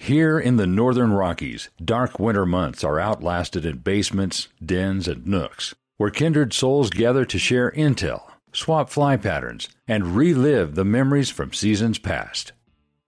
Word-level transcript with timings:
Here 0.00 0.38
in 0.38 0.56
the 0.56 0.66
northern 0.66 1.12
Rockies, 1.12 1.70
dark 1.84 2.18
winter 2.20 2.46
months 2.46 2.84
are 2.84 3.00
outlasted 3.00 3.66
in 3.66 3.78
basements, 3.78 4.48
dens, 4.64 5.08
and 5.08 5.26
nooks, 5.26 5.74
where 5.96 6.08
kindred 6.08 6.52
souls 6.52 6.88
gather 6.88 7.24
to 7.26 7.38
share 7.38 7.72
intel, 7.72 8.22
swap 8.52 8.90
fly 8.90 9.16
patterns, 9.16 9.68
and 9.88 10.14
relive 10.16 10.76
the 10.76 10.84
memories 10.84 11.30
from 11.30 11.52
seasons 11.52 11.98
past. 11.98 12.52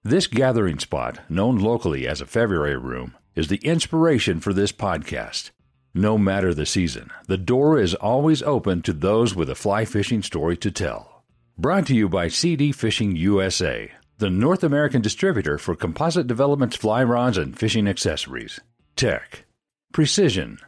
This 0.02 0.26
gathering 0.26 0.80
spot, 0.80 1.20
known 1.30 1.58
locally 1.58 2.08
as 2.08 2.20
a 2.20 2.26
February 2.26 2.76
room, 2.76 3.16
is 3.34 3.48
the 3.48 3.58
inspiration 3.62 4.40
for 4.40 4.52
this 4.52 4.72
podcast. 4.72 5.52
No 5.94 6.18
matter 6.18 6.52
the 6.52 6.66
season, 6.66 7.10
the 7.28 7.38
door 7.38 7.78
is 7.78 7.94
always 7.94 8.42
open 8.42 8.82
to 8.82 8.92
those 8.92 9.34
with 9.34 9.48
a 9.48 9.54
fly 9.54 9.84
fishing 9.84 10.22
story 10.22 10.56
to 10.58 10.70
tell. 10.72 11.22
Brought 11.56 11.86
to 11.86 11.94
you 11.94 12.08
by 12.08 12.28
CD 12.28 12.72
Fishing 12.72 13.14
USA, 13.16 13.92
the 14.20 14.30
North 14.30 14.62
American 14.62 15.00
distributor 15.00 15.56
for 15.56 15.74
Composite 15.74 16.26
Development's 16.26 16.76
fly 16.76 17.02
rods 17.02 17.38
and 17.38 17.58
fishing 17.58 17.88
accessories. 17.88 18.60
Tech, 18.94 19.46
precision, 19.94 20.58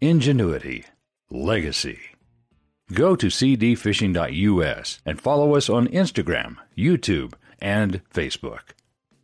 ingenuity, 0.00 0.86
legacy. 1.30 2.00
Go 2.90 3.14
to 3.14 3.26
cdfishing.us 3.26 5.00
and 5.04 5.20
follow 5.20 5.54
us 5.54 5.68
on 5.68 5.88
Instagram, 5.88 6.56
YouTube, 6.76 7.34
and 7.60 8.00
Facebook. 8.08 8.72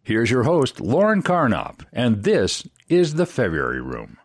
Here's 0.02 0.30
your 0.30 0.42
host, 0.42 0.80
Lauren 0.80 1.22
Karnopp, 1.22 1.86
and 1.90 2.24
this 2.24 2.68
is 2.90 3.14
the 3.14 3.26
February 3.26 3.80
Room. 3.80 4.18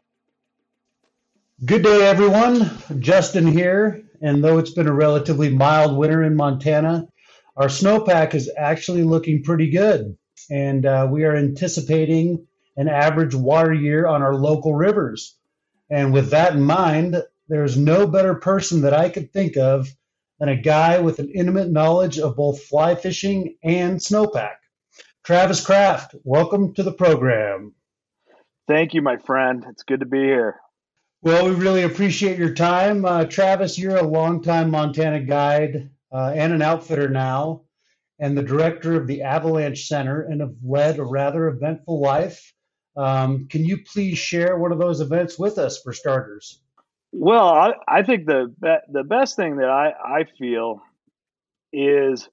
Good 1.64 1.84
day, 1.84 2.06
everyone. 2.06 2.70
Justin 3.00 3.48
here. 3.48 4.04
And 4.22 4.44
though 4.44 4.58
it's 4.58 4.72
been 4.72 4.88
a 4.88 4.94
relatively 4.94 5.50
mild 5.50 5.98
winter 5.98 6.22
in 6.22 6.36
Montana, 6.36 7.08
our 7.56 7.68
snowpack 7.68 8.34
is 8.34 8.52
actually 8.58 9.04
looking 9.04 9.44
pretty 9.44 9.70
good. 9.70 10.18
And 10.50 10.86
uh, 10.86 11.08
we 11.10 11.24
are 11.24 11.36
anticipating 11.36 12.48
an 12.76 12.88
average 12.88 13.36
water 13.36 13.74
year 13.74 14.08
on 14.08 14.22
our 14.22 14.36
local 14.36 14.74
rivers. 14.74 15.38
And 15.90 16.12
with 16.12 16.32
that 16.32 16.54
in 16.54 16.62
mind, 16.62 17.22
there's 17.48 17.78
no 17.78 18.08
better 18.08 18.36
person 18.36 18.82
that 18.82 18.94
I 18.94 19.10
could 19.10 19.32
think 19.32 19.58
of 19.58 19.88
than 20.40 20.50
a 20.50 20.56
guy 20.56 21.00
with 21.00 21.20
an 21.20 21.30
intimate 21.30 21.72
knowledge 21.72 22.18
of 22.18 22.36
both 22.36 22.64
fly 22.64 22.96
fishing 22.96 23.56
and 23.64 24.00
snowpack. 24.00 24.56
Travis 25.24 25.64
Craft, 25.64 26.16
welcome 26.24 26.74
to 26.74 26.84
the 26.84 26.92
program. 26.92 27.76
Thank 28.68 28.94
you, 28.94 29.02
my 29.02 29.18
friend. 29.18 29.66
It's 29.70 29.84
good 29.84 30.00
to 30.00 30.06
be 30.06 30.20
here. 30.20 30.60
Well, 31.22 31.48
we 31.48 31.56
really 31.56 31.84
appreciate 31.84 32.38
your 32.38 32.54
time. 32.54 33.06
Uh, 33.06 33.26
Travis, 33.26 33.78
you're 33.78 33.96
a 33.96 34.04
longtime 34.04 34.72
Montana 34.72 35.22
guide 35.22 35.90
uh, 36.14 36.32
and 36.36 36.54
an 36.54 36.62
outfitter 36.62 37.10
now, 37.10 37.62
and 38.20 38.38
the 38.38 38.44
director 38.44 38.96
of 38.96 39.08
the 39.08 39.24
Avalanche 39.24 39.88
Center, 39.88 40.22
and 40.22 40.42
have 40.42 40.54
led 40.64 41.00
a 41.00 41.04
rather 41.04 41.48
eventful 41.48 42.00
life. 42.00 42.54
Um, 42.96 43.48
can 43.48 43.66
you 43.66 43.80
please 43.84 44.18
share 44.18 44.58
one 44.58 44.72
of 44.72 44.78
those 44.78 45.02
events 45.02 45.40
with 45.40 45.58
us 45.58 45.82
for 45.82 45.92
starters? 45.94 46.62
Well, 47.12 47.48
I, 47.48 47.74
I 47.88 48.04
think 48.04 48.26
the 48.26 48.54
the 48.92 49.04
best 49.04 49.36
thing 49.36 49.58
that 49.58 49.70
I, 49.70 49.94
I 50.20 50.24
feel 50.40 50.82
is, 51.72 52.30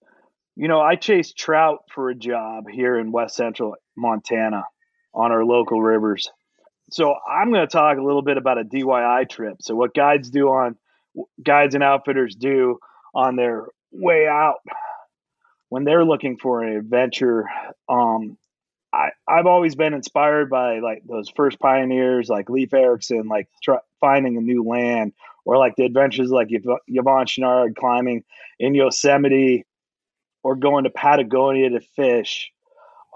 you 0.57 0.69
know, 0.69 0.81
I 0.81 0.97
chased 0.97 1.37
trout 1.37 1.81
for 1.95 2.11
a 2.11 2.15
job 2.15 2.65
here 2.71 2.99
in 2.99 3.13
West 3.13 3.37
Central 3.37 3.77
Montana 3.97 4.65
on 5.15 5.33
our 5.33 5.45
local 5.45 5.81
rivers. 5.81 6.31
So 6.91 7.15
I'm 7.29 7.51
going 7.53 7.67
to 7.67 7.73
talk 7.73 7.99
a 7.99 8.03
little 8.03 8.23
bit 8.23 8.37
about 8.37 8.59
a 8.59 8.65
DIY 8.65 9.29
trip. 9.29 9.57
So 9.61 9.75
what 9.75 9.95
guides 9.95 10.31
do 10.31 10.49
on 10.49 10.77
guides 11.43 11.75
and 11.75 11.85
outfitters 11.85 12.35
do 12.35 12.79
on 13.15 13.37
their 13.37 13.67
way 13.93 14.27
out 14.27 14.61
when 15.69 15.85
they're 15.85 16.05
looking 16.05 16.37
for 16.37 16.63
an 16.63 16.77
adventure. 16.77 17.47
Um, 17.89 18.37
I, 18.93 19.11
I've 19.27 19.47
always 19.47 19.75
been 19.75 19.95
inspired 19.95 20.51
by 20.51 20.81
like 20.81 21.03
those 21.09 21.29
first 21.31 21.59
pioneers 21.61 22.29
like 22.29 22.51
Leif 22.51 22.75
Erikson, 22.75 23.29
like 23.29 23.49
tr- 23.63 23.75
finding 24.01 24.37
a 24.37 24.41
new 24.41 24.65
land, 24.65 25.13
or 25.45 25.57
like 25.57 25.77
the 25.77 25.85
adventures 25.85 26.31
like 26.31 26.49
Yvon 26.49 27.27
Chouinard 27.27 27.77
climbing 27.77 28.25
in 28.59 28.75
Yosemite, 28.75 29.65
or 30.43 30.57
going 30.57 30.85
to 30.85 30.91
Patagonia 30.91 31.71
to 31.71 31.81
fish. 31.81 32.51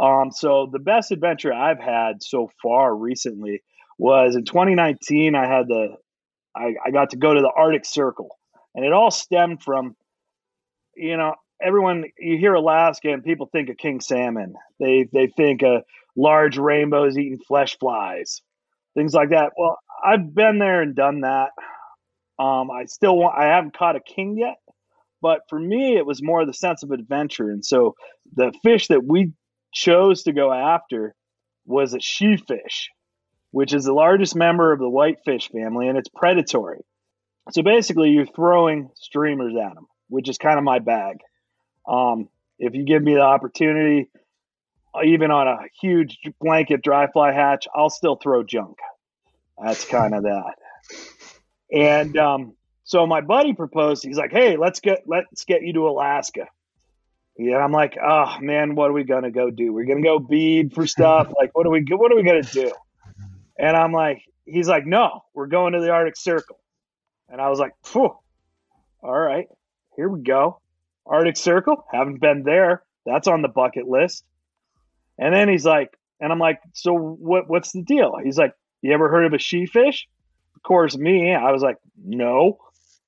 Um, 0.01 0.31
so 0.33 0.69
the 0.71 0.79
best 0.79 1.13
adventure 1.13 1.53
I've 1.53 1.81
had 1.81 2.23
so 2.23 2.51
far 2.63 2.95
recently 2.95 3.63
was 3.99 4.37
in 4.37 4.45
2019. 4.45 5.35
I 5.35 5.47
had 5.47 5.69
the 5.69 5.97
I, 6.57 6.75
I 6.85 6.91
got 6.93 7.11
to 7.11 7.17
go 7.17 7.35
to 7.35 7.41
the 7.41 7.51
Arctic 7.57 7.85
Circle, 7.85 8.37
and 8.75 8.85
it 8.85 8.93
all 8.93 9.11
stemmed 9.11 9.63
from, 9.63 9.97
you 10.97 11.17
know, 11.17 11.35
everyone 11.63 12.05
you 12.19 12.39
hear 12.39 12.55
Alaska 12.55 13.13
and 13.13 13.25
people 13.25 13.47
think 13.47 13.69
of 13.69 13.77
king 13.77 14.01
salmon. 14.01 14.55
They 14.81 15.09
they 15.13 15.29
think 15.29 15.63
of 15.63 15.83
large 16.17 16.59
rainbows 16.59 17.17
eating 17.17 17.39
flesh 17.47 17.79
flies, 17.79 18.43
things 18.95 19.15
like 19.15 19.31
that. 19.31 19.53
Well, 19.57 19.79
I've 20.05 20.35
been 20.35 20.59
there 20.59 20.83
and 20.83 20.95
done 20.95 21.23
that. 21.23 21.51
Um, 22.39 22.71
I 22.71 22.85
still 22.87 23.17
want. 23.17 23.39
I 23.39 23.47
haven't 23.47 23.77
caught 23.77 23.97
a 23.97 24.01
king 24.01 24.37
yet, 24.39 24.57
but 25.23 25.41
for 25.49 25.59
me, 25.59 25.97
it 25.97 26.07
was 26.07 26.23
more 26.23 26.45
the 26.45 26.55
sense 26.55 26.83
of 26.83 26.91
adventure. 26.91 27.51
And 27.51 27.65
so 27.65 27.95
the 28.35 28.53
fish 28.63 28.89
that 28.89 29.05
we 29.05 29.33
chose 29.73 30.25
to 30.25 30.33
go 30.33 30.53
after 30.53 31.15
was 31.67 31.95
a 31.95 32.01
sheefish, 32.01 32.89
which 33.53 33.73
is 33.73 33.85
the 33.85 33.93
largest 33.93 34.37
member 34.37 34.73
of 34.73 34.81
the 34.81 34.89
whitefish 34.89 35.49
family, 35.51 35.89
and 35.89 35.97
it's 35.97 36.09
predatory. 36.09 36.85
So 37.51 37.63
basically, 37.63 38.11
you're 38.11 38.27
throwing 38.27 38.91
streamers 38.95 39.55
at 39.55 39.75
them, 39.75 39.87
which 40.09 40.29
is 40.29 40.39
kind 40.39 40.59
of 40.59 40.65
my 40.65 40.79
bag. 40.79 41.19
Um, 41.87 42.29
if 42.59 42.75
you 42.75 42.85
give 42.85 43.03
me 43.03 43.15
the 43.15 43.21
opportunity, 43.21 44.09
even 45.05 45.31
on 45.31 45.49
a 45.49 45.59
huge 45.81 46.19
blanket 46.41 46.83
dry 46.83 47.07
fly 47.11 47.33
hatch, 47.33 47.67
I'll 47.75 47.91
still 47.91 48.17
throw 48.17 48.43
junk. 48.45 48.79
That's 49.63 49.85
kind 49.85 50.15
of 50.15 50.23
that. 50.25 50.55
And 51.73 52.17
um, 52.17 52.55
so 52.85 53.07
my 53.07 53.21
buddy 53.21 53.53
proposed. 53.53 54.05
He's 54.05 54.17
like, 54.17 54.33
"Hey, 54.33 54.57
let's 54.57 54.81
get 54.81 55.03
let's 55.07 55.45
get 55.45 55.63
you 55.63 55.73
to 55.75 55.89
Alaska." 55.89 56.47
Yeah, 57.37 57.59
I'm 57.59 57.73
like, 57.73 57.97
"Oh 58.03 58.37
man, 58.41 58.75
what 58.75 58.91
are 58.91 58.93
we 58.93 59.05
gonna 59.05 59.31
go 59.31 59.51
do? 59.51 59.73
We're 59.73 59.87
gonna 59.87 60.03
go 60.03 60.19
bead 60.19 60.73
for 60.73 60.87
stuff. 60.87 61.33
Like, 61.39 61.51
what 61.55 61.67
are 61.67 61.71
we 61.71 61.85
what 61.91 62.13
are 62.13 62.17
we 62.17 62.23
gonna 62.23 62.43
do?" 62.43 62.73
And 63.59 63.77
I'm 63.77 63.93
like, 63.93 64.23
he's 64.45 64.69
like, 64.69 64.87
"No, 64.87 65.25
we're 65.35 65.47
going 65.47 65.73
to 65.73 65.81
the 65.81 65.91
Arctic 65.91 66.17
Circle." 66.17 66.59
And 67.29 67.41
I 67.41 67.49
was 67.49 67.59
like, 67.59 67.73
"Phew, 67.85 68.15
all 69.03 69.21
right, 69.21 69.47
here 69.97 70.09
we 70.09 70.23
go." 70.23 70.61
Arctic 71.07 71.37
Circle, 71.37 71.85
haven't 71.93 72.21
been 72.21 72.43
there. 72.45 72.83
That's 73.05 73.29
on 73.29 73.43
the 73.43 73.49
bucket 73.49 73.87
list. 73.87 74.25
And 75.19 75.35
then 75.35 75.49
he's 75.49 75.65
like, 75.65 75.91
and 76.21 76.33
I'm 76.33 76.39
like, 76.39 76.61
so 76.73 76.95
what? 76.95 77.49
What's 77.49 77.73
the 77.73 77.83
deal? 77.83 78.15
He's 78.23 78.39
like, 78.39 78.55
you 78.83 78.93
ever 78.93 79.11
heard 79.11 79.27
of 79.27 79.33
a 79.33 79.39
sheefish? 79.39 80.07
Of 80.57 80.63
course, 80.63 80.97
me. 80.97 81.35
I 81.35 81.53
was 81.53 81.63
like, 81.63 81.77
no. 82.03 82.59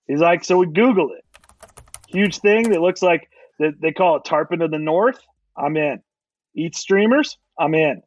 He's 0.06 0.20
like, 0.20 0.44
so 0.44 0.58
we 0.58 0.66
Googled 0.66 1.10
it. 1.16 1.24
Huge 2.08 2.38
thing 2.38 2.70
that 2.70 2.80
looks 2.80 3.02
like 3.02 3.28
that 3.58 3.80
they 3.80 3.92
call 3.92 4.16
it 4.16 4.24
tarpon 4.24 4.62
of 4.62 4.70
the 4.70 4.78
north. 4.78 5.18
I'm 5.56 5.76
in. 5.76 6.00
Eat 6.54 6.76
streamers. 6.76 7.38
I'm 7.58 7.74
in. 7.74 8.02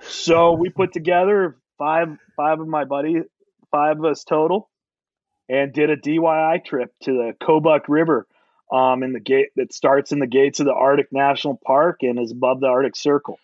So 0.00 0.52
we 0.52 0.70
put 0.70 0.92
together 0.92 1.58
five 1.78 2.08
five 2.36 2.60
of 2.60 2.66
my 2.66 2.84
buddies, 2.84 3.24
five 3.70 3.98
of 3.98 4.04
us 4.04 4.24
total, 4.24 4.70
and 5.48 5.72
did 5.72 5.90
a 5.90 5.96
DIY 5.96 6.64
trip 6.64 6.92
to 7.02 7.12
the 7.12 7.32
Kobuk 7.42 7.82
River 7.88 8.26
um, 8.72 9.02
in 9.02 9.12
the 9.12 9.20
gate 9.20 9.48
that 9.56 9.72
starts 9.72 10.12
in 10.12 10.18
the 10.18 10.26
gates 10.26 10.60
of 10.60 10.66
the 10.66 10.72
Arctic 10.72 11.08
National 11.12 11.60
Park 11.64 11.98
and 12.02 12.18
is 12.18 12.32
above 12.32 12.60
the 12.60 12.68
Arctic 12.68 12.96
Circle. 12.96 13.38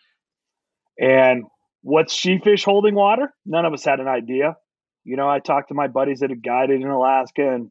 And 0.99 1.45
what's 1.83 2.15
sheefish 2.15 2.65
holding 2.65 2.95
water? 2.95 3.33
None 3.45 3.65
of 3.65 3.73
us 3.73 3.85
had 3.85 4.01
an 4.01 4.09
idea. 4.09 4.57
You 5.05 5.17
know, 5.17 5.29
I 5.29 5.39
talked 5.39 5.69
to 5.69 5.75
my 5.75 5.87
buddies 5.87 6.21
that 6.21 6.31
had 6.31 6.43
guided 6.43 6.81
in 6.81 6.89
Alaska 6.89 7.55
and 7.55 7.71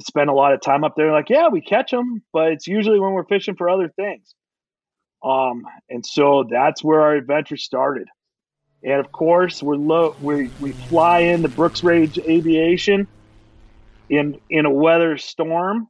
spent 0.00 0.30
a 0.30 0.34
lot 0.34 0.52
of 0.52 0.60
time 0.60 0.82
up 0.82 0.94
there. 0.96 1.12
Like, 1.12 1.30
yeah, 1.30 1.48
we 1.48 1.60
catch 1.60 1.90
them, 1.90 2.22
but 2.32 2.52
it's 2.52 2.66
usually 2.66 2.98
when 2.98 3.12
we're 3.12 3.24
fishing 3.24 3.54
for 3.56 3.68
other 3.68 3.88
things. 3.88 4.34
Um, 5.22 5.62
and 5.88 6.04
so 6.04 6.44
that's 6.50 6.84
where 6.84 7.00
our 7.00 7.14
adventure 7.14 7.56
started. 7.56 8.08
And 8.82 9.00
of 9.00 9.10
course, 9.12 9.62
we're 9.62 9.76
low. 9.76 10.14
We 10.20 10.50
we 10.58 10.72
fly 10.88 11.20
in 11.20 11.40
the 11.40 11.48
Brooks 11.48 11.82
Range 11.82 12.18
Aviation 12.28 13.08
in 14.08 14.40
in 14.50 14.66
a 14.66 14.70
weather 14.70 15.16
storm 15.18 15.88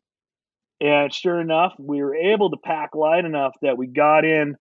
and 0.80 1.12
sure 1.12 1.40
enough, 1.40 1.72
we 1.78 2.02
were 2.02 2.14
able 2.14 2.50
to 2.50 2.56
pack 2.56 2.94
light 2.94 3.24
enough 3.24 3.54
that 3.62 3.78
we 3.78 3.86
got 3.86 4.24
in 4.24 4.56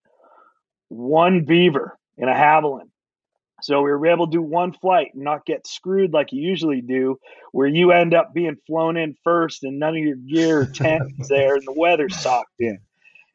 one 0.89 1.45
beaver 1.45 1.97
in 2.17 2.29
a 2.29 2.33
Havilland. 2.33 2.89
So 3.61 3.81
we 3.81 3.91
were 3.91 4.07
able 4.07 4.27
to 4.27 4.31
do 4.31 4.41
one 4.41 4.73
flight 4.73 5.11
and 5.13 5.23
not 5.23 5.45
get 5.45 5.65
screwed 5.65 6.13
like 6.13 6.31
you 6.31 6.41
usually 6.41 6.81
do, 6.81 7.17
where 7.51 7.67
you 7.67 7.91
end 7.91 8.13
up 8.13 8.33
being 8.33 8.57
flown 8.67 8.97
in 8.97 9.15
first 9.23 9.63
and 9.63 9.79
none 9.79 9.97
of 9.97 10.03
your 10.03 10.15
gear 10.15 10.61
or 10.61 10.65
tent 10.65 11.03
is 11.19 11.27
there 11.29 11.55
and 11.55 11.65
the 11.65 11.73
weather 11.73 12.09
socked 12.09 12.51
in. 12.59 12.79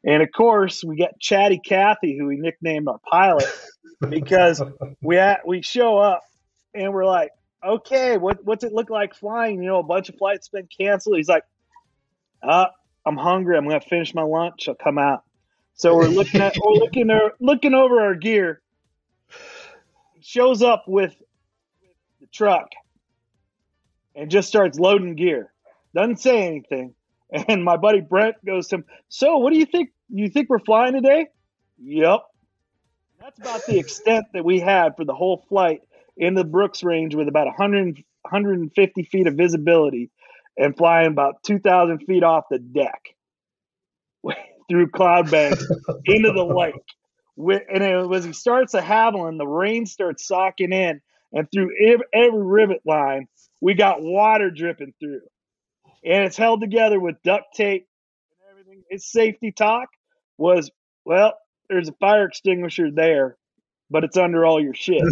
And 0.05 0.23
of 0.23 0.29
course, 0.35 0.85
we 0.85 0.97
got 0.97 1.19
Chatty 1.19 1.61
Cathy, 1.65 2.17
who 2.17 2.27
we 2.27 2.37
nicknamed 2.37 2.89
our 2.89 3.01
pilot, 3.11 3.49
because 4.09 4.63
we 5.03 5.19
we 5.47 5.63
show 5.63 5.99
up 5.99 6.23
and 6.75 6.93
we're 6.93 7.07
like, 7.07 7.31
okay, 7.65 8.17
what 8.17 8.45
what's 8.45 8.65
it 8.65 8.73
look 8.73 8.91
like 8.91 9.15
flying? 9.15 9.63
You 9.63 9.69
know, 9.69 9.79
a 9.79 9.85
bunch 9.85 10.09
of 10.09 10.17
flights 10.17 10.49
been 10.49 10.69
canceled. 10.79 11.17
He's 11.17 11.29
like, 11.29 11.45
uh, 12.43 12.67
I'm 13.05 13.17
hungry. 13.17 13.57
I'm 13.57 13.65
gonna 13.65 13.81
finish 13.81 14.15
my 14.15 14.23
lunch. 14.23 14.69
I'll 14.69 14.75
come 14.75 14.99
out. 14.99 15.25
So 15.75 15.95
we're 15.95 16.09
looking 16.09 16.41
at 16.41 16.57
we're 16.63 16.75
looking 16.75 17.11
at, 17.11 17.33
looking 17.41 17.75
over 17.75 18.01
our 18.01 18.15
gear. 18.15 18.61
Shows 20.21 20.63
up 20.63 20.85
with 20.87 21.15
the 22.21 22.27
truck 22.27 22.69
and 24.15 24.31
just 24.31 24.49
starts 24.49 24.79
loading 24.79 25.15
gear. 25.15 25.53
Doesn't 25.95 26.21
say 26.21 26.47
anything. 26.47 26.95
And 27.49 27.63
my 27.63 27.77
buddy 27.77 28.01
Brent 28.01 28.43
goes 28.43 28.69
to 28.69 28.77
him, 28.77 28.85
So 29.11 29.37
what 29.37 29.53
do 29.53 29.59
you 29.59 29.67
think? 29.67 29.91
You 30.09 30.31
think 30.31 30.49
we're 30.49 30.61
flying 30.61 30.95
today? 30.95 31.27
Yep. 31.79 32.21
That's 33.21 33.39
about 33.39 33.67
the 33.67 33.79
extent 33.79 34.25
that 34.33 34.47
we 34.47 34.61
had 34.61 34.97
for 34.97 35.05
the 35.05 35.15
whole 35.15 35.45
flight 35.49 35.83
in 36.19 36.35
the 36.35 36.45
Brooks 36.45 36.83
range 36.83 37.15
with 37.15 37.29
about 37.29 37.47
100, 37.47 38.03
150 38.23 39.03
feet 39.05 39.27
of 39.27 39.35
visibility 39.35 40.11
and 40.59 40.77
flying 40.77 41.07
about 41.07 41.43
2,000 41.45 42.01
feet 42.01 42.25
off 42.25 42.45
the 42.51 42.59
deck 42.59 43.01
through 44.69 44.91
cloud 44.91 45.31
banks 45.31 45.65
into 46.05 46.33
the 46.33 46.45
lake. 46.45 46.75
And 47.39 47.85
it, 47.85 48.13
as 48.13 48.25
he 48.25 48.33
starts 48.33 48.73
to 48.73 48.81
Havilland, 48.81 49.39
the 49.39 49.47
rain 49.47 49.87
starts 49.87 50.27
socking 50.27 50.73
in, 50.73 51.01
and 51.33 51.49
through 51.53 51.71
every, 51.81 52.07
every 52.13 52.43
rivet 52.43 52.83
line, 52.85 53.29
we 53.61 53.75
got 53.75 54.03
water 54.03 54.51
dripping 54.51 54.95
through. 54.99 55.21
And 56.05 56.25
it's 56.25 56.37
held 56.37 56.61
together 56.61 56.99
with 56.99 57.23
duct 57.23 57.55
tape 57.55 57.87
and 58.33 58.51
everything. 58.51 58.83
Its 58.91 59.11
safety 59.11 59.53
talk 59.53 59.89
was, 60.37 60.71
well, 61.05 61.35
there's 61.69 61.89
a 61.89 61.93
fire 61.93 62.27
extinguisher 62.27 62.91
there, 62.91 63.37
but 63.91 64.05
it's 64.05 64.17
under 64.17 64.45
all 64.45 64.63
your 64.63 64.75
shit. 64.75 65.03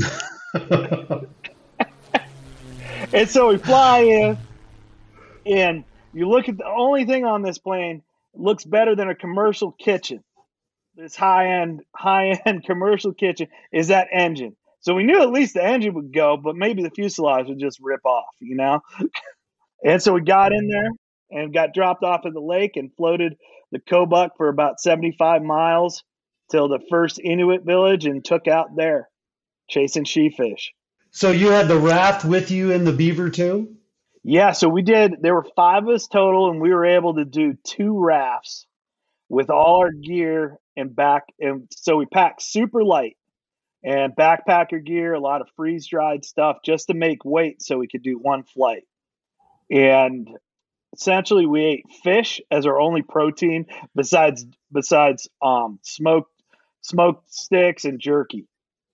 and 3.12 3.28
so 3.28 3.48
we 3.48 3.58
fly 3.58 4.00
in, 4.00 4.38
and 5.44 5.84
you 6.12 6.28
look 6.28 6.48
at 6.48 6.56
the 6.56 6.66
only 6.66 7.04
thing 7.04 7.24
on 7.24 7.42
this 7.42 7.58
plane 7.58 8.02
looks 8.34 8.64
better 8.64 8.94
than 8.94 9.08
a 9.08 9.14
commercial 9.14 9.72
kitchen. 9.72 10.22
This 10.94 11.14
high 11.14 11.60
end, 11.60 11.82
high 11.94 12.40
end 12.46 12.64
commercial 12.66 13.12
kitchen 13.12 13.48
is 13.72 13.88
that 13.88 14.08
engine. 14.12 14.56
So 14.80 14.94
we 14.94 15.02
knew 15.02 15.20
at 15.20 15.30
least 15.30 15.54
the 15.54 15.64
engine 15.64 15.94
would 15.94 16.12
go, 16.12 16.36
but 16.36 16.56
maybe 16.56 16.82
the 16.82 16.90
fuselage 16.90 17.48
would 17.48 17.58
just 17.58 17.78
rip 17.82 18.04
off, 18.04 18.34
you 18.40 18.56
know? 18.56 18.80
and 19.84 20.02
so 20.02 20.12
we 20.12 20.20
got 20.20 20.52
in 20.52 20.68
there 20.68 20.90
and 21.30 21.52
got 21.52 21.74
dropped 21.74 22.04
off 22.04 22.24
at 22.24 22.32
the 22.32 22.40
lake 22.40 22.76
and 22.76 22.94
floated 22.96 23.36
the 23.72 23.80
Kobuk 23.80 24.30
for 24.36 24.48
about 24.48 24.80
75 24.80 25.42
miles 25.42 26.04
till 26.50 26.68
the 26.68 26.80
first 26.90 27.20
Inuit 27.22 27.64
village 27.64 28.06
and 28.06 28.24
took 28.24 28.48
out 28.48 28.76
there 28.76 29.08
chasing 29.68 30.04
sheefish. 30.04 30.72
So 31.10 31.30
you 31.30 31.48
had 31.48 31.68
the 31.68 31.78
raft 31.78 32.24
with 32.24 32.50
you 32.50 32.72
in 32.72 32.84
the 32.84 32.92
beaver 32.92 33.30
too? 33.30 33.76
Yeah, 34.22 34.52
so 34.52 34.68
we 34.68 34.82
did. 34.82 35.16
There 35.20 35.34
were 35.34 35.46
five 35.54 35.84
of 35.84 35.88
us 35.88 36.08
total, 36.08 36.50
and 36.50 36.60
we 36.60 36.70
were 36.70 36.84
able 36.84 37.14
to 37.14 37.24
do 37.24 37.54
two 37.64 37.98
rafts 37.98 38.66
with 39.28 39.50
all 39.50 39.78
our 39.78 39.92
gear 39.92 40.58
and 40.76 40.94
back. 40.94 41.24
And 41.38 41.68
so 41.70 41.96
we 41.96 42.06
packed 42.06 42.42
super 42.42 42.84
light 42.84 43.16
and 43.82 44.16
backpacker 44.16 44.84
gear, 44.84 45.14
a 45.14 45.20
lot 45.20 45.42
of 45.42 45.48
freeze 45.56 45.86
dried 45.86 46.24
stuff 46.24 46.58
just 46.64 46.88
to 46.88 46.94
make 46.94 47.24
weight 47.24 47.62
so 47.62 47.78
we 47.78 47.86
could 47.86 48.02
do 48.02 48.18
one 48.18 48.42
flight. 48.42 48.82
And 49.70 50.28
essentially, 50.92 51.46
we 51.46 51.64
ate 51.64 51.84
fish 52.02 52.40
as 52.50 52.66
our 52.66 52.80
only 52.80 53.02
protein 53.02 53.66
besides 53.94 54.44
besides 54.72 55.28
um, 55.40 55.78
smoked 55.82 56.32
smoked 56.86 57.32
sticks 57.32 57.84
and 57.84 58.00
jerky 58.00 58.46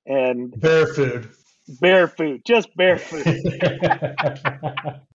and 0.06 0.58
bear 0.61 0.87
food 0.87 1.28
bear 1.80 2.08
food, 2.08 2.42
just 2.44 2.75
bear 2.76 2.99
food. 2.99 3.25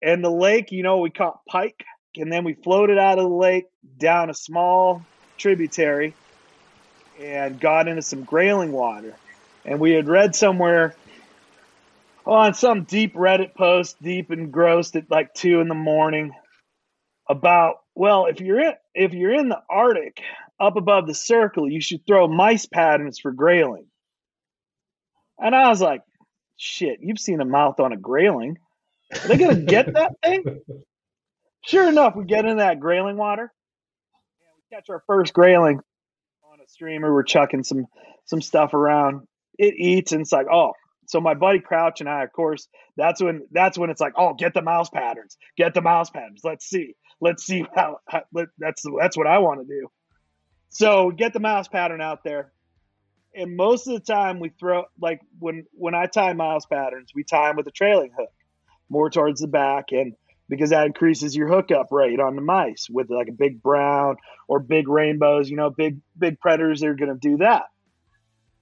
and 0.01 0.23
the 0.23 0.29
lake, 0.29 0.71
you 0.71 0.83
know, 0.83 0.99
we 0.99 1.09
caught 1.09 1.45
pike 1.45 1.83
and 2.15 2.31
then 2.31 2.43
we 2.43 2.53
floated 2.53 2.97
out 2.97 3.17
of 3.17 3.25
the 3.25 3.35
lake 3.35 3.65
down 3.97 4.29
a 4.29 4.33
small 4.33 5.03
tributary 5.37 6.13
and 7.19 7.59
got 7.59 7.87
into 7.87 8.01
some 8.01 8.23
grayling 8.23 8.71
water. 8.71 9.15
And 9.65 9.79
we 9.79 9.91
had 9.91 10.07
read 10.07 10.35
somewhere 10.35 10.95
on 12.25 12.53
some 12.53 12.83
deep 12.83 13.15
Reddit 13.15 13.55
post, 13.55 14.01
deep 14.01 14.31
engrossed 14.31 14.95
at 14.95 15.09
like 15.09 15.33
two 15.33 15.59
in 15.61 15.67
the 15.67 15.75
morning, 15.75 16.31
about 17.29 17.77
well, 17.95 18.25
if 18.25 18.41
you're 18.41 18.59
in 18.59 18.73
if 18.93 19.13
you're 19.13 19.33
in 19.33 19.49
the 19.49 19.61
Arctic 19.69 20.21
up 20.63 20.77
above 20.77 21.07
the 21.07 21.13
circle, 21.13 21.69
you 21.69 21.81
should 21.81 22.05
throw 22.07 22.27
mice 22.27 22.65
patterns 22.65 23.19
for 23.19 23.31
grayling. 23.31 23.85
And 25.39 25.55
I 25.55 25.69
was 25.69 25.81
like, 25.81 26.01
shit, 26.57 26.99
you've 27.01 27.19
seen 27.19 27.41
a 27.41 27.45
mouth 27.45 27.79
on 27.79 27.91
a 27.91 27.97
grayling. 27.97 28.57
Are 29.13 29.27
they 29.27 29.37
gonna 29.37 29.61
get 29.61 29.93
that 29.93 30.13
thing? 30.23 30.61
Sure 31.65 31.87
enough, 31.87 32.15
we 32.15 32.25
get 32.25 32.45
in 32.45 32.57
that 32.57 32.79
grayling 32.79 33.17
water. 33.17 33.43
And 33.43 34.51
we 34.55 34.75
catch 34.75 34.89
our 34.89 35.03
first 35.07 35.33
grayling 35.33 35.79
on 36.51 36.59
a 36.59 36.67
streamer. 36.67 37.13
We're 37.13 37.23
chucking 37.23 37.63
some 37.63 37.85
some 38.25 38.41
stuff 38.41 38.73
around. 38.73 39.27
It 39.57 39.75
eats 39.77 40.11
and 40.11 40.21
it's 40.21 40.31
like, 40.31 40.47
oh. 40.51 40.71
So 41.05 41.19
my 41.19 41.33
buddy 41.33 41.59
Crouch 41.59 41.99
and 41.99 42.09
I, 42.09 42.23
of 42.23 42.31
course, 42.31 42.69
that's 42.95 43.21
when 43.21 43.41
that's 43.51 43.77
when 43.77 43.89
it's 43.89 43.99
like, 43.99 44.13
oh, 44.17 44.33
get 44.33 44.53
the 44.53 44.61
mouse 44.61 44.89
patterns, 44.89 45.37
get 45.57 45.73
the 45.73 45.81
mouse 45.81 46.09
patterns. 46.09 46.41
Let's 46.45 46.65
see, 46.65 46.95
let's 47.19 47.43
see 47.43 47.65
how, 47.75 47.97
how 48.07 48.21
let, 48.33 48.47
that's 48.57 48.83
that's 48.99 49.17
what 49.17 49.27
I 49.27 49.39
want 49.39 49.59
to 49.59 49.67
do. 49.67 49.89
So 50.73 51.11
get 51.11 51.33
the 51.33 51.39
mouse 51.39 51.67
pattern 51.67 52.01
out 52.01 52.23
there 52.23 52.51
and 53.35 53.55
most 53.55 53.87
of 53.87 53.93
the 53.93 53.99
time 53.99 54.39
we 54.39 54.49
throw 54.49 54.85
like 54.99 55.21
when 55.39 55.65
when 55.73 55.95
I 55.95 56.05
tie 56.05 56.33
mouse 56.33 56.65
patterns, 56.65 57.11
we 57.15 57.23
tie 57.23 57.47
them 57.47 57.57
with 57.57 57.67
a 57.67 57.71
trailing 57.71 58.11
hook, 58.17 58.31
more 58.89 59.09
towards 59.09 59.41
the 59.41 59.47
back, 59.47 59.85
and 59.91 60.13
because 60.49 60.69
that 60.69 60.85
increases 60.85 61.35
your 61.35 61.47
hookup 61.47 61.87
rate 61.91 62.19
on 62.19 62.35
the 62.35 62.41
mice 62.41 62.87
with 62.89 63.09
like 63.09 63.27
a 63.27 63.33
big 63.33 63.61
brown 63.61 64.17
or 64.47 64.59
big 64.59 64.87
rainbows. 64.87 65.49
You 65.49 65.57
know, 65.57 65.69
big 65.69 65.99
big 66.17 66.39
predators 66.39 66.83
are 66.83 66.95
going 66.95 67.13
to 67.13 67.19
do 67.19 67.37
that. 67.37 67.63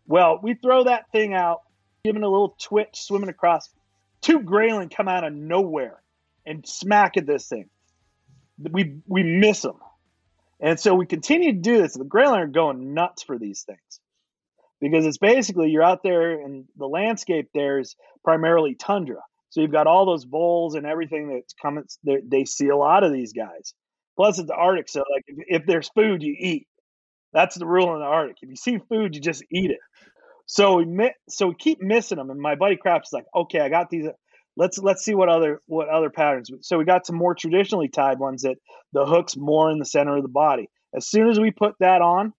Well, 0.07 0.39
we 0.41 0.55
throw 0.55 0.85
that 0.85 1.11
thing 1.11 1.33
out, 1.33 1.61
giving 2.03 2.23
a 2.23 2.29
little 2.29 2.55
twitch, 2.61 2.95
swimming 2.95 3.29
across. 3.29 3.69
Two 4.21 4.39
grayling 4.39 4.89
come 4.89 5.07
out 5.07 5.23
of 5.23 5.33
nowhere 5.33 6.01
and 6.45 6.67
smack 6.67 7.17
at 7.17 7.25
this 7.25 7.47
thing. 7.47 7.69
We 8.59 8.99
we 9.07 9.23
miss 9.23 9.61
them, 9.61 9.79
and 10.61 10.79
so 10.79 10.95
we 10.95 11.05
continue 11.05 11.53
to 11.53 11.59
do 11.59 11.81
this. 11.81 11.93
The 11.93 12.03
grayling 12.05 12.39
are 12.39 12.47
going 12.47 12.93
nuts 12.93 13.23
for 13.23 13.37
these 13.39 13.63
things 13.63 13.99
because 14.79 15.05
it's 15.05 15.17
basically 15.17 15.69
you're 15.69 15.83
out 15.83 16.03
there 16.03 16.41
and 16.41 16.65
the 16.77 16.87
landscape 16.87 17.49
there 17.53 17.79
is 17.79 17.95
primarily 18.23 18.75
tundra. 18.75 19.21
So 19.49 19.61
you've 19.61 19.71
got 19.71 19.87
all 19.87 20.05
those 20.05 20.23
voles 20.23 20.75
and 20.75 20.85
everything 20.85 21.29
that's 21.29 21.53
coming. 21.61 21.83
They 22.03 22.45
see 22.45 22.69
a 22.69 22.77
lot 22.77 23.03
of 23.03 23.11
these 23.11 23.33
guys. 23.33 23.73
Plus, 24.15 24.39
it's 24.39 24.47
the 24.47 24.55
Arctic, 24.55 24.89
so 24.89 25.03
like 25.13 25.23
if, 25.27 25.61
if 25.61 25.65
there's 25.65 25.89
food, 25.89 26.21
you 26.21 26.35
eat. 26.37 26.67
That's 27.33 27.57
the 27.57 27.65
rule 27.65 27.93
in 27.93 27.99
the 27.99 28.05
Arctic. 28.05 28.37
If 28.41 28.49
you 28.49 28.55
see 28.55 28.77
food, 28.89 29.15
you 29.15 29.21
just 29.21 29.43
eat 29.51 29.71
it. 29.71 29.79
So 30.45 30.77
we 30.77 31.11
so 31.29 31.47
we 31.47 31.55
keep 31.55 31.81
missing 31.81 32.17
them, 32.17 32.29
and 32.29 32.39
my 32.39 32.55
buddy 32.55 32.75
Craft's 32.75 33.13
like, 33.13 33.25
okay, 33.35 33.59
I 33.61 33.69
got 33.69 33.89
these. 33.89 34.07
Let's 34.57 34.77
let's 34.77 35.03
see 35.03 35.15
what 35.15 35.29
other 35.29 35.61
what 35.65 35.89
other 35.89 36.09
patterns. 36.09 36.51
So 36.61 36.77
we 36.77 36.85
got 36.85 37.05
some 37.05 37.15
more 37.15 37.35
traditionally 37.35 37.87
tied 37.87 38.19
ones 38.19 38.43
that 38.43 38.57
the 38.93 39.05
hook's 39.05 39.37
more 39.37 39.71
in 39.71 39.79
the 39.79 39.85
center 39.85 40.17
of 40.17 40.23
the 40.23 40.29
body. 40.29 40.69
As 40.95 41.07
soon 41.07 41.29
as 41.29 41.39
we 41.39 41.51
put 41.51 41.75
that 41.79 42.01
on, 42.01 42.33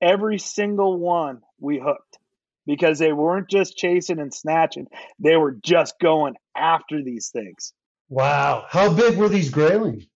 every 0.00 0.38
single 0.38 0.98
one 0.98 1.40
we 1.58 1.78
hooked 1.78 2.18
because 2.66 2.98
they 2.98 3.12
weren't 3.12 3.50
just 3.50 3.76
chasing 3.76 4.20
and 4.20 4.32
snatching, 4.32 4.86
they 5.18 5.36
were 5.36 5.52
just 5.52 5.96
going 6.00 6.34
after 6.56 7.02
these 7.02 7.30
things. 7.30 7.72
Wow. 8.08 8.64
How 8.68 8.92
big 8.92 9.18
were 9.18 9.28
these 9.28 9.50
grayling? 9.50 10.06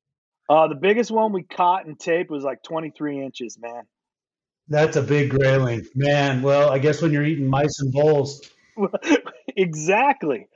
Uh, 0.48 0.68
the 0.68 0.74
biggest 0.74 1.10
one 1.10 1.32
we 1.32 1.42
caught 1.42 1.86
and 1.86 1.98
taped 1.98 2.30
was 2.30 2.44
like 2.44 2.62
23 2.62 3.22
inches, 3.22 3.58
man. 3.60 3.82
That's 4.68 4.96
a 4.96 5.02
big 5.02 5.30
grayling, 5.30 5.86
man. 5.94 6.42
Well, 6.42 6.70
I 6.70 6.78
guess 6.78 7.02
when 7.02 7.12
you're 7.12 7.24
eating 7.24 7.46
mice 7.46 7.80
and 7.80 7.92
voles. 7.92 8.48
exactly. 9.56 10.46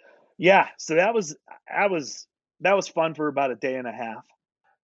Yeah. 0.42 0.66
So 0.76 0.96
that 0.96 1.14
was, 1.14 1.36
that 1.72 1.88
was, 1.88 2.26
that 2.62 2.74
was 2.74 2.88
fun 2.88 3.14
for 3.14 3.28
about 3.28 3.52
a 3.52 3.54
day 3.54 3.76
and 3.76 3.86
a 3.86 3.92
half. 3.92 4.24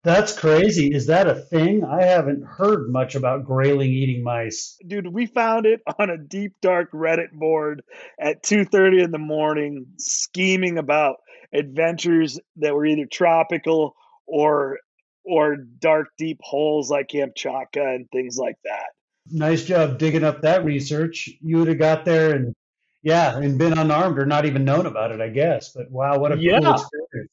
That's 0.04 0.38
crazy. 0.38 0.94
Is 0.94 1.06
that 1.06 1.26
a 1.26 1.34
thing? 1.34 1.82
I 1.82 2.02
haven't 2.02 2.44
heard 2.44 2.92
much 2.92 3.14
about 3.14 3.46
grayling 3.46 3.90
eating 3.90 4.22
mice. 4.22 4.76
Dude, 4.86 5.06
we 5.06 5.24
found 5.24 5.64
it 5.64 5.80
on 5.98 6.10
a 6.10 6.18
deep 6.18 6.52
dark 6.60 6.92
Reddit 6.92 7.32
board 7.32 7.82
at 8.20 8.42
2:30 8.42 9.02
in 9.02 9.10
the 9.12 9.18
morning 9.18 9.86
scheming 9.96 10.76
about 10.76 11.16
adventures 11.54 12.38
that 12.56 12.74
were 12.74 12.84
either 12.84 13.06
tropical 13.10 13.96
or 14.26 14.78
or 15.24 15.56
dark 15.56 16.08
deep 16.18 16.38
holes 16.42 16.90
like 16.90 17.08
Kamchatka 17.08 17.82
and 17.82 18.06
things 18.12 18.36
like 18.36 18.58
that. 18.64 18.90
Nice 19.28 19.64
job 19.64 19.98
digging 19.98 20.22
up 20.22 20.42
that 20.42 20.66
research. 20.66 21.30
You 21.40 21.58
would 21.58 21.68
have 21.68 21.78
got 21.78 22.04
there 22.04 22.36
and 22.36 22.54
yeah, 23.06 23.38
and 23.38 23.56
been 23.56 23.78
unarmed 23.78 24.18
or 24.18 24.26
not 24.26 24.44
even 24.44 24.64
known 24.64 24.84
about 24.84 25.12
it, 25.12 25.20
I 25.20 25.28
guess. 25.28 25.72
But 25.74 25.90
wow, 25.90 26.18
what 26.18 26.32
a 26.32 26.38
yeah. 26.38 26.60
cool 26.60 26.74
experience 26.74 27.30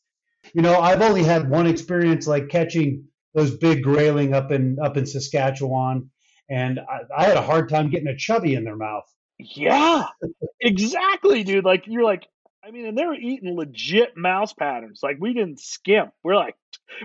you 0.53 0.62
know, 0.62 0.80
I've 0.80 1.01
only 1.01 1.24
had 1.24 1.50
one 1.50 1.68
experience 1.68 2.27
like 2.27 2.50
catching 2.50 3.06
those 3.34 3.56
big 3.58 3.84
grayling 3.84 4.34
up 4.34 4.51
in 4.51 4.77
up 4.82 4.98
in 4.98 5.06
Saskatchewan, 5.06 6.10
and 6.50 6.80
I, 6.80 7.22
I 7.22 7.25
had 7.25 7.38
a 7.38 7.42
hard 7.42 7.70
time 7.70 7.89
getting 7.89 8.08
a 8.08 8.18
chubby 8.18 8.56
in 8.56 8.63
their 8.63 8.75
mouth. 8.75 9.06
Yeah, 9.39 10.06
exactly, 10.60 11.44
dude. 11.44 11.65
Like 11.65 11.86
you're 11.88 12.03
like, 12.03 12.27
I 12.63 12.72
mean, 12.72 12.86
and 12.86 12.98
they 12.98 13.06
were 13.06 13.15
eating 13.15 13.56
legit 13.56 14.18
mouse 14.18 14.53
patterns. 14.53 15.00
Like 15.01 15.18
we 15.20 15.34
didn't 15.34 15.60
skimp. 15.60 16.12
We're 16.24 16.36
like, 16.36 16.56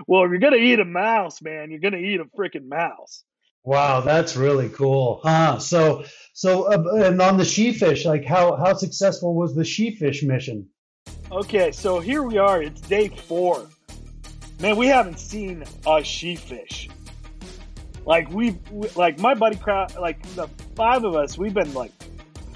well, 0.07 0.23
if 0.23 0.29
you're 0.29 0.39
gonna 0.39 0.57
eat 0.57 0.79
a 0.79 0.85
mouse, 0.85 1.41
man, 1.41 1.71
you're 1.71 1.79
gonna 1.79 1.97
eat 1.97 2.19
a 2.19 2.25
freaking 2.25 2.67
mouse. 2.67 3.23
Wow, 3.63 4.01
that's 4.01 4.35
really 4.35 4.69
cool, 4.69 5.19
huh? 5.23 5.59
So, 5.59 6.05
so, 6.33 6.71
uh, 6.71 7.05
and 7.05 7.21
on 7.21 7.37
the 7.37 7.43
sheefish, 7.43 8.05
like 8.05 8.25
how 8.25 8.55
how 8.55 8.73
successful 8.73 9.35
was 9.35 9.55
the 9.55 9.63
sheefish 9.63 10.23
mission? 10.23 10.67
Okay, 11.31 11.71
so 11.71 11.99
here 11.99 12.23
we 12.23 12.37
are. 12.37 12.61
It's 12.61 12.81
day 12.81 13.09
four. 13.09 13.67
Man, 14.59 14.75
we 14.77 14.87
haven't 14.87 15.19
seen 15.19 15.63
a 15.85 16.01
sheefish. 16.01 16.89
Like 18.05 18.29
we, 18.31 18.57
like 18.95 19.19
my 19.19 19.33
buddy 19.33 19.57
crowd, 19.57 19.95
like 19.97 20.21
the 20.35 20.47
five 20.75 21.03
of 21.03 21.15
us, 21.15 21.37
we've 21.37 21.53
been 21.53 21.73
like, 21.73 21.91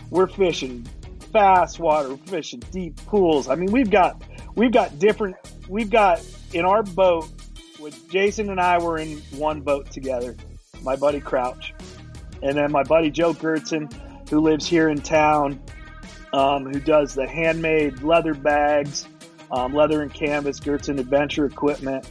we're 0.10 0.28
fishing 0.28 0.88
fast 1.32 1.80
water, 1.80 2.18
fishing 2.26 2.62
deep 2.72 2.96
pools. 3.06 3.50
I 3.50 3.56
mean, 3.56 3.72
we've 3.72 3.92
got, 3.92 4.24
we've 4.56 4.72
got 4.72 5.00
different, 5.00 5.36
we've 5.68 5.90
got 5.90 6.22
in 6.54 6.66
our 6.66 6.84
boat. 6.84 7.30
With 7.80 8.10
Jason 8.10 8.50
and 8.50 8.62
I 8.62 8.78
were 8.78 8.98
in 8.98 9.18
one 9.32 9.60
boat 9.60 9.92
together. 9.92 10.38
My 10.84 10.96
buddy 10.96 11.20
Crouch, 11.20 11.74
and 12.42 12.58
then 12.58 12.72
my 12.72 12.84
buddy 12.84 13.10
Joe 13.10 13.34
Gertson, 13.34 13.92
who 14.30 14.42
lives 14.42 14.68
here 14.68 14.90
in 14.90 15.02
town 15.02 15.60
um, 16.34 16.66
who 16.66 16.80
does 16.80 17.14
the 17.14 17.28
handmade 17.28 18.02
leather 18.02 18.34
bags, 18.34 19.08
um, 19.52 19.74
leather 19.74 20.02
and 20.02 20.12
canvas, 20.14 20.60
Gertson 20.60 21.00
Adventure 21.00 21.46
equipment. 21.46 22.10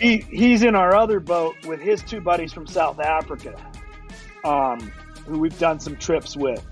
He, 0.00 0.18
he's 0.18 0.62
in 0.62 0.74
our 0.76 0.96
other 0.96 1.20
boat 1.20 1.56
with 1.66 1.80
his 1.80 2.02
two 2.02 2.20
buddies 2.20 2.52
from 2.52 2.66
South 2.66 3.00
Africa, 3.00 3.60
um, 4.44 4.92
who 5.26 5.40
we've 5.40 5.58
done 5.58 5.80
some 5.80 5.96
trips 5.96 6.36
with. 6.36 6.64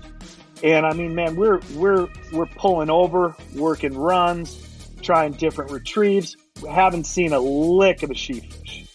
And 0.63 0.85
I 0.85 0.93
mean, 0.93 1.13
man, 1.13 1.35
we're 1.35 1.59
we're 1.75 2.07
we're 2.33 2.45
pulling 2.45 2.89
over, 2.89 3.35
working 3.55 3.97
runs, 3.97 4.93
trying 5.01 5.33
different 5.33 5.71
retrieves. 5.71 6.35
We 6.61 6.69
haven't 6.69 7.05
seen 7.05 7.31
a 7.31 7.39
lick 7.39 8.03
of 8.03 8.11
a 8.11 8.15
sheefish. 8.15 8.88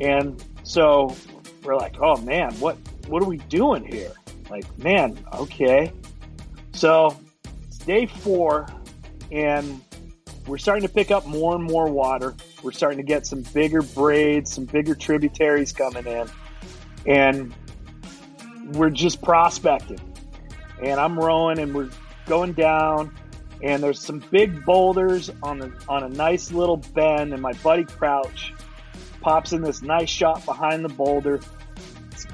And 0.00 0.42
so 0.62 1.14
we're 1.62 1.76
like, 1.76 1.96
oh 2.00 2.16
man, 2.18 2.52
what 2.54 2.76
what 3.06 3.22
are 3.22 3.26
we 3.26 3.38
doing 3.38 3.84
here? 3.84 4.12
Like, 4.50 4.78
man, 4.78 5.18
okay. 5.34 5.92
So 6.72 7.18
it's 7.66 7.78
day 7.78 8.06
four, 8.06 8.66
and 9.30 9.80
we're 10.46 10.58
starting 10.58 10.86
to 10.86 10.92
pick 10.92 11.10
up 11.10 11.26
more 11.26 11.54
and 11.54 11.64
more 11.64 11.90
water. 11.90 12.34
We're 12.62 12.72
starting 12.72 12.98
to 12.98 13.04
get 13.04 13.26
some 13.26 13.42
bigger 13.42 13.82
braids, 13.82 14.52
some 14.52 14.64
bigger 14.64 14.94
tributaries 14.94 15.72
coming 15.72 16.06
in, 16.06 16.28
and 17.06 17.54
we're 18.72 18.90
just 18.90 19.22
prospecting. 19.22 20.00
And 20.82 21.00
I'm 21.00 21.18
rowing, 21.18 21.58
and 21.58 21.74
we're 21.74 21.90
going 22.26 22.52
down, 22.52 23.14
and 23.62 23.82
there's 23.82 24.00
some 24.00 24.20
big 24.30 24.64
boulders 24.64 25.30
on 25.42 25.58
the 25.58 25.72
on 25.88 26.04
a 26.04 26.08
nice 26.08 26.52
little 26.52 26.76
bend, 26.76 27.32
and 27.32 27.42
my 27.42 27.52
buddy 27.54 27.84
Crouch 27.84 28.52
pops 29.20 29.52
in 29.52 29.62
this 29.62 29.82
nice 29.82 30.10
shot 30.10 30.44
behind 30.44 30.84
the 30.84 30.88
boulder 30.88 31.40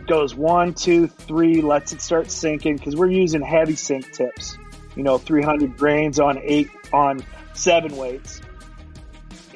goes 0.06 0.34
one, 0.34 0.74
two, 0.74 1.06
three, 1.06 1.60
lets 1.60 1.92
it 1.92 2.00
start 2.00 2.30
sinking 2.30 2.76
because 2.76 2.96
we're 2.96 3.10
using 3.10 3.42
heavy 3.42 3.76
sink 3.76 4.12
tips. 4.12 4.58
You 4.96 5.02
know, 5.02 5.18
300 5.18 5.76
grains 5.76 6.20
on 6.20 6.38
eight 6.42 6.70
on 6.92 7.24
seven 7.54 7.96
weights, 7.96 8.40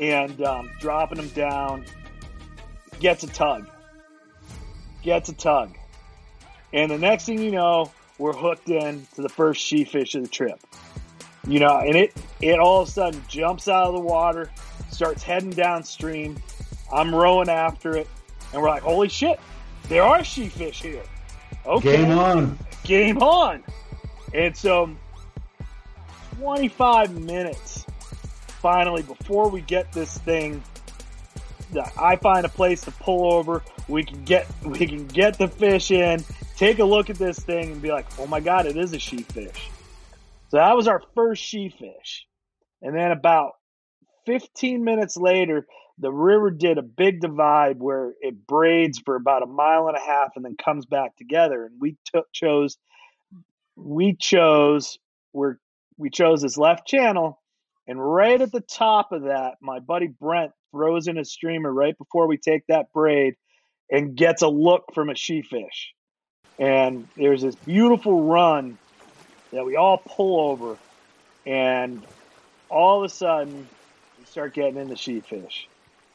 and 0.00 0.40
um, 0.42 0.70
dropping 0.80 1.18
them 1.18 1.28
down. 1.28 1.84
Gets 2.98 3.22
a 3.22 3.28
tug. 3.28 3.68
Gets 5.02 5.28
a 5.28 5.34
tug, 5.34 5.76
and 6.72 6.90
the 6.90 6.98
next 6.98 7.26
thing 7.26 7.40
you 7.40 7.52
know, 7.52 7.92
we're 8.18 8.32
hooked 8.32 8.68
in 8.68 9.06
to 9.14 9.22
the 9.22 9.28
first 9.28 9.64
sheefish 9.64 10.16
of 10.16 10.22
the 10.22 10.28
trip. 10.28 10.58
You 11.46 11.60
know, 11.60 11.78
and 11.78 11.94
it 11.94 12.16
it 12.40 12.58
all 12.58 12.82
of 12.82 12.88
a 12.88 12.90
sudden 12.90 13.22
jumps 13.28 13.68
out 13.68 13.86
of 13.86 13.94
the 13.94 14.00
water, 14.00 14.50
starts 14.90 15.22
heading 15.22 15.50
downstream. 15.50 16.36
I'm 16.92 17.14
rowing 17.14 17.48
after 17.48 17.96
it, 17.96 18.08
and 18.52 18.62
we're 18.62 18.68
like, 18.68 18.82
"Holy 18.82 19.08
shit! 19.08 19.38
there 19.88 20.02
are 20.02 20.20
sheefish 20.20 20.82
here. 20.82 21.02
Okay. 21.66 21.98
Game 21.98 22.18
on. 22.18 22.58
Game 22.84 23.18
on. 23.18 23.64
And 24.34 24.56
so 24.56 24.90
25 26.38 27.18
minutes 27.18 27.84
finally 28.60 29.02
before 29.02 29.48
we 29.48 29.60
get 29.62 29.92
this 29.92 30.18
thing 30.18 30.62
I 31.98 32.16
find 32.16 32.46
a 32.46 32.48
place 32.48 32.80
to 32.82 32.90
pull 32.92 33.32
over. 33.34 33.62
We 33.88 34.04
can 34.04 34.24
get 34.24 34.46
we 34.64 34.86
can 34.86 35.06
get 35.06 35.36
the 35.38 35.48
fish 35.48 35.90
in, 35.90 36.24
take 36.56 36.78
a 36.78 36.84
look 36.84 37.10
at 37.10 37.16
this 37.16 37.38
thing 37.38 37.72
and 37.72 37.82
be 37.82 37.90
like, 37.90 38.06
"Oh 38.18 38.26
my 38.26 38.40
god, 38.40 38.66
it 38.66 38.76
is 38.76 38.92
a 38.94 38.98
sheefish." 38.98 39.68
So 40.48 40.56
that 40.56 40.74
was 40.74 40.88
our 40.88 41.02
first 41.14 41.42
sheefish. 41.42 42.24
And 42.80 42.96
then 42.96 43.10
about 43.10 43.52
15 44.24 44.82
minutes 44.82 45.16
later, 45.16 45.66
the 45.98 46.12
river 46.12 46.50
did 46.50 46.78
a 46.78 46.82
big 46.82 47.20
divide 47.20 47.78
where 47.80 48.12
it 48.20 48.46
braids 48.46 49.00
for 49.04 49.16
about 49.16 49.42
a 49.42 49.46
mile 49.46 49.88
and 49.88 49.96
a 49.96 50.00
half 50.00 50.32
and 50.36 50.44
then 50.44 50.56
comes 50.56 50.86
back 50.86 51.16
together. 51.16 51.64
And 51.64 51.80
we 51.80 51.96
took 52.12 52.26
chose 52.32 52.76
we 53.76 54.14
chose 54.14 54.98
we're 55.32 55.56
we 55.96 56.10
chose 56.10 56.42
this 56.42 56.56
left 56.56 56.86
channel, 56.86 57.40
and 57.86 58.00
right 58.00 58.40
at 58.40 58.52
the 58.52 58.60
top 58.60 59.12
of 59.12 59.22
that, 59.24 59.54
my 59.60 59.80
buddy 59.80 60.06
Brent 60.06 60.52
throws 60.70 61.08
in 61.08 61.18
a 61.18 61.24
streamer 61.24 61.72
right 61.72 61.96
before 61.98 62.26
we 62.28 62.36
take 62.36 62.66
that 62.68 62.92
braid 62.92 63.34
and 63.90 64.14
gets 64.16 64.42
a 64.42 64.48
look 64.48 64.84
from 64.94 65.08
a 65.10 65.14
sheefish 65.14 65.94
And 66.58 67.08
there's 67.16 67.42
this 67.42 67.54
beautiful 67.54 68.24
run 68.24 68.78
that 69.52 69.64
we 69.64 69.76
all 69.76 69.98
pull 69.98 70.50
over, 70.50 70.76
and 71.46 72.02
all 72.68 72.98
of 72.98 73.10
a 73.10 73.14
sudden 73.14 73.66
we 74.18 74.24
start 74.26 74.54
getting 74.54 74.76
in 74.76 74.88
the 74.88 74.96
sheefish. 74.96 75.67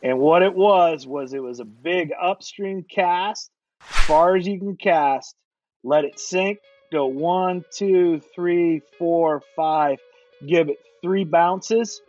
And 0.03 0.19
what 0.19 0.43
it 0.43 0.53
was 0.53 1.07
was 1.07 1.33
it 1.33 1.41
was 1.41 1.62
a 1.62 1.65
big 1.65 2.12
upstream 2.22 2.83
cast, 2.83 3.50
as 3.89 4.05
far 4.05 4.36
as 4.36 4.45
you 4.45 4.60
can 4.60 4.75
cast. 4.75 5.33
Let 5.81 6.03
it 6.03 6.19
sink. 6.19 6.60
Go 6.91 7.05
one, 7.07 7.63
two, 7.72 8.22
three, 8.36 8.81
four, 9.00 9.41
five. 9.55 10.00
Give 10.45 10.67
it 10.67 10.77
three 11.01 11.24
bounces, 11.24 12.01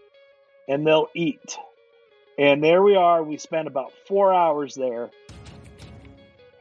and 0.68 0.84
they'll 0.84 1.08
eat. 1.14 1.56
And 2.36 2.62
there 2.62 2.82
we 2.82 2.96
are. 2.96 3.22
We 3.22 3.36
spent 3.36 3.68
about 3.68 3.92
four 4.08 4.34
hours 4.34 4.74
there 4.74 5.10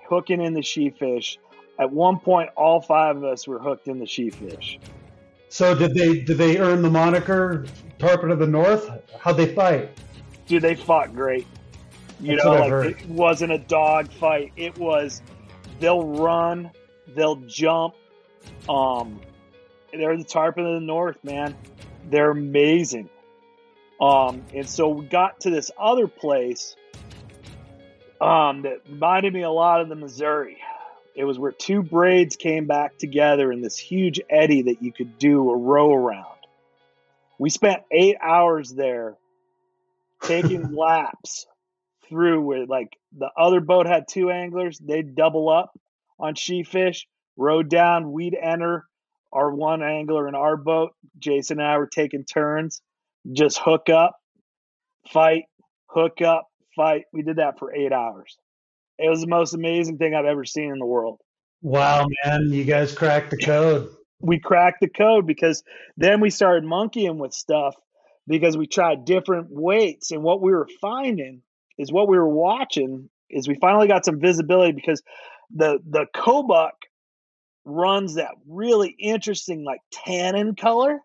hooking 0.08 0.40
in 0.40 0.54
the 0.54 0.62
sheefish. 0.62 1.40
At 1.80 1.92
one 1.92 2.20
point, 2.20 2.52
all 2.56 2.80
five 2.80 3.18
of 3.18 3.24
us 3.24 3.48
were 3.48 3.58
hooked 3.58 3.88
in 3.88 3.98
the 3.98 4.06
sheefish. 4.06 4.80
So 5.50 5.74
did 5.74 5.96
they 5.96 6.20
did 6.20 6.38
they 6.38 6.60
earn 6.60 6.84
the 6.84 6.92
moniker 6.92 7.66
Tarpon 7.98 8.30
of 8.30 8.38
the 8.38 8.48
North? 8.48 8.90
How'd 9.20 9.38
they 9.38 9.54
fight? 9.54 9.90
Dude, 10.48 10.62
they 10.62 10.76
fought 10.76 11.14
great. 11.14 11.48
You 12.20 12.36
That's 12.36 12.46
know, 12.46 12.52
like 12.52 12.70
heard. 12.70 12.86
it 12.88 13.06
wasn't 13.08 13.52
a 13.52 13.58
dog 13.58 14.12
fight. 14.12 14.54
It 14.56 14.78
was 14.78 15.22
they'll 15.80 16.06
run, 16.06 16.72
they'll 17.08 17.36
jump. 17.48 17.96
Um, 18.70 19.20
they're 19.92 20.18
the 20.18 20.24
tarpon 20.24 20.66
of 20.66 20.74
the 20.76 20.86
north, 20.86 21.24
man. 21.24 21.56
They're 22.10 22.32
amazing. 22.32 23.10
Um, 24.02 24.44
and 24.54 24.68
so 24.68 24.90
we 24.90 25.06
got 25.06 25.42
to 25.42 25.50
this 25.50 25.72
other 25.78 26.08
place 26.08 26.76
um, 28.20 28.64
that 28.64 28.82
reminded 28.90 29.34
me 29.34 29.44
a 29.44 29.52
lot 29.52 29.82
of 29.82 29.90
the 29.90 29.96
Missouri. 29.96 30.58
It 31.16 31.26
was 31.26 31.38
where 31.38 31.52
two 31.52 31.84
braids 31.84 32.36
came 32.36 32.66
back 32.66 32.98
together 32.98 33.52
in 33.52 33.62
this 33.62 33.78
huge 33.78 34.20
eddy 34.30 34.64
that 34.64 34.82
you 34.82 34.92
could 34.92 35.20
do 35.20 35.52
a 35.52 35.56
row 35.56 35.94
around. 35.94 36.26
We 37.38 37.50
spent 37.50 37.84
eight 37.92 38.18
hours 38.22 38.72
there 38.72 39.16
taking 40.24 40.74
laps 40.76 41.46
through 42.10 42.42
where 42.42 42.66
like 42.66 42.90
the 43.18 43.30
other 43.38 43.62
boat 43.62 43.88
had 43.88 44.06
two 44.10 44.30
anglers, 44.30 44.80
they'd 44.80 45.16
double 45.16 45.50
up 45.50 45.72
on 46.20 46.36
sheefish, 46.36 47.06
rowed 47.38 47.70
down, 47.70 48.12
we'd 48.12 48.36
enter 48.36 48.86
our 49.32 49.54
one 49.54 49.82
angler 49.82 50.28
in 50.28 50.36
our 50.36 50.58
boat. 50.58 50.92
Jason 51.20 51.60
and 51.60 51.68
I 51.68 51.78
were 51.78 51.88
taking 51.88 52.24
turns, 52.24 52.82
just 53.32 53.60
hook 53.60 53.90
up, 53.90 54.16
fight, 55.12 55.46
hook 55.88 56.22
up, 56.22 56.48
fight. 56.76 57.04
We 57.12 57.24
did 57.24 57.38
that 57.38 57.60
for 57.60 57.74
eight 57.74 57.92
hours. 57.92 58.38
It 59.00 59.10
was 59.10 59.22
the 59.22 59.28
most 59.28 59.54
amazing 59.54 59.98
thing 59.98 60.14
I've 60.14 60.26
ever 60.26 60.46
seen 60.46 60.72
in 60.72 60.80
the 60.80 60.86
world. 60.86 61.20
Wow, 61.62 62.06
man, 62.24 62.52
you 62.52 62.64
guys 62.64 62.94
cracked 62.94 63.32
the 63.32 63.38
code. 63.38 63.90
we 64.20 64.40
cracked 64.40 64.82
the 64.82 64.90
code 64.90 65.26
because 65.26 65.64
then 65.98 66.20
we 66.20 66.30
started 66.30 66.64
monkeying 66.64 67.18
with 67.18 67.34
stuff 67.34 67.76
because 68.28 68.58
we 68.58 68.68
tried 68.68 69.06
different 69.06 69.48
weights 69.50 70.12
and 70.12 70.24
what 70.24 70.42
we 70.42 70.52
were 70.52 70.68
finding 70.82 71.42
is 71.78 71.92
what 71.92 72.08
we 72.08 72.18
were 72.18 72.30
watching 72.30 73.10
is 73.30 73.48
we 73.48 73.56
finally 73.56 73.88
got 73.88 74.06
some 74.06 74.20
visibility 74.20 74.72
because 74.72 75.02
the 75.56 75.80
the 75.90 76.06
Kobuk 76.16 76.72
runs 77.66 78.16
that 78.16 78.32
really 78.48 78.96
interesting 79.00 79.64
like 79.64 79.80
tannin 79.92 80.56
color. 80.56 81.00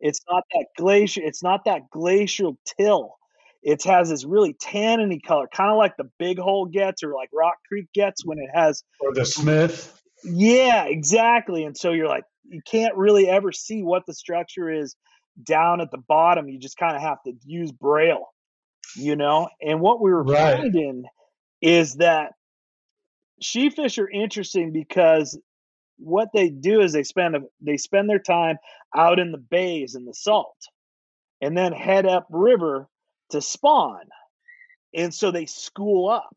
It's 0.00 0.20
not 0.30 0.44
that 0.52 0.66
glacier. 0.76 1.20
It's 1.22 1.42
not 1.42 1.64
that 1.66 1.90
glacial 1.90 2.58
till. 2.78 3.16
It 3.62 3.84
has 3.84 4.10
this 4.10 4.24
really 4.24 4.54
tanniny 4.54 5.20
color, 5.22 5.46
kind 5.54 5.70
of 5.70 5.76
like 5.76 5.96
the 5.96 6.10
Big 6.18 6.38
Hole 6.38 6.66
gets 6.66 7.04
or 7.04 7.14
like 7.14 7.28
Rock 7.32 7.58
Creek 7.68 7.86
gets 7.94 8.24
when 8.24 8.38
it 8.38 8.50
has 8.52 8.82
Or 9.00 9.14
the 9.14 9.24
Smith. 9.24 10.00
yeah, 10.24 10.86
exactly. 10.86 11.62
And 11.64 11.76
so 11.76 11.92
you're 11.92 12.08
like, 12.08 12.24
you 12.44 12.60
can't 12.68 12.96
really 12.96 13.28
ever 13.28 13.52
see 13.52 13.82
what 13.82 14.04
the 14.06 14.14
structure 14.14 14.68
is 14.68 14.96
down 15.42 15.80
at 15.80 15.90
the 15.90 15.98
bottom. 15.98 16.48
You 16.48 16.58
just 16.58 16.76
kind 16.76 16.96
of 16.96 17.02
have 17.02 17.22
to 17.24 17.32
use 17.44 17.72
braille, 17.72 18.28
you 18.96 19.16
know? 19.16 19.48
And 19.60 19.80
what 19.80 20.00
we 20.00 20.10
were 20.10 20.24
Right. 20.24 20.58
finding 20.58 21.04
is 21.60 21.94
that 21.96 22.32
sheefish 23.42 23.98
are 23.98 24.08
interesting 24.10 24.72
because 24.72 25.38
what 25.98 26.28
they 26.34 26.48
do 26.48 26.80
is 26.80 26.92
they 26.92 27.02
spend 27.04 27.36
they 27.60 27.76
spend 27.76 28.08
their 28.10 28.18
time 28.18 28.56
out 28.96 29.18
in 29.18 29.30
the 29.32 29.38
bays 29.38 29.94
in 29.94 30.04
the 30.04 30.14
salt 30.14 30.56
and 31.40 31.56
then 31.56 31.72
head 31.72 32.06
up 32.06 32.26
river 32.30 32.88
to 33.30 33.40
spawn. 33.40 34.04
And 34.94 35.14
so 35.14 35.30
they 35.30 35.46
school 35.46 36.08
up. 36.08 36.36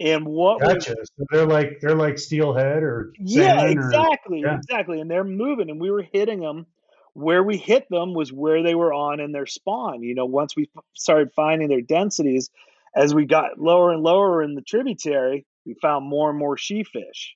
And 0.00 0.26
what 0.26 0.60
we 0.66 0.80
So 0.80 0.94
they're 1.30 1.46
like 1.46 1.78
they're 1.80 1.94
like 1.94 2.18
steelhead 2.18 2.82
or 2.82 3.12
yeah, 3.18 3.56
salmon 3.58 3.78
or- 3.78 3.86
exactly, 3.86 4.40
yeah. 4.40 4.56
exactly. 4.56 5.00
And 5.00 5.10
they're 5.10 5.22
moving, 5.24 5.70
and 5.70 5.80
we 5.80 5.90
were 5.90 6.02
hitting 6.02 6.40
them. 6.40 6.66
Where 7.14 7.42
we 7.42 7.58
hit 7.58 7.88
them 7.90 8.14
was 8.14 8.32
where 8.32 8.62
they 8.62 8.74
were 8.74 8.92
on 8.92 9.20
in 9.20 9.32
their 9.32 9.46
spawn. 9.46 10.02
You 10.02 10.14
know, 10.14 10.24
once 10.24 10.56
we 10.56 10.70
started 10.94 11.32
finding 11.34 11.68
their 11.68 11.82
densities, 11.82 12.50
as 12.94 13.14
we 13.14 13.26
got 13.26 13.58
lower 13.58 13.92
and 13.92 14.02
lower 14.02 14.42
in 14.42 14.54
the 14.54 14.62
tributary, 14.62 15.46
we 15.66 15.74
found 15.74 16.06
more 16.06 16.30
and 16.30 16.38
more 16.38 16.56
sheefish. 16.56 17.34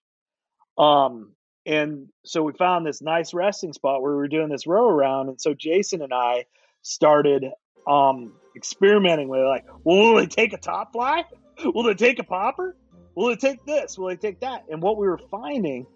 Um, 0.79 1.33
and 1.65 2.09
so 2.25 2.43
we 2.43 2.53
found 2.53 2.87
this 2.87 3.03
nice 3.03 3.35
resting 3.35 3.73
spot 3.73 4.01
where 4.01 4.13
we 4.13 4.19
were 4.19 4.29
doing 4.29 4.49
this 4.49 4.67
row 4.67 4.89
around. 4.89 5.29
And 5.29 5.41
so 5.41 5.53
Jason 5.53 6.01
and 6.03 6.13
I 6.13 6.47
started 6.83 7.45
um, 7.87 8.35
experimenting 8.55 9.29
with 9.29 9.41
it, 9.41 9.45
like, 9.45 9.67
well, 9.85 9.97
will 9.97 10.17
they 10.17 10.27
take 10.27 10.53
a 10.53 10.59
top 10.59 10.93
fly? 10.93 11.25
Will 11.65 11.83
they 11.83 11.95
take 11.95 12.19
a 12.19 12.25
popper? 12.25 12.77
Will 13.15 13.29
they 13.29 13.37
take 13.37 13.65
this? 13.65 13.99
Will 13.99 14.09
they 14.09 14.17
take 14.17 14.41
that? 14.41 14.65
And 14.71 14.83
what 14.83 14.97
we 14.99 15.07
were 15.07 15.21
finding 15.31 15.87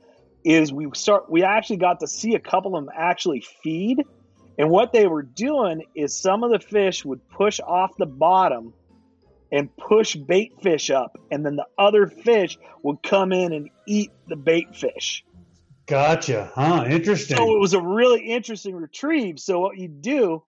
is 0.44 0.72
we 0.72 0.88
start 0.94 1.31
we 1.31 1.42
actually 1.42 1.76
got 1.76 2.00
to 2.00 2.07
see 2.07 2.35
a 2.35 2.40
couple 2.40 2.76
of 2.76 2.85
them 2.85 2.94
actually 2.96 3.44
feed. 3.62 4.03
And 4.59 4.68
what 4.68 4.92
they 4.92 5.07
were 5.07 5.22
doing 5.22 5.85
is 5.94 6.14
some 6.14 6.44
of 6.44 6.50
the 6.50 6.59
fish 6.59 7.05
would 7.05 7.26
push 7.31 7.61
off 7.61 7.92
the 7.96 8.07
bottom 8.07 8.74
and 9.53 9.74
push 9.76 10.14
bait 10.16 10.53
fish 10.62 10.90
up, 10.90 11.18
and 11.31 11.44
then 11.44 11.57
the 11.57 11.66
other 11.79 12.07
fish 12.07 12.59
would 12.83 13.03
come 13.03 13.33
in 13.33 13.53
and 13.53 13.70
eat 13.87 14.11
the 14.29 14.37
bait 14.37 14.76
fish. 14.76 15.24
Gotcha. 15.87 16.53
Huh. 16.55 16.85
Interesting. 16.88 17.37
So 17.37 17.57
it 17.57 17.59
was 17.59 17.74
a 17.74 17.81
really 17.81 18.20
interesting 18.20 18.76
retrieve. 18.76 19.40
So 19.40 19.59
what 19.59 19.76
you 19.76 19.88
do 19.88 20.44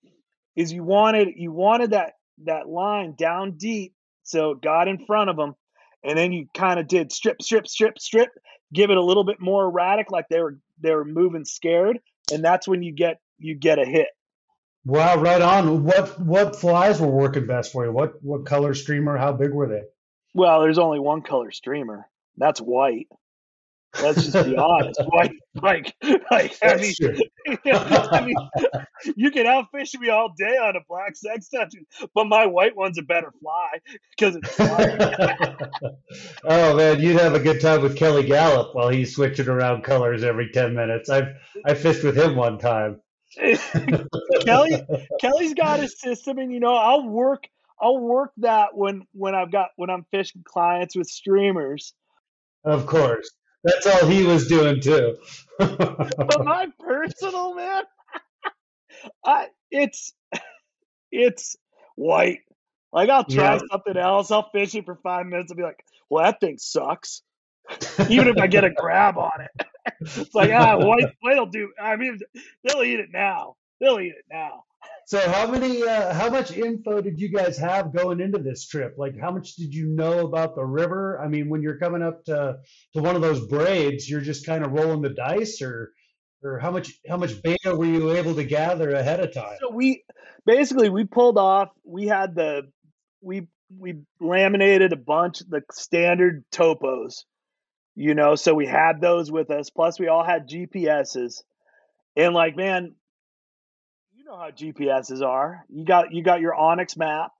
is 0.55 0.73
you 0.73 0.85
wanted 0.85 1.31
you 1.37 1.51
wanted 1.51 1.91
that 1.91 2.15
that 2.45 2.69
line 2.69 3.15
down 3.17 3.53
deep, 3.53 3.95
so 4.23 4.53
it 4.53 4.63
got 4.63 4.89
in 4.89 5.05
front 5.05 5.31
of 5.31 5.37
them, 5.37 5.57
and 6.05 6.19
then 6.19 6.33
you 6.33 6.47
kind 6.55 6.81
of 6.81 6.89
did 6.89 7.13
strip, 7.13 7.43
strip, 7.43 7.69
strip, 7.69 7.99
strip, 7.99 8.31
give 8.73 8.91
it 8.91 8.97
a 8.97 9.03
little 9.03 9.25
bit 9.25 9.41
more 9.41 9.65
erratic, 9.65 10.11
like 10.11 10.27
they 10.29 10.41
were 10.41 10.59
they 10.81 10.95
were 10.95 11.05
moving 11.05 11.45
scared, 11.45 11.99
and 12.33 12.45
that's 12.45 12.67
when 12.67 12.83
you 12.83 12.93
get 12.93 13.21
you 13.39 13.55
get 13.55 13.79
a 13.79 13.85
hit. 13.85 14.09
Wow, 14.85 15.17
right 15.17 15.41
on. 15.41 15.85
What 15.85 16.21
what 16.21 16.57
flies 16.57 17.01
were 17.01 17.07
working 17.09 17.47
best 17.47 17.73
for 17.73 17.85
you? 17.85 17.93
What 17.93 18.15
what 18.23 18.47
color 18.47 18.75
streamer? 18.75 19.17
How 19.17 19.33
big 19.33 19.53
were 19.53 19.69
they? 19.69 19.83
Well, 20.35 20.61
there's 20.61 20.79
only 20.79 20.99
one 20.99 21.23
color 21.23 21.51
streamer. 21.51 22.07
That's 22.37 22.61
white. 22.61 23.09
Let's 24.01 24.27
just 24.27 24.47
be 24.47 24.57
honest. 24.57 25.01
White, 25.07 25.33
like, 25.55 25.95
like 26.31 26.57
I 26.63 26.77
mean. 26.77 26.95
I 27.73 28.25
mean, 28.25 28.37
you 29.17 29.31
can 29.31 29.47
outfish 29.47 29.99
me 29.99 30.09
all 30.09 30.33
day 30.37 30.57
on 30.57 30.77
a 30.77 30.81
black 30.89 31.15
Sex 31.17 31.49
Dungeon, 31.49 31.87
but 32.15 32.27
my 32.27 32.47
white 32.47 32.75
one's 32.75 32.99
a 32.99 33.03
better 33.03 33.33
fly 33.41 33.81
because 34.17 34.37
it's 34.37 34.61
oh 36.45 36.77
man, 36.77 37.01
you'd 37.01 37.19
have 37.19 37.35
a 37.35 37.41
good 37.41 37.61
time 37.61 37.83
with 37.83 37.97
Kelly 37.97 38.25
Galloup 38.25 38.75
while 38.75 38.89
he's 38.89 39.15
switching 39.15 39.49
around 39.49 39.83
colors 39.83 40.25
every 40.25 40.51
ten 40.51 40.75
minutes. 40.75 41.11
I've 41.11 41.35
I 41.67 41.75
fished 41.75 42.05
with 42.05 42.17
him 42.17 42.37
one 42.37 42.59
time. 42.59 43.01
Kelly, 44.45 44.83
Kelly's 45.21 45.55
got 45.55 45.81
his 45.81 45.99
system, 45.99 46.39
and 46.39 46.53
you 46.53 46.61
know, 46.61 46.75
I'll 46.75 47.07
work, 47.07 47.45
I'll 47.81 47.99
work 47.99 48.33
that 48.39 48.75
when 48.75 49.07
when 49.13 49.35
I've 49.35 49.51
got 49.51 49.71
when 49.77 49.91
I'm 49.91 50.07
fishing 50.11 50.43
clients 50.45 50.97
with 50.97 51.09
streamers. 51.09 51.95
Of 52.65 52.87
course, 52.87 53.29
that's 53.65 53.87
all 53.87 54.07
he 54.09 54.25
was 54.25 54.49
doing 54.49 54.81
too. 54.81 55.17
But 55.59 56.45
my 56.45 56.69
personal 56.79 57.55
man, 57.55 57.85
I 59.25 59.49
it's 59.71 60.13
it's 61.13 61.57
white. 61.97 62.41
Like 62.93 63.09
I'll 63.09 63.25
try 63.25 63.55
Yeah. 63.55 63.59
something 63.71 63.97
else. 63.97 64.31
I'll 64.31 64.51
fish 64.51 64.75
it 64.75 64.85
for 64.85 64.97
five 64.97 65.27
minutes 65.27 65.51
and 65.51 65.57
be 65.57 65.63
like, 65.63 65.85
"Well, 66.11 66.25
that 66.25 66.41
thing 66.41 66.59
sucks." 66.59 67.23
Even 68.11 68.29
if 68.29 68.39
I 68.39 68.47
get 68.49 68.65
a 68.65 68.71
grab 68.77 69.17
on 69.17 69.41
it, 69.41 69.67
it's 70.01 70.35
like 70.35 70.51
ah, 70.53 70.77
white 70.79 71.07
white'll 71.21 71.47
do. 71.47 71.73
I 71.81 71.97
mean, 71.97 72.19
they'll 72.65 72.83
eat 72.83 73.01
it 73.01 73.11
now. 73.13 73.57
They'll 73.81 74.01
eat 74.01 74.15
it 74.19 74.25
now. 74.31 74.65
So 75.07 75.19
how 75.31 75.51
many 75.51 75.83
uh, 75.83 76.15
how 76.15 76.31
much 76.31 76.53
info 76.53 77.01
did 77.01 77.21
you 77.21 77.29
guys 77.29 77.59
have 77.59 77.95
going 77.95 78.21
into 78.21 78.39
this 78.39 78.67
trip? 78.67 78.95
Like 78.97 79.19
how 79.19 79.31
much 79.31 79.57
did 79.57 79.75
you 79.75 79.89
know 79.89 80.21
about 80.21 80.55
the 80.55 80.65
river? 80.65 81.21
I 81.23 81.29
mean, 81.29 81.49
when 81.49 81.63
you're 81.63 81.79
coming 81.79 82.03
up 82.03 82.25
to 82.27 82.59
to 82.95 83.03
one 83.03 83.17
of 83.17 83.23
those 83.23 83.47
braids, 83.47 84.09
you're 84.09 84.21
just 84.21 84.47
kind 84.47 84.65
of 84.65 84.73
rolling 84.73 85.03
the 85.03 85.11
dice 85.11 85.61
or 85.61 85.93
or 86.45 86.59
how 86.59 86.71
much 86.71 86.93
how 87.09 87.17
much 87.17 87.43
beta 87.43 87.75
were 87.75 87.85
you 87.85 88.13
able 88.13 88.35
to 88.35 88.45
gather 88.45 88.91
ahead 88.91 89.21
of 89.21 89.33
time? 89.35 89.57
So 89.61 89.71
we 89.71 90.05
basically 90.47 90.89
we 90.89 91.05
pulled 91.05 91.39
off. 91.39 91.71
We 91.85 92.07
had 92.07 92.35
the 92.35 92.71
we 93.21 93.49
we 93.79 94.01
laminated 94.21 94.93
a 94.93 94.97
bunch 94.97 95.41
of 95.41 95.51
the 95.51 95.63
standard 95.71 96.45
topos, 96.53 97.25
you 97.95 98.15
know. 98.15 98.35
So 98.35 98.55
we 98.55 98.67
had 98.67 99.01
those 99.01 99.31
with 99.31 99.51
us. 99.51 99.71
Plus, 99.71 99.99
we 99.99 100.09
all 100.09 100.25
had 100.25 100.49
GPSs, 100.49 101.43
and 102.17 102.35
like 102.35 102.57
man, 102.57 102.95
know 104.33 104.39
how 104.39 104.51
GPSs 104.51 105.23
are. 105.23 105.65
You 105.69 105.85
got 105.85 106.13
you 106.13 106.23
got 106.23 106.41
your 106.41 106.55
onX 106.55 106.97
map, 106.97 107.33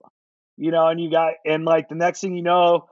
you 0.57 0.71
know, 0.71 0.87
and 0.87 0.99
you 1.01 1.09
got 1.09 1.33
and 1.45 1.65
like 1.65 1.89
the 1.89 1.95
next 1.95 2.21
thing 2.21 2.35
you 2.35 2.43
know, 2.43 2.87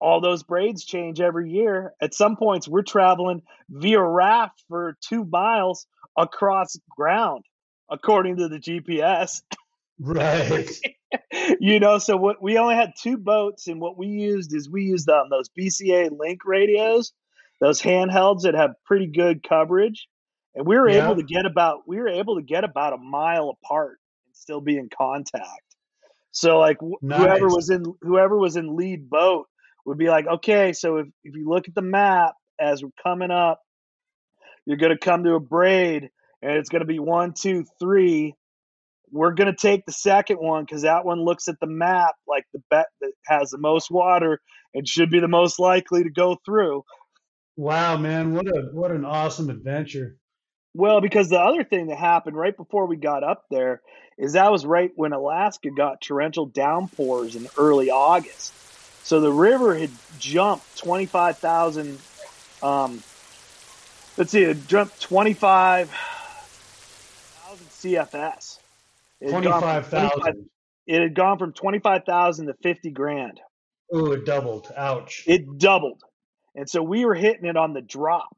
all 0.00 0.20
those 0.20 0.42
braids 0.42 0.84
change 0.84 1.20
every 1.20 1.50
year. 1.50 1.94
At 2.00 2.14
some 2.14 2.36
points, 2.36 2.68
we're 2.68 2.82
traveling 2.82 3.42
via 3.68 4.02
raft 4.02 4.62
for 4.68 4.96
two 5.00 5.24
miles 5.24 5.86
across 6.16 6.76
ground, 6.90 7.44
according 7.90 8.36
to 8.36 8.48
the 8.48 8.58
GPS. 8.58 9.42
Right. 9.98 10.70
you 11.60 11.80
know, 11.80 11.98
so 11.98 12.16
what 12.16 12.42
we 12.42 12.58
only 12.58 12.74
had 12.74 12.92
two 13.00 13.16
boats, 13.16 13.68
and 13.68 13.80
what 13.80 13.96
we 13.96 14.08
used 14.08 14.54
is 14.54 14.68
we 14.68 14.82
used 14.82 15.08
um, 15.08 15.30
those 15.30 15.48
BCA 15.58 16.10
link 16.16 16.40
radios, 16.44 17.12
those 17.60 17.80
handhelds 17.80 18.42
that 18.42 18.54
have 18.54 18.74
pretty 18.84 19.06
good 19.06 19.42
coverage, 19.42 20.08
and 20.56 20.66
we 20.66 20.76
were 20.76 20.88
Yeah. 20.88 21.02
able 21.04 21.16
to 21.16 21.22
get 21.22 21.46
about 21.46 21.86
we 21.86 21.98
were 21.98 22.08
able 22.08 22.36
to 22.36 22.42
get 22.42 22.64
about 22.64 22.94
a 22.94 22.96
mile 22.96 23.50
apart 23.50 23.98
and 24.26 24.34
still 24.34 24.60
be 24.60 24.76
in 24.76 24.88
contact. 24.88 25.62
So 26.32 26.58
like 26.58 26.78
wh- 26.80 27.04
whoever 27.14 27.46
was 27.46 27.70
in 27.70 27.84
whoever 28.00 28.36
was 28.36 28.56
in 28.56 28.74
lead 28.74 29.08
boat 29.08 29.46
would 29.84 29.98
be 29.98 30.08
like, 30.08 30.26
okay, 30.26 30.72
so 30.72 30.96
if, 30.96 31.06
if 31.22 31.36
you 31.36 31.48
look 31.48 31.68
at 31.68 31.74
the 31.74 31.82
map 31.82 32.34
as 32.58 32.82
we're 32.82 32.90
coming 33.02 33.30
up, 33.30 33.60
you're 34.64 34.78
gonna 34.78 34.98
come 34.98 35.24
to 35.24 35.34
a 35.34 35.40
braid 35.40 36.10
and 36.42 36.52
it's 36.52 36.70
gonna 36.70 36.86
be 36.86 36.98
one, 36.98 37.34
two, 37.34 37.64
three. 37.78 38.34
We're 39.10 39.34
gonna 39.34 39.54
take 39.54 39.84
the 39.86 39.92
second 39.92 40.38
one 40.38 40.64
because 40.64 40.82
that 40.82 41.04
one 41.04 41.20
looks 41.22 41.48
at 41.48 41.60
the 41.60 41.68
map 41.68 42.14
like 42.26 42.44
the 42.52 42.60
bet 42.70 42.86
that 43.02 43.12
has 43.26 43.50
the 43.50 43.58
most 43.58 43.90
water 43.90 44.40
and 44.74 44.88
should 44.88 45.10
be 45.10 45.20
the 45.20 45.28
most 45.28 45.58
likely 45.58 46.02
to 46.02 46.10
go 46.10 46.36
through. 46.44 46.82
Wow, 47.56 47.96
man, 47.96 48.34
what 48.34 48.46
a 48.46 48.68
what 48.72 48.90
an 48.90 49.04
awesome 49.04 49.48
adventure. 49.48 50.18
Well, 50.76 51.00
because 51.00 51.30
the 51.30 51.40
other 51.40 51.64
thing 51.64 51.86
that 51.86 51.96
happened 51.96 52.36
right 52.36 52.54
before 52.54 52.84
we 52.86 52.96
got 52.96 53.24
up 53.24 53.46
there 53.50 53.80
is 54.18 54.34
that 54.34 54.52
was 54.52 54.66
right 54.66 54.90
when 54.94 55.14
Alaska 55.14 55.70
got 55.70 56.02
torrential 56.02 56.44
downpours 56.44 57.34
in 57.34 57.48
early 57.56 57.90
August. 57.90 58.52
So 59.04 59.20
the 59.20 59.32
river 59.32 59.74
had 59.74 59.90
jumped 60.18 60.78
25,000, 60.78 61.98
um, 62.62 63.02
let's 64.18 64.32
see, 64.32 64.42
it 64.42 64.66
jumped 64.66 65.00
25,000 65.00 65.88
CFS. 67.70 68.58
It 69.22 69.32
had 69.32 69.42
25,000. 69.44 70.50
It 70.86 71.00
had 71.00 71.14
gone 71.14 71.38
from 71.38 71.54
25,000 71.54 72.48
to 72.48 72.54
50 72.62 72.90
grand. 72.90 73.40
Oh, 73.90 74.12
it 74.12 74.26
doubled. 74.26 74.70
Ouch. 74.76 75.24
It 75.26 75.58
doubled. 75.58 76.02
And 76.54 76.68
so 76.68 76.82
we 76.82 77.06
were 77.06 77.14
hitting 77.14 77.46
it 77.46 77.56
on 77.56 77.72
the 77.72 77.80
drop. 77.80 78.36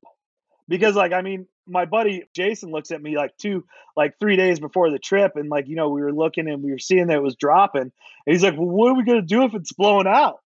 Because 0.68 0.94
like 0.94 1.12
I 1.12 1.22
mean, 1.22 1.46
my 1.68 1.84
buddy 1.84 2.24
Jason 2.34 2.70
looks 2.70 2.90
at 2.90 3.02
me 3.02 3.16
like 3.16 3.36
two 3.36 3.64
like 3.96 4.18
3 4.20 4.36
days 4.36 4.60
before 4.60 4.90
the 4.90 4.98
trip 4.98 5.32
and 5.36 5.48
like, 5.48 5.68
you 5.68 5.76
know, 5.76 5.88
we 5.88 6.02
were 6.02 6.12
looking 6.12 6.48
and 6.48 6.62
we 6.62 6.70
were 6.70 6.78
seeing 6.78 7.08
that 7.08 7.16
it 7.16 7.22
was 7.22 7.36
dropping. 7.36 7.82
And 7.82 7.92
he's 8.26 8.42
like, 8.42 8.56
"Well, 8.56 8.68
what 8.68 8.90
are 8.90 8.94
we 8.94 9.04
going 9.04 9.20
to 9.20 9.26
do 9.26 9.44
if 9.44 9.54
it's 9.54 9.72
blowing 9.72 10.06
out?" 10.06 10.40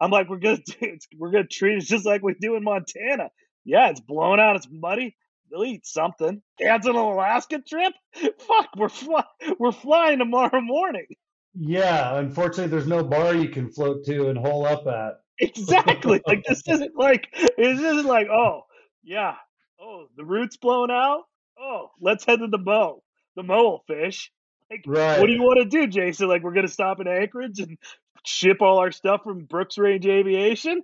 I'm 0.00 0.10
like, 0.10 0.28
"We're 0.28 0.38
going 0.38 0.62
to 0.66 0.76
it's, 0.80 1.06
we're 1.16 1.30
going 1.30 1.44
to 1.44 1.48
treat 1.48 1.78
it 1.78 1.84
just 1.84 2.06
like 2.06 2.22
we 2.22 2.34
do 2.34 2.56
in 2.56 2.64
Montana." 2.64 3.30
Yeah, 3.64 3.90
it's 3.90 4.00
blowing 4.00 4.40
out, 4.40 4.56
it's 4.56 4.68
muddy. 4.70 5.16
They'll 5.50 5.64
eat 5.64 5.86
something. 5.86 6.42
Cancel 6.58 6.92
an 6.92 6.96
Alaska 6.96 7.60
trip? 7.60 7.92
Fuck, 8.14 8.68
we're 8.76 8.88
fly- 8.88 9.24
we're 9.58 9.72
flying 9.72 10.18
tomorrow 10.18 10.60
morning. 10.60 11.06
Yeah, 11.54 12.18
unfortunately, 12.18 12.68
there's 12.68 12.86
no 12.86 13.04
bar 13.04 13.34
you 13.34 13.50
can 13.50 13.70
float 13.70 14.04
to 14.06 14.28
and 14.28 14.38
hole 14.38 14.66
up 14.66 14.86
at. 14.86 15.20
Exactly. 15.38 16.22
like 16.26 16.44
this 16.46 16.62
isn't 16.68 16.96
like 16.96 17.26
this 17.34 17.80
isn't 17.80 18.06
like 18.06 18.28
oh 18.28 18.62
yeah 19.02 19.34
oh 19.82 20.06
the 20.16 20.24
root's 20.24 20.56
blown 20.56 20.90
out 20.90 21.22
oh 21.58 21.90
let's 22.00 22.24
head 22.24 22.38
to 22.38 22.46
the 22.46 22.58
Mo 22.58 23.02
the 23.36 23.42
Mo 23.42 23.62
will 23.62 23.84
fish. 23.86 24.30
Like 24.70 24.84
Right. 24.86 25.20
what 25.20 25.26
do 25.26 25.32
you 25.32 25.42
want 25.42 25.58
to 25.58 25.64
do, 25.64 25.86
Jason? 25.86 26.28
Like 26.28 26.42
we're 26.42 26.54
gonna 26.54 26.68
stop 26.68 27.00
in 27.00 27.06
Anchorage 27.08 27.58
and 27.60 27.76
ship 28.24 28.62
all 28.62 28.78
our 28.78 28.92
stuff 28.92 29.22
from 29.24 29.44
Brooks 29.44 29.78
Range 29.78 30.06
Aviation? 30.06 30.82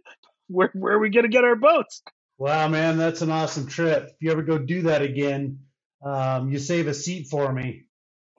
Where 0.48 0.70
where 0.74 0.94
are 0.94 0.98
we 0.98 1.10
gonna 1.10 1.28
get 1.28 1.44
our 1.44 1.56
boats? 1.56 2.02
Wow, 2.38 2.68
man, 2.68 2.98
that's 2.98 3.22
an 3.22 3.30
awesome 3.30 3.66
trip. 3.66 4.04
If 4.04 4.16
you 4.20 4.30
ever 4.30 4.42
go 4.42 4.58
do 4.58 4.82
that 4.82 5.02
again, 5.02 5.58
um, 6.04 6.50
you 6.50 6.58
save 6.58 6.86
a 6.86 6.94
seat 6.94 7.26
for 7.28 7.52
me. 7.52 7.84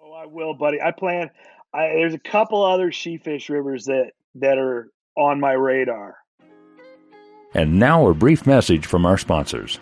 Oh, 0.02 0.13
I 0.13 0.26
will, 0.26 0.54
buddy. 0.54 0.82
I 0.82 0.91
plan. 0.91 1.30
I, 1.74 1.88
there's 1.88 2.13
a 2.13 2.19
couple 2.19 2.63
other 2.63 2.91
sheefish 2.91 3.50
rivers 3.50 3.86
that 3.86 4.12
that 4.36 4.58
are 4.58 4.89
on 5.17 5.39
my 5.39 5.52
radar. 5.52 6.15
And 7.54 7.80
now 7.80 8.08
a 8.08 8.13
brief 8.13 8.48
message 8.48 8.86
from 8.86 9.06
our 9.06 9.17
sponsors. 9.17 9.80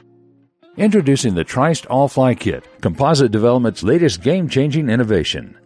Introducing 0.77 1.33
the 1.33 1.43
Trist 1.43 1.87
All 1.87 2.07
Fly 2.07 2.35
Kit, 2.35 2.63
Composite 2.81 3.31
Development's 3.31 3.81
latest 3.81 4.21
game 4.21 4.47
changing 4.47 4.89
innovation. 4.91 5.57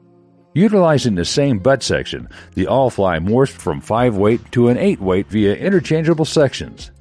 Utilizing 0.54 1.16
the 1.16 1.26
same 1.26 1.60
butt 1.60 1.84
section, 1.84 2.30
the 2.56 2.68
All 2.68 2.90
Fly 2.90 3.20
morphs 3.20 3.50
from 3.50 3.82
5 3.82 4.16
weight 4.16 4.52
to 4.54 4.70
an 4.70 4.78
8 4.78 5.02
weight 5.02 5.28
via 5.28 5.54
interchangeable 5.54 6.24
sections. 6.24 6.92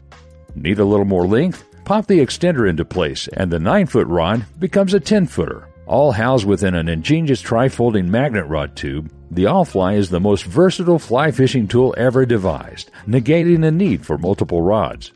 Need 0.56 0.80
a 0.80 0.84
little 0.84 1.04
more 1.04 1.24
length? 1.24 1.64
Pop 1.84 2.08
the 2.08 2.18
extender 2.18 2.68
into 2.68 2.84
place, 2.84 3.28
and 3.34 3.48
the 3.48 3.60
9 3.60 3.86
foot 3.86 4.08
rod 4.08 4.44
becomes 4.58 4.92
a 4.92 4.98
10 4.98 5.28
footer. 5.28 5.68
All 5.86 6.10
housed 6.10 6.46
within 6.46 6.74
an 6.74 6.88
ingenious 6.88 7.40
tri 7.40 7.68
folding 7.68 8.10
magnet 8.10 8.46
rod 8.46 8.74
tube, 8.74 9.12
the 9.30 9.46
All 9.46 9.64
Fly 9.64 9.92
is 9.92 10.10
the 10.10 10.18
most 10.18 10.42
versatile 10.46 10.98
fly 10.98 11.30
fishing 11.30 11.68
tool 11.68 11.94
ever 11.96 12.26
devised, 12.26 12.90
negating 13.06 13.60
the 13.60 13.70
need 13.70 14.04
for 14.04 14.18
multiple 14.18 14.62
rods. 14.62 15.12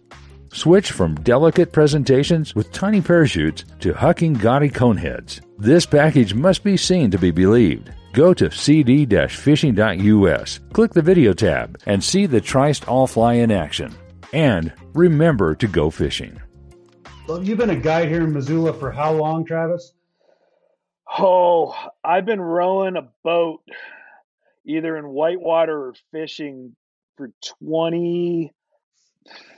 Switch 0.54 0.92
from 0.92 1.16
delicate 1.16 1.72
presentations 1.72 2.54
with 2.54 2.70
tiny 2.70 3.00
parachutes 3.00 3.64
to 3.80 3.92
hucking 3.92 4.40
gaudy 4.40 4.70
coneheads. 4.70 5.40
This 5.58 5.84
package 5.84 6.32
must 6.32 6.62
be 6.62 6.76
seen 6.76 7.10
to 7.10 7.18
be 7.18 7.32
believed. 7.32 7.92
Go 8.12 8.32
to 8.34 8.52
cd-fishing.us, 8.52 10.60
click 10.72 10.92
the 10.92 11.02
video 11.02 11.32
tab, 11.32 11.80
and 11.86 12.04
see 12.04 12.26
the 12.26 12.40
Trist 12.40 12.86
All 12.86 13.08
Fly 13.08 13.34
in 13.34 13.50
action. 13.50 13.92
And 14.32 14.72
remember 14.94 15.56
to 15.56 15.66
go 15.66 15.90
fishing. 15.90 16.40
Well, 17.26 17.42
you've 17.42 17.58
been 17.58 17.70
a 17.70 17.76
guide 17.76 18.08
here 18.08 18.22
in 18.22 18.32
Missoula 18.32 18.74
for 18.74 18.92
how 18.92 19.12
long, 19.12 19.44
Travis? 19.44 19.92
Oh, 21.18 21.76
I've 22.04 22.26
been 22.26 22.40
rowing 22.40 22.96
a 22.96 23.08
boat 23.24 23.62
either 24.64 24.96
in 24.96 25.08
whitewater 25.08 25.88
or 25.88 25.94
fishing 26.12 26.76
for 27.16 27.32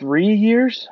23 0.00 0.34
years. 0.34 0.88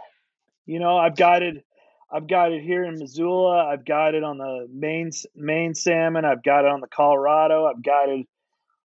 You 0.67 0.79
know, 0.79 0.97
I've 0.97 1.17
guided 1.17 1.63
I've 2.11 2.29
guided 2.29 2.63
here 2.63 2.85
in 2.85 2.99
Missoula, 2.99 3.67
I've 3.67 3.85
guided 3.85 4.23
on 4.23 4.39
the 4.39 4.69
main 4.73 5.11
main 5.35 5.75
salmon, 5.75 6.25
I've 6.25 6.43
guided 6.43 6.71
on 6.71 6.81
the 6.81 6.87
Colorado, 6.87 7.67
I've 7.67 7.83
guided 7.83 8.27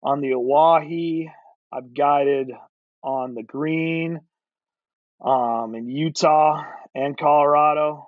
on 0.01 0.21
the 0.21 0.33
Oahe, 0.33 1.29
I've 1.71 1.93
guided 1.93 2.51
on 3.03 3.35
the 3.35 3.43
Green 3.43 4.21
um 5.21 5.75
in 5.75 5.89
Utah 5.89 6.63
and 6.95 7.17
Colorado. 7.17 8.07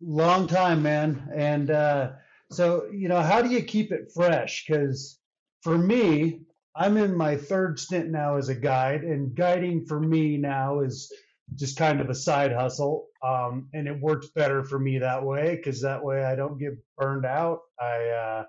Long 0.00 0.46
time, 0.46 0.82
man. 0.82 1.30
And 1.34 1.70
uh, 1.70 2.12
so, 2.50 2.86
you 2.92 3.08
know, 3.08 3.20
how 3.20 3.42
do 3.42 3.48
you 3.50 3.62
keep 3.62 3.92
it 3.92 4.10
fresh? 4.14 4.64
Because 4.66 5.18
for 5.62 5.78
me, 5.78 6.40
I'm 6.76 6.96
in 6.96 7.16
my 7.16 7.36
third 7.36 7.78
stint 7.78 8.10
now 8.10 8.36
as 8.36 8.48
a 8.48 8.54
guide, 8.54 9.04
and 9.04 9.34
guiding 9.34 9.86
for 9.86 10.00
me 10.00 10.36
now 10.36 10.80
is 10.80 11.12
just 11.54 11.76
kind 11.76 12.00
of 12.00 12.10
a 12.10 12.14
side 12.14 12.52
hustle. 12.52 13.06
Um, 13.22 13.68
and 13.72 13.86
it 13.88 14.00
works 14.00 14.28
better 14.34 14.64
for 14.64 14.78
me 14.78 14.98
that 14.98 15.24
way 15.24 15.56
because 15.56 15.82
that 15.82 16.04
way 16.04 16.24
I 16.24 16.34
don't 16.36 16.58
get 16.58 16.72
burned 16.98 17.26
out. 17.26 17.60
I, 17.80 18.08
uh, 18.08 18.44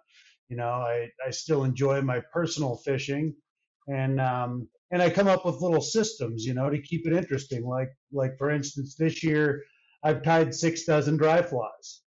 you 0.49 0.57
know, 0.57 0.67
I, 0.69 1.09
I 1.25 1.31
still 1.31 1.63
enjoy 1.63 2.01
my 2.01 2.21
personal 2.33 2.77
fishing, 2.77 3.35
and 3.87 4.19
um, 4.19 4.67
and 4.91 5.01
I 5.01 5.09
come 5.09 5.27
up 5.27 5.45
with 5.45 5.61
little 5.61 5.81
systems, 5.81 6.45
you 6.45 6.53
know, 6.53 6.69
to 6.69 6.81
keep 6.81 7.07
it 7.07 7.13
interesting. 7.13 7.65
Like 7.65 7.89
like 8.11 8.37
for 8.37 8.49
instance, 8.49 8.95
this 8.95 9.23
year 9.23 9.63
I've 10.03 10.23
tied 10.23 10.53
six 10.53 10.85
dozen 10.85 11.17
dry 11.17 11.41
flies 11.41 12.01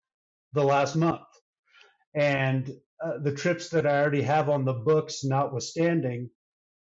the 0.53 0.65
last 0.65 0.97
month. 0.97 1.21
And 2.15 2.71
uh, 3.05 3.19
the 3.23 3.33
trips 3.33 3.71
that 3.71 3.87
I 3.87 4.01
already 4.01 4.23
have 4.23 4.49
on 4.49 4.65
the 4.65 4.73
books, 4.73 5.25
notwithstanding, 5.25 6.31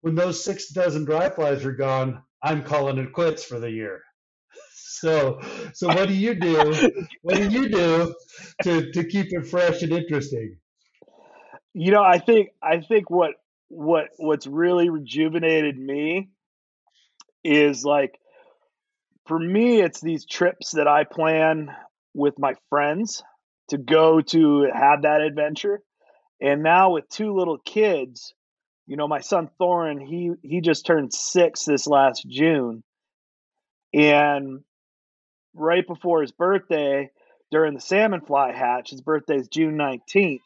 when 0.03 0.15
those 0.15 0.45
six 0.45 0.71
dozen 0.71 1.05
dry 1.05 1.31
flies 1.31 1.65
are 1.65 1.73
gone, 1.73 2.23
I'm 2.43 2.63
calling 2.65 2.99
it 2.99 3.13
quits 3.13 3.45
for 3.45 3.59
the 3.59 3.71
year. 3.71 4.03
So, 4.75 5.41
so 5.75 5.89
what 5.89 6.07
do 6.07 6.15
you 6.15 6.35
do? 6.35 6.93
What 7.23 7.35
do 7.35 7.49
you 7.49 7.69
do 7.69 8.15
to, 8.63 8.93
to 8.93 9.05
keep 9.05 9.27
it 9.31 9.49
fresh 9.49 9.83
and 9.83 9.91
interesting? 9.91 10.59
You 11.75 11.91
know, 11.91 12.05
I 12.05 12.19
think 12.19 12.51
I 12.63 12.81
think 12.81 13.11
what 13.11 13.33
what 13.67 14.11
what's 14.19 14.47
really 14.47 14.91
rejuvenated 14.91 15.77
me 15.77 16.29
is 17.43 17.85
like 17.85 18.17
for 19.27 19.39
me 19.39 19.81
it's 19.81 20.01
these 20.01 20.27
trips 20.27 20.73
that 20.73 20.87
I 20.87 21.05
plan 21.05 21.75
with 22.15 22.39
my 22.39 22.55
friends 22.69 23.23
to 23.69 23.79
go 23.79 24.21
to 24.21 24.69
have 24.73 25.03
that 25.03 25.23
adventure. 25.23 25.81
And 26.43 26.65
now 26.65 26.91
with 26.91 27.09
two 27.09 27.33
little 27.35 27.59
kids, 27.59 28.35
you 28.89 28.97
know, 28.97 29.07
my 29.07 29.21
son 29.21 29.49
Thorin, 29.61 30.05
he 30.05 30.33
he 30.43 30.61
just 30.61 30.85
turned 30.85 31.15
6 31.15 31.65
this 31.65 31.87
last 31.87 32.27
June. 32.29 32.83
And 33.95 34.65
right 35.55 35.87
before 35.87 36.21
his 36.23 36.33
birthday, 36.33 37.11
during 37.53 37.75
the 37.75 37.81
salmon 37.81 38.23
fly 38.23 38.51
hatch, 38.53 38.91
his 38.91 39.01
birthday's 39.03 39.47
June 39.47 39.77
19th. 39.77 40.41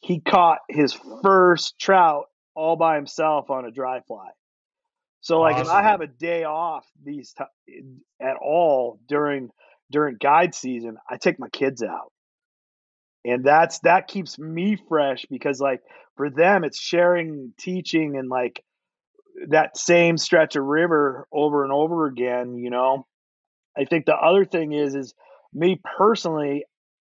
he 0.00 0.20
caught 0.20 0.60
his 0.70 0.96
first 1.22 1.78
trout 1.78 2.26
all 2.54 2.76
by 2.76 2.96
himself 2.96 3.50
on 3.50 3.66
a 3.66 3.70
dry 3.70 4.00
fly. 4.06 4.30
So 5.20 5.40
like 5.40 5.56
awesome. 5.56 5.66
if 5.66 5.72
I 5.72 5.82
have 5.82 6.00
a 6.00 6.06
day 6.06 6.44
off 6.44 6.86
these 7.04 7.34
t- 7.34 7.82
at 8.20 8.36
all 8.36 9.00
during 9.06 9.50
during 9.90 10.16
guide 10.16 10.54
season, 10.54 10.96
I 11.10 11.18
take 11.18 11.38
my 11.38 11.50
kids 11.50 11.82
out. 11.82 12.10
And 13.26 13.44
that's 13.44 13.80
that 13.80 14.08
keeps 14.08 14.38
me 14.38 14.78
fresh 14.88 15.26
because 15.28 15.60
like 15.60 15.80
for 16.16 16.30
them 16.30 16.64
it's 16.64 16.80
sharing 16.80 17.52
teaching 17.58 18.16
and 18.16 18.28
like 18.28 18.62
that 19.48 19.76
same 19.76 20.16
stretch 20.16 20.56
of 20.56 20.64
river 20.64 21.26
over 21.32 21.64
and 21.64 21.72
over 21.72 22.06
again, 22.06 22.56
you 22.56 22.70
know. 22.70 23.06
I 23.76 23.84
think 23.84 24.06
the 24.06 24.14
other 24.14 24.44
thing 24.44 24.72
is 24.72 24.94
is 24.94 25.14
me 25.52 25.80
personally, 25.98 26.64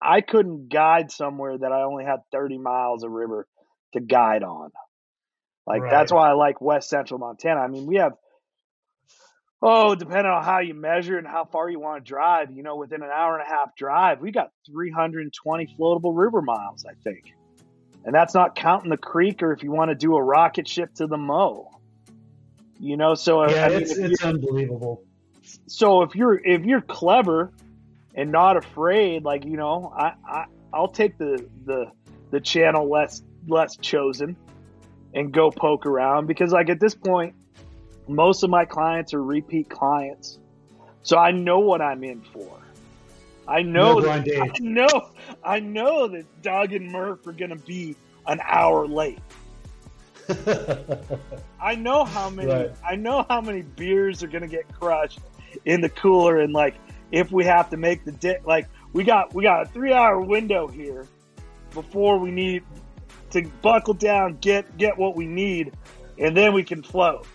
I 0.01 0.21
couldn't 0.21 0.69
guide 0.69 1.11
somewhere 1.11 1.59
that 1.59 1.73
I 1.73 1.83
only 1.83 2.05
had 2.05 2.21
30 2.31 2.59
miles 2.59 3.05
of 3.05 3.11
river 3.11 3.47
to 3.95 4.01
guide 4.01 4.43
on. 4.43 4.71
Like 5.67 5.83
right. 5.83 5.91
that's 5.91 6.13
why 6.13 6.29
I 6.29 6.33
like 6.33 6.61
West 6.61 6.89
Central 6.89 7.19
Montana. 7.19 7.61
I 7.61 7.69
mean, 7.69 7.87
we 7.87 7.97
have 7.97 8.13
oh, 9.63 9.95
depending 9.95 10.27
on 10.27 10.43
how 10.43 10.59
you 10.59 10.75
measure 10.75 11.17
and 11.17 11.27
how 11.27 11.45
far 11.45 11.71
you 11.71 11.79
want 11.79 12.05
to 12.05 12.09
drive, 12.09 12.51
you 12.51 12.63
know, 12.63 12.77
within 12.77 13.03
an 13.03 13.11
hour 13.15 13.39
and 13.39 13.47
a 13.47 13.49
half 13.49 13.77
drive, 13.77 14.21
we 14.21 14.33
got 14.33 14.51
320 14.67 15.77
floatable 15.79 16.17
river 16.17 16.43
miles, 16.43 16.85
I 16.85 16.95
think. 17.05 17.33
And 18.05 18.13
that's 18.13 18.35
not 18.35 18.57
counting 18.57 18.91
the 18.91 18.97
creek 18.97 19.43
or 19.43 19.53
if 19.53 19.63
you 19.63 19.71
want 19.71 19.91
to 19.91 19.95
do 19.95 20.17
a 20.17 20.23
rocket 20.23 20.67
ship 20.67 20.93
to 20.95 21.07
the 21.07 21.17
Mo. 21.17 21.71
You 22.81 22.97
know, 22.97 23.15
so 23.15 23.43
uh, 23.43 23.51
yeah, 23.51 23.67
I 23.67 23.69
mean, 23.69 23.83
it's, 23.83 23.97
it's 23.97 24.25
unbelievable. 24.25 25.05
So 25.69 26.03
if 26.03 26.17
you're 26.17 26.35
if 26.35 26.65
you're 26.65 26.81
clever 26.81 27.53
and 28.17 28.33
not 28.33 28.57
afraid, 28.57 29.23
like 29.23 29.45
you 29.45 29.57
know, 29.57 29.93
I, 29.97 30.15
I 30.27 30.45
I'll 30.73 30.89
take 30.89 31.17
the 31.17 31.49
the 31.65 31.93
the 32.33 32.41
channel 32.41 32.91
less 32.91 33.23
less 33.47 33.77
chosen 33.77 34.37
and 35.15 35.33
go 35.33 35.53
poke 35.53 35.87
around 35.87 36.27
because 36.27 36.51
like 36.51 36.71
at 36.71 36.81
this 36.81 36.97
point 36.97 37.37
most 38.09 38.43
of 38.43 38.51
my 38.51 38.65
clients 38.65 39.15
are 39.15 39.23
repeat 39.23 39.69
clients 39.69 40.39
so 41.03 41.19
i 41.19 41.31
know 41.31 41.59
what 41.59 41.81
i'm 41.81 42.03
in 42.05 42.21
for 42.33 42.59
i 43.49 43.63
know 43.63 43.99
no 43.99 44.01
that, 44.01 44.51
i 44.55 44.59
know 44.61 45.09
i 45.45 45.61
know 45.61 46.09
that 46.09 46.25
doug 46.43 46.73
and 46.73 46.91
murph 46.91 47.27
are 47.27 47.33
going 47.33 47.51
to 47.51 47.57
be 47.57 47.97
an 48.27 48.41
hour 48.45 48.87
late 48.87 49.19
i 51.61 51.75
know 51.75 52.05
how 52.05 52.31
many 52.31 52.49
right. 52.49 52.71
i 52.89 52.95
know 52.95 53.25
how 53.29 53.41
many 53.41 53.63
beers 53.63 54.23
are 54.23 54.29
going 54.29 54.43
to 54.43 54.49
get 54.49 54.73
crushed 54.73 55.21
in 55.65 55.81
the 55.81 55.89
cooler 55.89 56.41
and 56.41 56.53
like 56.53 56.75
if 57.11 57.31
we 57.31 57.45
have 57.45 57.69
to 57.71 57.77
make 57.77 58.05
the 58.05 58.13
di- 58.13 58.39
like 58.45 58.69
we 58.93 59.05
got 59.05 59.35
we 59.35 59.43
got 59.43 59.63
a 59.63 59.67
three 59.67 59.93
hour 59.93 60.21
window 60.21 60.67
here 60.67 61.07
before 61.73 62.19
we 62.19 62.31
need 62.31 62.63
to 63.31 63.43
buckle 63.63 63.95
down, 63.95 64.39
get 64.41 64.77
get 64.77 64.97
what 64.97 65.17
we 65.17 65.27
need, 65.27 65.73
and 66.19 66.37
then 66.37 66.53
we 66.53 66.63
can 66.63 66.83
float. 66.83 67.27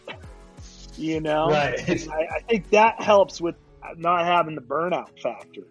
You 0.97 1.21
know, 1.21 1.49
right. 1.49 1.79
I, 1.89 2.37
I 2.37 2.39
think 2.47 2.71
that 2.71 3.01
helps 3.01 3.39
with 3.39 3.55
not 3.97 4.25
having 4.25 4.55
the 4.55 4.61
burnout 4.61 5.21
factor. 5.21 5.67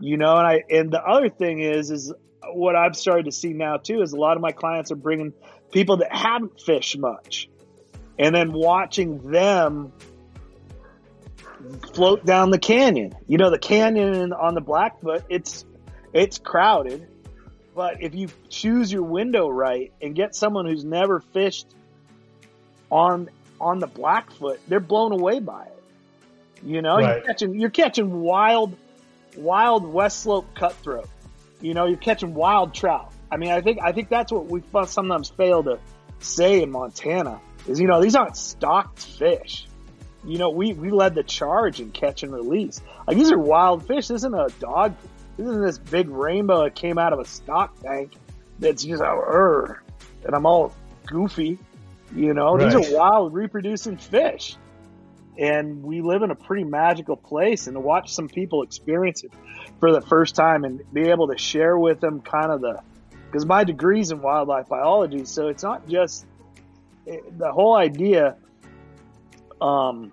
You 0.00 0.16
know, 0.16 0.36
and 0.36 0.46
I 0.46 0.62
and 0.70 0.90
the 0.90 1.02
other 1.02 1.28
thing 1.28 1.60
is 1.60 1.90
is 1.90 2.12
what 2.52 2.76
I've 2.76 2.96
started 2.96 3.24
to 3.26 3.32
see 3.32 3.52
now 3.52 3.76
too 3.78 4.02
is 4.02 4.12
a 4.12 4.16
lot 4.16 4.36
of 4.36 4.42
my 4.42 4.52
clients 4.52 4.92
are 4.92 4.96
bringing 4.96 5.32
people 5.72 5.98
that 5.98 6.14
haven't 6.14 6.60
fished 6.60 6.98
much, 6.98 7.48
and 8.18 8.34
then 8.34 8.52
watching 8.52 9.30
them 9.30 9.92
float 11.94 12.24
down 12.24 12.50
the 12.50 12.58
canyon. 12.58 13.14
You 13.26 13.38
know, 13.38 13.50
the 13.50 13.58
canyon 13.58 14.32
on 14.32 14.54
the 14.54 14.60
Blackfoot, 14.60 15.24
it's 15.28 15.64
it's 16.12 16.38
crowded, 16.38 17.08
but 17.74 18.02
if 18.02 18.14
you 18.14 18.28
choose 18.48 18.92
your 18.92 19.02
window 19.02 19.48
right 19.48 19.92
and 20.00 20.14
get 20.14 20.34
someone 20.34 20.66
who's 20.66 20.84
never 20.84 21.20
fished 21.20 21.66
on 22.90 23.30
on 23.64 23.78
the 23.78 23.86
Blackfoot, 23.86 24.60
they're 24.68 24.80
blown 24.80 25.12
away 25.12 25.40
by 25.40 25.64
it. 25.64 25.82
You 26.62 26.82
know, 26.82 26.96
right. 26.96 27.16
you're 27.16 27.24
catching 27.24 27.60
you're 27.60 27.70
catching 27.70 28.20
wild 28.20 28.76
wild 29.36 29.86
West 29.86 30.20
Slope 30.20 30.54
cutthroat. 30.54 31.08
You 31.60 31.74
know, 31.74 31.86
you're 31.86 31.98
catching 31.98 32.34
wild 32.34 32.74
trout. 32.74 33.12
I 33.30 33.36
mean, 33.36 33.50
I 33.50 33.60
think 33.60 33.78
I 33.82 33.92
think 33.92 34.08
that's 34.08 34.30
what 34.30 34.46
we 34.46 34.62
sometimes 34.86 35.30
fail 35.30 35.62
to 35.64 35.78
say 36.20 36.62
in 36.62 36.70
Montana 36.70 37.40
is 37.66 37.80
you 37.80 37.86
know 37.86 38.00
these 38.00 38.14
aren't 38.14 38.36
stocked 38.36 39.00
fish. 39.00 39.66
You 40.24 40.38
know, 40.38 40.50
we 40.50 40.72
we 40.72 40.90
led 40.90 41.14
the 41.14 41.22
charge 41.22 41.80
in 41.80 41.90
catch 41.90 42.22
and 42.22 42.32
release. 42.32 42.80
Like 43.06 43.16
these 43.16 43.32
are 43.32 43.38
wild 43.38 43.86
fish. 43.86 44.08
This 44.08 44.22
isn't 44.22 44.34
a 44.34 44.48
dog 44.60 44.94
this 45.36 45.46
isn't 45.46 45.62
this 45.62 45.78
big 45.78 46.08
rainbow 46.08 46.64
that 46.64 46.74
came 46.74 46.98
out 46.98 47.12
of 47.12 47.18
a 47.18 47.24
stock 47.24 47.80
tank 47.82 48.12
that's 48.58 48.84
just 48.84 49.02
oh, 49.02 49.18
er, 49.18 49.82
and 50.24 50.34
I'm 50.34 50.46
all 50.46 50.72
goofy. 51.06 51.58
You 52.14 52.34
know, 52.34 52.56
right. 52.56 52.72
these 52.72 52.90
are 52.90 52.96
wild 52.96 53.32
reproducing 53.34 53.96
fish. 53.96 54.56
And 55.36 55.82
we 55.82 56.00
live 56.00 56.22
in 56.22 56.30
a 56.30 56.36
pretty 56.36 56.64
magical 56.64 57.16
place 57.16 57.66
and 57.66 57.74
to 57.74 57.80
watch 57.80 58.14
some 58.14 58.28
people 58.28 58.62
experience 58.62 59.24
it 59.24 59.32
for 59.80 59.92
the 59.92 60.00
first 60.00 60.36
time 60.36 60.64
and 60.64 60.80
be 60.92 61.08
able 61.10 61.28
to 61.28 61.38
share 61.38 61.76
with 61.76 62.00
them 62.00 62.20
kind 62.20 62.52
of 62.52 62.60
the, 62.60 62.80
because 63.26 63.44
my 63.44 63.64
degree's 63.64 64.12
in 64.12 64.22
wildlife 64.22 64.68
biology. 64.68 65.24
So 65.24 65.48
it's 65.48 65.64
not 65.64 65.88
just 65.88 66.24
the 67.04 67.50
whole 67.50 67.74
idea, 67.74 68.36
um, 69.60 70.12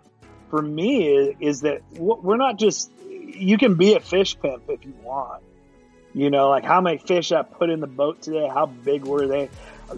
for 0.50 0.62
me 0.62 1.08
is, 1.08 1.36
is 1.40 1.62
that 1.62 1.82
we're 1.94 2.38
not 2.38 2.58
just 2.58 2.92
you 3.00 3.58
can 3.58 3.76
be 3.76 3.96
a 3.96 4.00
fish 4.00 4.38
pimp 4.40 4.64
if 4.70 4.84
you 4.86 4.94
want. 5.02 5.44
You 6.14 6.30
know, 6.30 6.50
like 6.50 6.66
how 6.66 6.82
many 6.82 6.98
fish 6.98 7.32
I 7.32 7.42
put 7.42 7.70
in 7.70 7.80
the 7.80 7.88
boat 7.88 8.22
today, 8.22 8.48
how 8.48 8.66
big 8.66 9.06
were 9.06 9.28
they? 9.28 9.50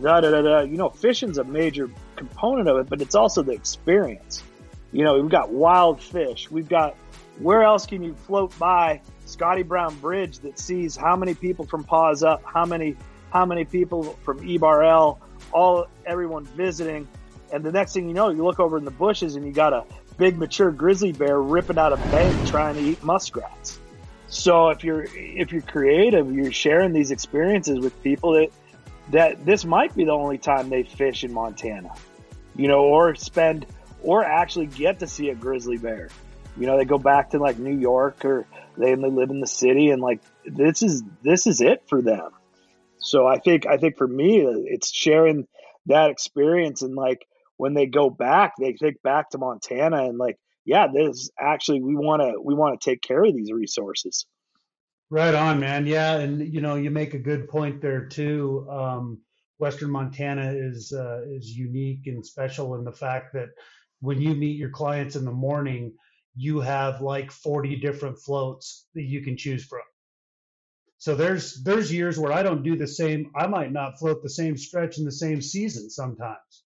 Da, 0.01 0.21
da, 0.21 0.31
da, 0.31 0.41
da. 0.41 0.59
You 0.61 0.77
know, 0.77 0.89
fishing's 0.89 1.37
a 1.37 1.43
major 1.43 1.89
component 2.15 2.67
of 2.67 2.77
it, 2.77 2.89
but 2.89 3.01
it's 3.01 3.15
also 3.15 3.43
the 3.43 3.51
experience. 3.51 4.43
You 4.91 5.03
know, 5.03 5.19
we've 5.19 5.31
got 5.31 5.51
wild 5.51 6.01
fish. 6.01 6.49
We've 6.51 6.69
got 6.69 6.95
where 7.39 7.63
else 7.63 7.85
can 7.85 8.03
you 8.03 8.13
float 8.13 8.57
by 8.59 9.01
Scotty 9.25 9.63
Brown 9.63 9.95
Bridge 9.95 10.39
that 10.39 10.59
sees 10.59 10.95
how 10.95 11.15
many 11.15 11.33
people 11.33 11.65
from 11.65 11.83
Paws 11.83 12.23
Up, 12.23 12.43
how 12.45 12.65
many 12.65 12.95
how 13.31 13.45
many 13.45 13.65
people 13.65 14.03
from 14.23 14.47
E-Bar-L, 14.47 15.19
all 15.51 15.87
everyone 16.05 16.45
visiting, 16.45 17.07
and 17.51 17.63
the 17.63 17.71
next 17.71 17.93
thing 17.93 18.07
you 18.07 18.13
know, 18.13 18.29
you 18.29 18.43
look 18.43 18.59
over 18.59 18.77
in 18.77 18.85
the 18.85 18.91
bushes 18.91 19.35
and 19.35 19.45
you 19.45 19.51
got 19.51 19.73
a 19.73 19.85
big 20.17 20.37
mature 20.37 20.71
grizzly 20.71 21.11
bear 21.11 21.41
ripping 21.41 21.77
out 21.77 21.93
a 21.93 21.97
bank 21.97 22.47
trying 22.47 22.75
to 22.75 22.81
eat 22.81 23.03
muskrats. 23.03 23.79
So 24.27 24.69
if 24.69 24.83
you're 24.83 25.03
if 25.03 25.51
you're 25.51 25.61
creative, 25.61 26.33
you're 26.33 26.51
sharing 26.51 26.93
these 26.93 27.11
experiences 27.11 27.79
with 27.79 28.01
people 28.03 28.33
that 28.33 28.49
that 29.13 29.45
this 29.45 29.63
might 29.63 29.95
be 29.95 30.05
the 30.05 30.11
only 30.11 30.39
time 30.39 30.69
they 30.69 30.83
fish 30.83 31.23
in 31.23 31.31
Montana, 31.31 31.93
you 32.55 32.67
know, 32.67 32.81
or 32.81 33.13
spend 33.15 33.65
or 34.01 34.23
actually 34.23 34.65
get 34.65 34.99
to 34.99 35.07
see 35.07 35.29
a 35.29 35.35
grizzly 35.35 35.77
bear. 35.77 36.09
You 36.57 36.65
know, 36.67 36.77
they 36.77 36.85
go 36.85 36.97
back 36.97 37.29
to 37.31 37.39
like 37.39 37.57
New 37.57 37.77
York 37.77 38.25
or 38.25 38.47
they 38.75 38.95
live 38.95 39.29
in 39.29 39.39
the 39.39 39.47
city 39.47 39.91
and 39.91 40.01
like 40.01 40.19
this 40.45 40.81
is 40.81 41.03
this 41.23 41.45
is 41.47 41.61
it 41.61 41.83
for 41.87 42.01
them. 42.01 42.31
So 42.97 43.27
I 43.27 43.37
think 43.37 43.67
I 43.67 43.77
think 43.77 43.97
for 43.97 44.07
me 44.07 44.39
it's 44.41 44.91
sharing 44.91 45.47
that 45.85 46.09
experience 46.09 46.81
and 46.81 46.95
like 46.95 47.25
when 47.57 47.75
they 47.75 47.85
go 47.85 48.09
back, 48.09 48.53
they 48.59 48.73
think 48.73 49.01
back 49.03 49.29
to 49.29 49.37
Montana 49.37 50.05
and 50.05 50.17
like, 50.17 50.37
yeah, 50.65 50.87
this 50.91 51.29
actually 51.39 51.81
we 51.81 51.95
want 51.95 52.23
to 52.23 52.41
we 52.41 52.55
want 52.55 52.81
to 52.81 52.89
take 52.89 53.01
care 53.01 53.23
of 53.23 53.35
these 53.35 53.51
resources. 53.51 54.25
Right 55.13 55.35
on, 55.35 55.59
man. 55.59 55.85
Yeah, 55.85 56.15
and 56.15 56.51
you 56.51 56.59
know, 56.59 56.73
you 56.73 56.89
make 56.89 57.13
a 57.13 57.19
good 57.19 57.47
point 57.47 57.83
there 57.83 58.03
too. 58.07 58.67
Um, 58.67 59.21
Western 59.59 59.91
Montana 59.91 60.51
is 60.55 60.91
uh, 60.91 61.21
is 61.29 61.55
unique 61.55 62.07
and 62.07 62.25
special 62.25 62.73
in 62.73 62.83
the 62.83 62.91
fact 62.91 63.31
that 63.33 63.49
when 63.99 64.19
you 64.19 64.33
meet 64.33 64.57
your 64.57 64.71
clients 64.71 65.15
in 65.15 65.23
the 65.23 65.31
morning, 65.31 65.93
you 66.35 66.61
have 66.61 67.01
like 67.01 67.29
40 67.31 67.75
different 67.75 68.17
floats 68.17 68.87
that 68.95 69.03
you 69.03 69.21
can 69.21 69.37
choose 69.37 69.63
from. 69.63 69.83
So 70.97 71.13
there's 71.13 71.61
there's 71.63 71.93
years 71.93 72.17
where 72.17 72.33
I 72.33 72.41
don't 72.41 72.63
do 72.63 72.75
the 72.75 72.87
same. 72.87 73.31
I 73.35 73.45
might 73.45 73.71
not 73.71 73.99
float 73.99 74.23
the 74.23 74.31
same 74.31 74.57
stretch 74.57 74.97
in 74.97 75.05
the 75.05 75.11
same 75.11 75.43
season 75.43 75.91
sometimes. 75.91 76.63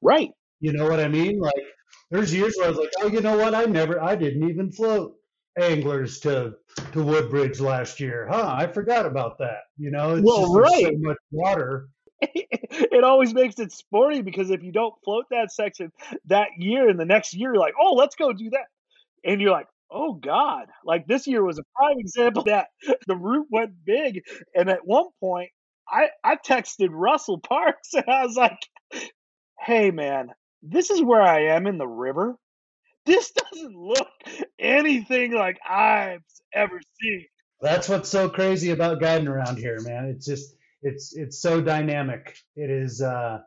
Right. 0.00 0.30
You 0.60 0.72
know 0.72 0.88
what 0.88 1.00
I 1.00 1.08
mean? 1.08 1.38
Like 1.38 1.66
there's 2.10 2.32
years 2.32 2.54
where 2.56 2.68
I 2.68 2.70
was 2.70 2.78
like, 2.78 2.92
oh, 3.02 3.08
you 3.08 3.20
know 3.20 3.36
what? 3.36 3.54
I 3.54 3.66
never, 3.66 4.02
I 4.02 4.16
didn't 4.16 4.48
even 4.48 4.72
float 4.72 5.12
anglers 5.58 6.20
to 6.20 6.54
to 6.92 7.02
Woodbridge 7.02 7.60
last 7.60 8.00
year. 8.00 8.28
Huh? 8.30 8.54
I 8.56 8.66
forgot 8.66 9.06
about 9.06 9.38
that. 9.38 9.60
You 9.76 9.90
know, 9.90 10.16
it's 10.16 10.26
well, 10.26 10.52
right. 10.54 10.84
so 10.84 10.92
much 10.96 11.16
water. 11.30 11.88
it 12.20 13.04
always 13.04 13.34
makes 13.34 13.58
it 13.58 13.72
sporty 13.72 14.22
because 14.22 14.50
if 14.50 14.62
you 14.62 14.72
don't 14.72 14.94
float 15.04 15.26
that 15.30 15.52
section 15.52 15.92
that 16.26 16.48
year 16.56 16.88
and 16.88 16.98
the 16.98 17.04
next 17.04 17.34
year 17.34 17.52
you're 17.52 17.60
like, 17.60 17.74
oh, 17.80 17.92
let's 17.92 18.16
go 18.16 18.32
do 18.32 18.50
that, 18.50 18.66
and 19.24 19.40
you're 19.40 19.50
like, 19.50 19.68
oh 19.90 20.14
God, 20.14 20.66
like 20.84 21.06
this 21.06 21.26
year 21.26 21.44
was 21.44 21.58
a 21.58 21.64
prime 21.76 21.98
example 21.98 22.44
that 22.44 22.68
the 23.06 23.16
route 23.16 23.48
went 23.50 23.72
big, 23.84 24.22
and 24.54 24.70
at 24.70 24.86
one 24.86 25.06
point 25.20 25.50
I 25.88 26.08
I 26.24 26.36
texted 26.36 26.88
Russell 26.90 27.38
Parks 27.48 27.94
and 27.94 28.04
I 28.08 28.24
was 28.24 28.36
like, 28.36 28.58
hey 29.60 29.90
man, 29.90 30.30
this 30.62 30.90
is 30.90 31.02
where 31.02 31.22
I 31.22 31.46
am 31.54 31.66
in 31.66 31.78
the 31.78 31.86
river. 31.86 32.36
This 33.06 33.32
doesn't 33.32 33.76
look 33.76 34.08
anything 34.58 35.32
like 35.32 35.58
I've 35.68 36.24
ever 36.52 36.80
seen. 37.00 37.26
That's 37.60 37.88
what's 37.88 38.08
so 38.08 38.28
crazy 38.28 38.70
about 38.70 39.00
guiding 39.00 39.28
around 39.28 39.58
here, 39.58 39.78
man. 39.80 40.06
It's 40.06 40.26
just 40.26 40.56
it's 40.82 41.16
it's 41.16 41.40
so 41.40 41.60
dynamic. 41.60 42.36
It 42.56 42.70
is 42.70 43.00
uh, 43.00 43.40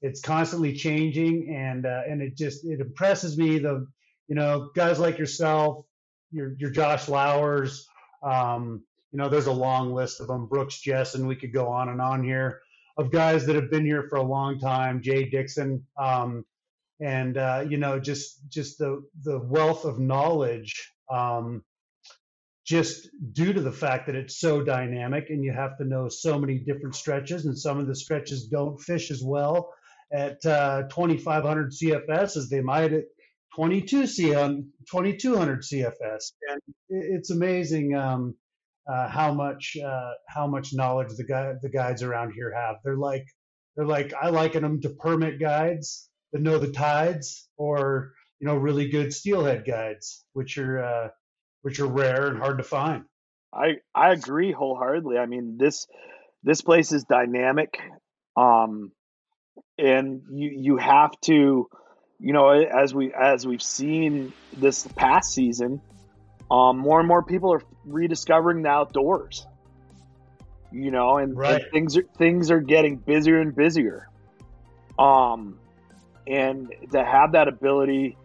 it's 0.00 0.20
constantly 0.20 0.74
changing, 0.74 1.54
and 1.54 1.86
uh, 1.86 2.02
and 2.08 2.22
it 2.22 2.36
just 2.36 2.64
it 2.64 2.80
impresses 2.80 3.38
me. 3.38 3.58
The 3.58 3.86
you 4.28 4.34
know 4.34 4.70
guys 4.74 4.98
like 4.98 5.18
yourself, 5.18 5.84
your 6.32 6.54
your 6.58 6.70
Josh 6.70 7.08
Lowers. 7.08 7.86
Um, 8.22 8.82
you 9.12 9.18
know, 9.18 9.28
there's 9.28 9.46
a 9.46 9.52
long 9.52 9.92
list 9.92 10.20
of 10.20 10.26
them. 10.26 10.46
Brooks 10.46 10.80
Jess 10.80 11.14
and 11.14 11.28
we 11.28 11.36
could 11.36 11.52
go 11.52 11.68
on 11.68 11.90
and 11.90 12.00
on 12.00 12.24
here 12.24 12.62
of 12.96 13.10
guys 13.10 13.46
that 13.46 13.56
have 13.56 13.70
been 13.70 13.84
here 13.84 14.06
for 14.08 14.16
a 14.16 14.22
long 14.22 14.58
time. 14.58 15.02
Jay 15.02 15.28
Dixon, 15.28 15.86
um, 15.96 16.44
and 17.02 17.36
uh, 17.36 17.64
you 17.68 17.78
know, 17.78 17.98
just 17.98 18.48
just 18.48 18.78
the 18.78 19.02
the 19.22 19.38
wealth 19.38 19.84
of 19.84 19.98
knowledge. 19.98 20.92
Um, 21.10 21.62
just 22.64 23.08
due 23.32 23.52
to 23.52 23.60
the 23.60 23.72
fact 23.72 24.06
that 24.06 24.14
it's 24.14 24.38
so 24.38 24.62
dynamic 24.62 25.26
and 25.30 25.42
you 25.44 25.52
have 25.52 25.76
to 25.78 25.84
know 25.84 26.08
so 26.08 26.38
many 26.38 26.58
different 26.58 26.94
stretches 26.94 27.44
and 27.44 27.58
some 27.58 27.78
of 27.78 27.88
the 27.88 27.94
stretches 27.94 28.46
don't 28.46 28.80
fish 28.80 29.10
as 29.10 29.20
well 29.22 29.74
at 30.12 30.44
uh, 30.46 30.82
2500 30.82 31.72
CFS 31.72 32.36
as 32.36 32.48
they 32.48 32.60
might 32.60 32.92
at 32.92 33.04
22 33.56 34.06
C 34.06 34.34
on 34.34 34.68
2200 34.90 35.62
CFS 35.62 36.32
and 36.48 36.60
it's 36.88 37.30
amazing 37.30 37.96
um, 37.96 38.34
uh, 38.90 39.08
how 39.08 39.34
much 39.34 39.76
uh, 39.84 40.12
how 40.28 40.46
much 40.46 40.72
knowledge 40.72 41.08
the 41.16 41.24
guy 41.24 41.54
the 41.62 41.68
guides 41.68 42.02
around 42.02 42.32
here 42.32 42.54
have 42.54 42.76
they're 42.84 42.96
like 42.96 43.26
they're 43.76 43.86
like 43.86 44.12
I 44.20 44.30
liken 44.30 44.62
them 44.62 44.80
to 44.82 44.90
permit 44.90 45.40
guides 45.40 46.08
that 46.32 46.42
know 46.42 46.58
the 46.58 46.72
tides 46.72 47.48
or 47.56 48.12
you 48.40 48.46
know 48.46 48.56
really 48.56 48.88
good 48.88 49.12
steelhead 49.12 49.64
guides 49.64 50.24
which 50.32 50.58
are 50.58 50.82
uh, 50.82 51.08
which 51.62 51.78
are 51.80 51.86
rare 51.86 52.26
and 52.26 52.38
hard 52.38 52.58
to 52.58 52.64
find. 52.64 53.04
I 53.52 53.76
I 53.94 54.12
agree 54.12 54.52
wholeheartedly. 54.52 55.18
I 55.18 55.26
mean 55.26 55.56
this 55.58 55.86
this 56.42 56.60
place 56.60 56.92
is 56.92 57.04
dynamic, 57.04 57.78
um, 58.36 58.92
and 59.78 60.22
you 60.32 60.50
you 60.54 60.76
have 60.76 61.12
to, 61.22 61.68
you 62.18 62.32
know, 62.32 62.50
as 62.50 62.94
we 62.94 63.12
as 63.12 63.46
we've 63.46 63.62
seen 63.62 64.32
this 64.56 64.86
past 64.96 65.32
season, 65.32 65.80
um, 66.50 66.78
more 66.78 66.98
and 66.98 67.08
more 67.08 67.22
people 67.22 67.52
are 67.52 67.62
rediscovering 67.84 68.62
the 68.62 68.68
outdoors. 68.68 69.46
You 70.74 70.90
know, 70.90 71.18
and, 71.18 71.36
right. 71.36 71.60
and 71.60 71.70
things 71.70 71.98
are 71.98 72.04
things 72.16 72.50
are 72.50 72.60
getting 72.60 72.96
busier 72.96 73.40
and 73.40 73.54
busier. 73.54 74.08
Um, 74.98 75.58
and 76.26 76.72
to 76.92 77.04
have 77.04 77.32
that 77.32 77.48
ability 77.48 78.16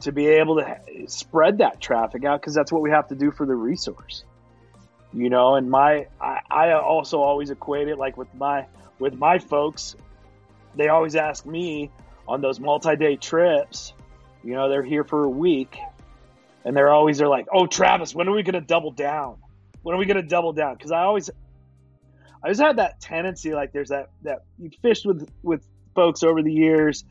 to 0.00 0.12
be 0.12 0.26
able 0.26 0.56
to 0.56 0.76
spread 1.06 1.58
that 1.58 1.80
traffic 1.80 2.24
out 2.24 2.40
because 2.40 2.54
that's 2.54 2.70
what 2.70 2.82
we 2.82 2.90
have 2.90 3.08
to 3.08 3.14
do 3.14 3.30
for 3.30 3.46
the 3.46 3.54
resource. 3.54 4.24
You 5.12 5.30
know 5.30 5.54
and 5.54 5.70
my 5.70 6.08
I, 6.20 6.40
I 6.50 6.72
also 6.72 7.20
always 7.20 7.50
equate 7.50 7.88
it 7.88 7.96
like 7.96 8.16
with 8.16 8.32
my 8.34 8.66
with 8.98 9.14
my 9.14 9.38
folks 9.38 9.96
they 10.74 10.88
always 10.88 11.16
ask 11.16 11.46
me 11.46 11.90
on 12.28 12.42
those 12.42 12.60
multi-day 12.60 13.16
trips 13.16 13.94
you 14.44 14.52
know 14.52 14.68
they're 14.68 14.82
here 14.82 15.04
for 15.04 15.24
a 15.24 15.28
week 15.30 15.78
and 16.66 16.76
they're 16.76 16.92
always 16.92 17.16
they're 17.16 17.28
like 17.28 17.46
oh 17.50 17.66
travis 17.66 18.14
when 18.14 18.28
are 18.28 18.34
we 18.34 18.42
to 18.54 18.60
double 18.60 18.90
down? 18.90 19.38
When 19.82 19.94
are 19.94 19.98
we 19.98 20.04
to 20.20 20.22
double 20.22 20.52
down? 20.52 20.74
Because 20.74 20.92
i 20.92 21.02
always 21.02 21.30
i 21.30 22.48
always 22.48 22.58
had 22.58 22.76
that 22.76 23.00
tendency 23.00 23.54
like 23.54 23.72
there's 23.72 23.88
that 23.88 24.10
that 24.22 24.40
you 24.58 24.70
fished 24.82 25.06
with 25.06 25.30
with 25.42 25.66
folks 25.96 26.22
over 26.22 26.42
the 26.42 26.52
years 26.52 27.04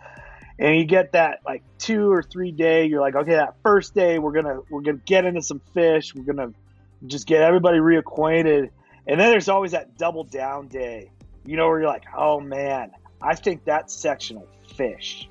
and 0.57 0.77
you 0.77 0.85
get 0.85 1.11
that 1.11 1.39
like 1.45 1.63
two 1.77 2.11
or 2.11 2.23
three 2.23 2.51
day 2.51 2.85
you're 2.85 3.01
like 3.01 3.15
okay 3.15 3.33
that 3.35 3.55
first 3.63 3.93
day 3.93 4.19
we're 4.19 4.31
gonna 4.31 4.59
we're 4.69 4.81
gonna 4.81 4.97
get 5.05 5.25
into 5.25 5.41
some 5.41 5.59
fish 5.73 6.15
we're 6.15 6.23
gonna 6.23 6.53
just 7.07 7.27
get 7.27 7.41
everybody 7.41 7.79
reacquainted 7.79 8.69
and 9.07 9.19
then 9.19 9.29
there's 9.29 9.49
always 9.49 9.71
that 9.71 9.97
double 9.97 10.23
down 10.23 10.67
day 10.67 11.11
you 11.45 11.57
know 11.57 11.67
where 11.67 11.79
you're 11.79 11.89
like 11.89 12.05
oh 12.15 12.39
man 12.39 12.91
i 13.21 13.35
think 13.35 13.65
that 13.65 13.91
section 13.91 14.37
sectional 14.37 14.47
fish 14.75 15.29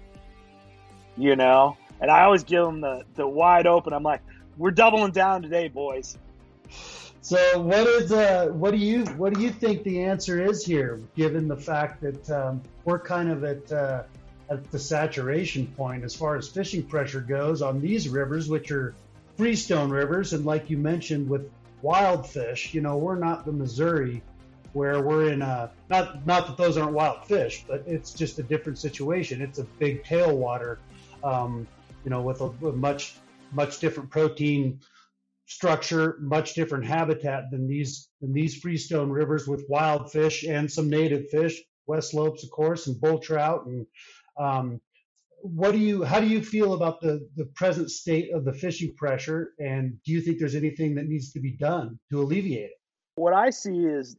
you 1.17 1.37
know? 1.37 1.77
And 2.01 2.11
i 2.11 2.25
always 2.25 2.45
give 2.45 2.65
them 2.65 2.81
the, 2.81 3.05
the 3.15 3.27
wide 3.27 3.67
open 3.67 3.93
i'm 3.93 4.03
like 4.03 4.21
we're 4.59 4.73
doubling 4.73 5.13
down 5.13 5.43
today 5.43 5.69
boys 5.69 6.19
so 7.25 7.61
what 7.61 7.87
is 7.87 8.13
uh 8.13 8.47
what 8.53 8.71
do 8.71 8.77
you 8.77 9.05
what 9.17 9.33
do 9.33 9.41
you 9.41 9.51
think 9.51 9.83
the 9.83 10.05
answer 10.05 10.45
is 10.45 10.65
here 10.65 11.01
given 11.17 11.49
the 11.49 11.57
fact 11.57 12.03
that 12.03 12.31
um, 12.31 12.63
we're 12.85 12.99
kind 12.99 13.31
of 13.31 13.45
at 13.45 13.73
uh, 13.73 14.03
at 14.51 14.71
the 14.71 14.79
saturation 14.79 15.67
point 15.69 16.05
as 16.05 16.15
far 16.15 16.37
as 16.37 16.49
fishing 16.49 16.83
pressure 16.83 17.21
goes 17.21 17.63
on 17.63 17.81
these 17.81 18.09
rivers, 18.09 18.49
which 18.49 18.71
are 18.71 18.95
freestone 19.37 19.91
rivers. 19.91 20.33
And 20.33 20.45
like 20.45 20.71
you 20.71 20.79
mentioned 20.79 21.29
with 21.29 21.51
wild 21.83 22.29
fish, 22.29 22.75
you 22.75 22.81
know, 22.81 22.97
we're 22.97 23.19
not 23.19 23.45
the 23.45 23.53
Missouri 23.53 24.23
where 24.73 25.01
we're 25.01 25.31
in 25.31 25.41
a, 25.41 25.71
not, 25.89 26.27
not 26.27 26.49
that 26.49 26.57
those 26.57 26.77
aren't 26.77 26.93
wild 26.93 27.25
fish, 27.27 27.65
but 27.67 27.85
it's 27.87 28.13
just 28.13 28.39
a 28.39 28.43
different 28.43 28.79
situation. 28.79 29.41
It's 29.41 29.59
a 29.59 29.65
big 29.65 30.05
tailwater, 30.05 30.79
um, 31.23 31.67
you 32.05 32.11
know, 32.11 32.21
with 32.21 32.41
a, 32.41 32.47
a 32.67 32.73
much, 32.73 33.17
much 33.53 33.79
different 33.79 34.11
protein 34.11 34.81
structure, 35.47 36.17
much 36.21 36.55
different 36.55 36.87
habitat 36.87 37.51
than 37.51 37.67
these, 37.67 38.09
than 38.21 38.33
these 38.33 38.57
freestone 38.57 39.11
rivers 39.11 39.47
with 39.47 39.65
wild 39.69 40.11
fish 40.11 40.45
and 40.45 40.71
some 40.71 40.89
native 40.89 41.29
fish, 41.31 41.61
West 41.87 42.11
Slopes, 42.11 42.45
of 42.45 42.51
course, 42.51 42.87
and 42.87 43.01
bull 43.01 43.19
trout 43.19 43.67
and 43.67 43.87
um, 44.39 44.81
what 45.45 45.73
do 45.73 45.79
you 45.79 46.03
how 46.03 46.21
do 46.21 46.27
you 46.27 46.43
feel 46.43 46.73
about 46.73 47.03
the 47.03 47.29
the 47.37 47.45
present 47.45 47.91
state 47.91 48.33
of 48.33 48.47
the 48.47 48.53
fishing 48.53 48.95
pressure? 48.97 49.53
And 49.59 50.03
do 50.03 50.13
you 50.13 50.23
think 50.23 50.39
there's 50.39 50.55
anything 50.55 50.95
that 50.95 51.07
needs 51.07 51.33
to 51.33 51.41
be 51.41 51.53
done 51.53 51.99
to 52.11 52.23
alleviate 52.23 52.71
it? 52.71 52.79
What 53.17 53.35
i 53.35 53.51
see 53.51 53.85
is 53.85 54.17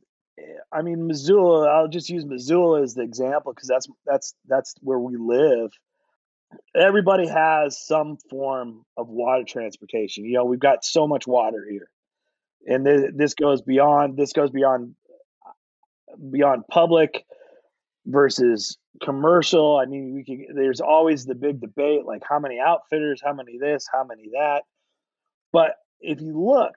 i 0.71 0.81
mean 0.81 1.07
missoula 1.07 1.67
i'll 1.69 1.87
just 1.87 2.09
use 2.09 2.25
missoula 2.25 2.81
as 2.81 2.93
the 2.93 3.01
example 3.01 3.53
because 3.53 3.67
that's 3.67 3.87
that's 4.05 4.35
that's 4.47 4.75
where 4.81 4.99
we 4.99 5.15
live 5.17 5.71
everybody 6.75 7.27
has 7.27 7.79
some 7.79 8.17
form 8.29 8.85
of 8.97 9.07
water 9.07 9.43
transportation 9.43 10.25
you 10.25 10.33
know 10.33 10.45
we've 10.45 10.59
got 10.59 10.83
so 10.83 11.07
much 11.07 11.27
water 11.27 11.65
here 11.69 11.89
and 12.67 12.85
this 13.15 13.33
goes 13.33 13.61
beyond 13.61 14.17
this 14.17 14.33
goes 14.33 14.51
beyond 14.51 14.95
uh, 15.45 16.15
beyond 16.31 16.63
public 16.69 17.25
versus 18.05 18.77
commercial. 19.01 19.77
I 19.77 19.85
mean, 19.85 20.13
we 20.13 20.23
can. 20.23 20.45
There's 20.53 20.81
always 20.81 21.25
the 21.25 21.35
big 21.35 21.59
debate, 21.61 22.05
like 22.05 22.23
how 22.27 22.39
many 22.39 22.59
outfitters, 22.59 23.21
how 23.23 23.33
many 23.33 23.57
this, 23.57 23.87
how 23.91 24.03
many 24.03 24.29
that. 24.33 24.63
But 25.51 25.75
if 25.99 26.21
you 26.21 26.39
look, 26.39 26.75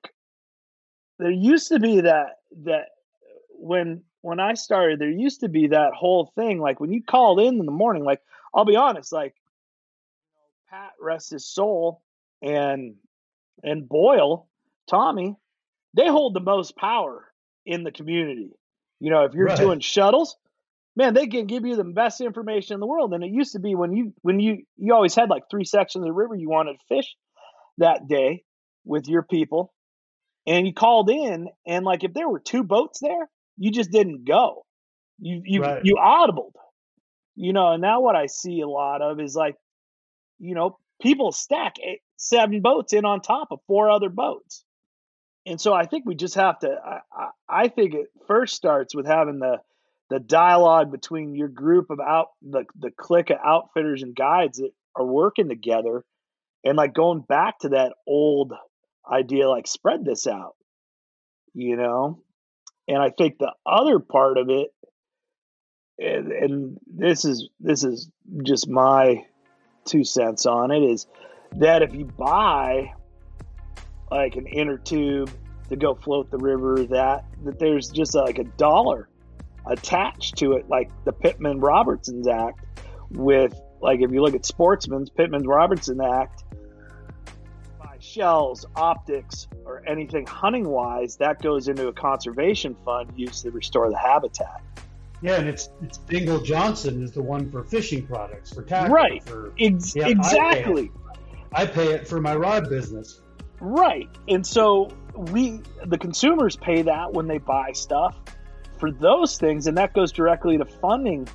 there 1.19 1.31
used 1.31 1.69
to 1.69 1.81
be 1.81 2.03
that 2.03 2.37
that 2.65 2.87
when 3.51 4.03
when 4.23 4.41
I 4.41 4.55
started, 4.55 4.99
there 4.99 5.11
used 5.11 5.41
to 5.41 5.49
be 5.49 5.69
that 5.69 5.93
whole 5.95 6.33
thing. 6.35 6.61
Like 6.61 6.81
when 6.81 6.93
you 6.93 7.03
called 7.03 7.41
in 7.41 7.59
in 7.59 7.67
the 7.67 7.73
morning, 7.73 8.05
like 8.05 8.21
I'll 8.55 8.65
be 8.65 8.77
honest, 8.77 9.13
like 9.13 9.35
Pat 10.71 10.93
rest 11.01 11.31
his 11.31 11.47
soul 11.47 12.03
and 12.43 12.95
and 13.63 13.89
Boyle, 13.89 14.49
Tommy, 14.89 15.35
they 15.97 16.07
hold 16.07 16.35
the 16.35 16.41
most 16.41 16.77
power 16.77 17.27
in 17.67 17.83
the 17.85 17.91
community. 17.91 18.51
You 19.01 19.11
know, 19.11 19.25
if 19.25 19.35
you're 19.35 19.47
right. 19.47 19.59
doing 19.59 19.81
shuttles, 19.81 20.37
man, 20.97 21.15
they 21.15 21.27
can 21.27 21.47
give 21.47 21.65
you 21.65 21.77
the 21.77 21.85
best 21.85 22.21
information 22.21 22.75
in 22.75 22.81
the 22.81 22.87
world. 22.87 23.15
And 23.15 23.25
it 23.25 23.31
used 23.31 23.53
to 23.53 23.61
be 23.61 23.75
when 23.75 23.93
you 23.93 24.13
when 24.23 24.41
you 24.41 24.65
you 24.77 24.95
always 24.95 25.15
had 25.15 25.31
like 25.31 25.45
three 25.51 25.65
sections 25.65 26.03
of 26.03 26.07
the 26.07 26.13
river 26.13 26.35
you 26.35 26.51
wanted 26.51 26.75
to 26.75 26.95
fish 26.95 27.17
that 27.79 28.09
day 28.09 28.45
with 28.85 29.09
your 29.09 29.23
people, 29.23 29.73
and 30.47 30.67
you 30.67 30.75
called 30.75 31.11
in, 31.11 31.49
and 31.67 31.85
like 31.85 32.05
if 32.05 32.13
there 32.15 32.29
were 32.29 32.41
two 32.41 32.65
boats 32.65 33.01
there, 33.01 33.29
you 33.57 33.71
just 33.71 33.91
didn't 33.91 34.25
go. 34.25 34.65
You 35.19 35.43
you 35.45 35.63
right. 35.63 35.85
you 35.85 35.97
audibled, 35.97 36.55
you 37.37 37.53
know. 37.53 37.73
And 37.73 37.83
now 37.83 38.01
what 38.01 38.17
I 38.17 38.27
see 38.27 38.61
a 38.61 38.69
lot 38.69 39.03
of 39.03 39.21
is 39.21 39.35
like, 39.35 39.57
you 40.39 40.55
know, 40.55 40.79
people 41.01 41.33
stack 41.33 41.77
eight, 41.85 42.01
seven 42.17 42.61
boats 42.61 42.93
in 42.93 43.05
on 43.05 43.21
top 43.21 43.49
of 43.51 43.61
four 43.67 43.91
other 43.91 44.09
boats. 44.09 44.65
And 45.47 45.61
so 45.61 45.73
I 45.73 45.87
think 45.87 46.05
we 46.05 46.15
just 46.15 46.35
have 46.35 46.59
to. 46.61 46.69
I, 46.69 47.29
I, 47.49 47.69
think 47.69 47.95
it 47.95 48.09
first 48.27 48.55
starts 48.55 48.95
with 48.95 49.07
having 49.07 49.39
the 49.39 49.59
the 50.11 50.21
dialogue 50.21 50.91
between 50.91 51.35
your 51.35 51.49
group 51.49 51.91
of 51.91 52.01
out 52.01 52.29
the 52.43 52.65
the 52.79 52.91
clique 52.91 53.31
of 53.31 53.39
outfitters 53.45 54.03
and 54.03 54.15
guides 54.15 54.59
that 54.59 54.73
are 54.95 55.07
working 55.07 55.49
together 55.49 56.05
and 56.65 56.77
like 56.77 56.95
going 56.95 57.21
back 57.21 57.59
to 57.61 57.71
that 57.71 57.95
old 58.07 58.53
idea 59.11 59.49
like 59.49 59.67
spread 59.67 60.05
this 60.05 60.27
out 60.27 60.55
you 61.55 61.77
know 61.77 62.23
and 62.87 62.99
i 62.99 63.11
think 63.11 63.39
the 63.39 63.53
other 63.67 63.99
part 63.99 64.39
of 64.39 64.51
it 64.51 64.69
and, 65.99 66.33
and 66.33 66.79
this 66.87 67.25
is 67.25 67.49
this 67.61 67.85
is 67.85 68.11
just 68.45 68.69
my 68.69 69.25
two 69.89 70.05
cents 70.05 70.47
on 70.47 70.71
it 70.71 70.83
is 70.83 71.07
that 71.53 71.83
if 71.83 71.95
you 71.95 72.05
buy 72.05 72.93
like 74.11 74.37
an 74.37 74.47
inner 74.47 74.79
tube 74.79 75.31
to 75.69 75.77
go 75.77 75.95
float 75.95 76.31
the 76.31 76.39
river 76.39 76.85
that 76.85 77.25
that 77.45 77.59
there's 77.59 77.89
just 77.89 78.15
uh, 78.15 78.23
like 78.23 78.39
a 78.39 78.45
dollar 78.45 79.09
attached 79.67 80.37
to 80.39 80.55
it, 80.55 80.69
like 80.69 80.91
the 81.05 81.13
Pittman 81.13 81.61
Robertson's 81.61 82.27
Act, 82.27 82.65
with 83.11 83.61
like 83.81 84.01
if 84.01 84.11
you 84.11 84.23
look 84.23 84.35
at 84.35 84.45
Sportsman's 84.45 85.11
Pittman 85.11 85.47
Robertson 85.47 86.01
Act, 86.01 86.45
buy 87.79 87.97
shells, 88.01 88.67
optics, 88.75 89.47
or 89.65 89.87
anything 89.87 90.27
hunting 90.27 90.69
wise, 90.69 91.17
that 91.19 91.41
goes 91.43 91.69
into 91.69 91.89
a 91.89 91.93
conservation 91.93 92.77
fund 92.85 93.13
used 93.17 93.43
to 93.43 93.51
restore 93.51 93.91
the 93.91 93.99
habitat. 93.99 94.63
Yeah, 95.21 95.37
and 95.37 95.49
it's 95.49 95.71
it's 95.83 95.99
Dingell 95.99 96.45
Johnson 96.45 97.03
is 97.03 97.13
the 97.13 97.23
one 97.23 97.51
for 97.51 97.65
fishing 97.65 98.07
products 98.07 98.53
for 98.53 98.63
tackle. 98.63 98.95
Right. 98.95 99.23
For, 99.25 99.53
Ex- 99.59 99.97
yeah, 99.97 100.09
exactly. 100.09 100.93
I 101.55 101.67
pay, 101.67 101.83
I 101.83 101.87
pay 101.87 101.93
it 101.95 102.07
for 102.07 102.21
my 102.21 102.37
rod 102.37 102.69
business. 102.69 103.21
Right. 103.61 104.09
And 104.29 104.47
so 104.47 104.91
we 105.15 105.61
the 105.85 105.99
consumers 105.99 106.57
pay 106.57 106.83
that 106.83 107.13
when 107.13 107.27
they 107.27 107.39
buy 107.39 107.73
stuff 107.73 108.17
for 108.79 108.93
those 108.93 109.39
things 109.39 109.67
and 109.67 109.77
that 109.77 109.93
goes 109.93 110.13
directly 110.13 110.57
to 110.59 110.65
funding 110.65 111.29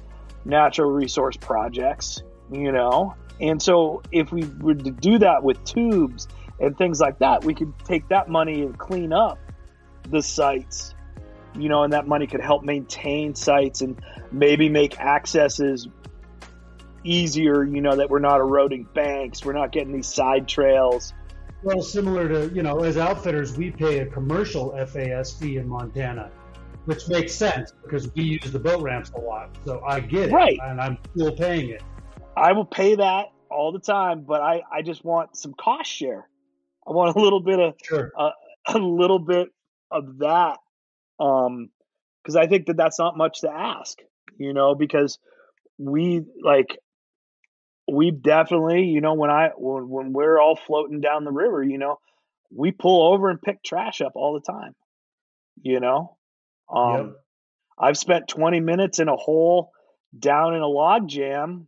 natural 0.45 0.91
resource 0.91 1.35
projects, 1.37 2.23
you 2.51 2.71
know. 2.71 3.15
And 3.41 3.61
so 3.61 4.01
if 4.11 4.31
we 4.31 4.45
were 4.61 4.75
to 4.75 4.91
do 4.91 5.17
that 5.19 5.43
with 5.43 5.63
tubes 5.65 6.27
and 6.59 6.77
things 6.77 7.01
like 7.01 7.19
that, 7.19 7.43
we 7.43 7.53
could 7.53 7.73
take 7.83 8.07
that 8.09 8.29
money 8.29 8.61
and 8.61 8.77
clean 8.77 9.11
up 9.11 9.39
the 10.09 10.21
sites, 10.21 10.93
you 11.55 11.69
know, 11.69 11.83
and 11.83 11.93
that 11.93 12.07
money 12.07 12.27
could 12.27 12.41
help 12.41 12.63
maintain 12.63 13.35
sites 13.35 13.81
and 13.81 14.01
maybe 14.31 14.69
make 14.69 14.99
accesses 14.99 15.87
easier, 17.03 17.63
you 17.63 17.81
know, 17.81 17.95
that 17.95 18.09
we're 18.09 18.19
not 18.19 18.39
eroding 18.39 18.87
banks, 18.93 19.43
we're 19.45 19.53
not 19.53 19.71
getting 19.71 19.93
these 19.93 20.07
side 20.07 20.47
trails. 20.47 21.13
Well, 21.63 21.81
similar 21.81 22.27
to, 22.27 22.53
you 22.53 22.63
know, 22.63 22.79
as 22.79 22.97
outfitters, 22.97 23.57
we 23.57 23.71
pay 23.71 23.99
a 23.99 24.05
commercial 24.05 24.71
FAS 24.85 25.33
fee 25.33 25.57
in 25.57 25.67
Montana, 25.67 26.29
which 26.85 27.07
makes 27.07 27.33
sense 27.33 27.73
because 27.83 28.13
we 28.15 28.23
use 28.23 28.51
the 28.51 28.59
boat 28.59 28.81
ramps 28.81 29.11
a 29.11 29.19
lot. 29.19 29.57
So 29.65 29.81
I 29.85 30.01
get 30.01 30.29
it. 30.29 30.33
Right. 30.33 30.59
And 30.63 30.81
I'm 30.81 30.97
still 31.15 31.35
paying 31.35 31.69
it. 31.69 31.81
I 32.35 32.51
will 32.51 32.65
pay 32.65 32.95
that 32.95 33.27
all 33.49 33.71
the 33.71 33.79
time, 33.79 34.23
but 34.23 34.41
I, 34.41 34.63
I 34.71 34.81
just 34.81 35.05
want 35.05 35.37
some 35.37 35.53
cost 35.53 35.89
share. 35.89 36.27
I 36.85 36.91
want 36.91 37.15
a 37.15 37.19
little 37.19 37.39
bit 37.39 37.59
of 37.59 37.75
Sure. 37.83 38.11
Uh, 38.17 38.31
a 38.67 38.77
little 38.77 39.19
bit 39.19 39.49
of 39.91 40.17
that 40.19 40.57
um 41.23 41.69
because 42.21 42.35
i 42.35 42.47
think 42.47 42.67
that 42.67 42.77
that's 42.77 42.99
not 42.99 43.17
much 43.17 43.41
to 43.41 43.49
ask 43.51 43.97
you 44.37 44.53
know 44.53 44.75
because 44.75 45.19
we 45.77 46.21
like 46.43 46.77
we 47.91 48.11
definitely 48.11 48.83
you 48.85 49.01
know 49.01 49.13
when 49.13 49.29
i 49.29 49.49
when, 49.57 49.89
when 49.89 50.13
we're 50.13 50.39
all 50.39 50.55
floating 50.55 51.01
down 51.01 51.23
the 51.25 51.31
river 51.31 51.63
you 51.63 51.77
know 51.77 51.99
we 52.55 52.71
pull 52.71 53.13
over 53.13 53.29
and 53.29 53.41
pick 53.41 53.63
trash 53.63 54.01
up 54.01 54.13
all 54.15 54.33
the 54.33 54.51
time 54.51 54.73
you 55.61 55.79
know 55.79 56.17
um 56.73 57.15
Yep. 57.15 57.15
i've 57.79 57.97
spent 57.97 58.27
20 58.27 58.59
minutes 58.59 58.99
in 58.99 59.07
a 59.07 59.15
hole 59.15 59.71
down 60.17 60.55
in 60.55 60.61
a 60.61 60.67
log 60.67 61.07
jam 61.07 61.67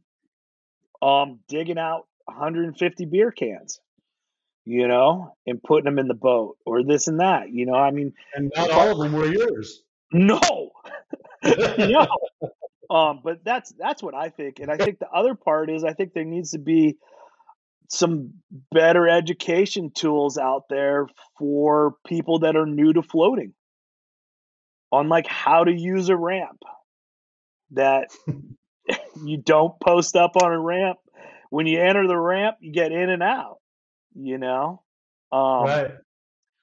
um 1.02 1.40
digging 1.48 1.78
out 1.78 2.08
150 2.26 3.06
beer 3.06 3.32
cans 3.32 3.80
you 4.66 4.88
know, 4.88 5.36
and 5.46 5.62
putting 5.62 5.86
them 5.86 6.00
in 6.00 6.08
the 6.08 6.14
boat 6.14 6.58
or 6.66 6.84
this 6.84 7.08
and 7.08 7.20
that. 7.20 7.52
You 7.52 7.66
know, 7.66 7.76
I 7.76 7.92
mean, 7.92 8.14
And 8.34 8.52
not 8.56 8.72
all 8.72 8.92
of 8.92 8.98
them 9.00 9.14
were 9.14 9.32
yours. 9.32 9.82
no, 10.12 10.40
no. 11.44 12.08
Um, 12.88 13.22
but 13.24 13.44
that's 13.44 13.74
that's 13.80 14.04
what 14.04 14.14
I 14.14 14.30
think, 14.30 14.60
and 14.60 14.70
I 14.70 14.78
think 14.78 15.00
the 15.00 15.10
other 15.10 15.34
part 15.34 15.72
is 15.72 15.84
I 15.84 15.94
think 15.94 16.14
there 16.14 16.24
needs 16.24 16.52
to 16.52 16.60
be 16.60 16.98
some 17.90 18.34
better 18.72 19.10
education 19.10 19.92
tools 19.92 20.38
out 20.38 20.66
there 20.70 21.08
for 21.40 21.96
people 22.06 22.40
that 22.40 22.56
are 22.56 22.68
new 22.68 22.94
to 22.94 23.02
floating 23.02 23.54
on 24.92 25.10
like 25.10 25.26
how 25.28 25.64
to 25.64 25.72
use 25.74 26.10
a 26.10 26.16
ramp 26.16 26.62
that 27.72 28.10
you 29.26 29.38
don't 29.38 29.80
post 29.80 30.16
up 30.16 30.32
on 30.42 30.52
a 30.52 30.60
ramp 30.60 30.98
when 31.50 31.66
you 31.68 31.82
enter 31.82 32.08
the 32.08 32.18
ramp 32.18 32.58
you 32.60 32.72
get 32.72 32.92
in 32.92 33.10
and 33.10 33.24
out 33.24 33.58
you 34.16 34.38
know 34.38 34.82
um, 35.32 35.66
right. 35.66 35.92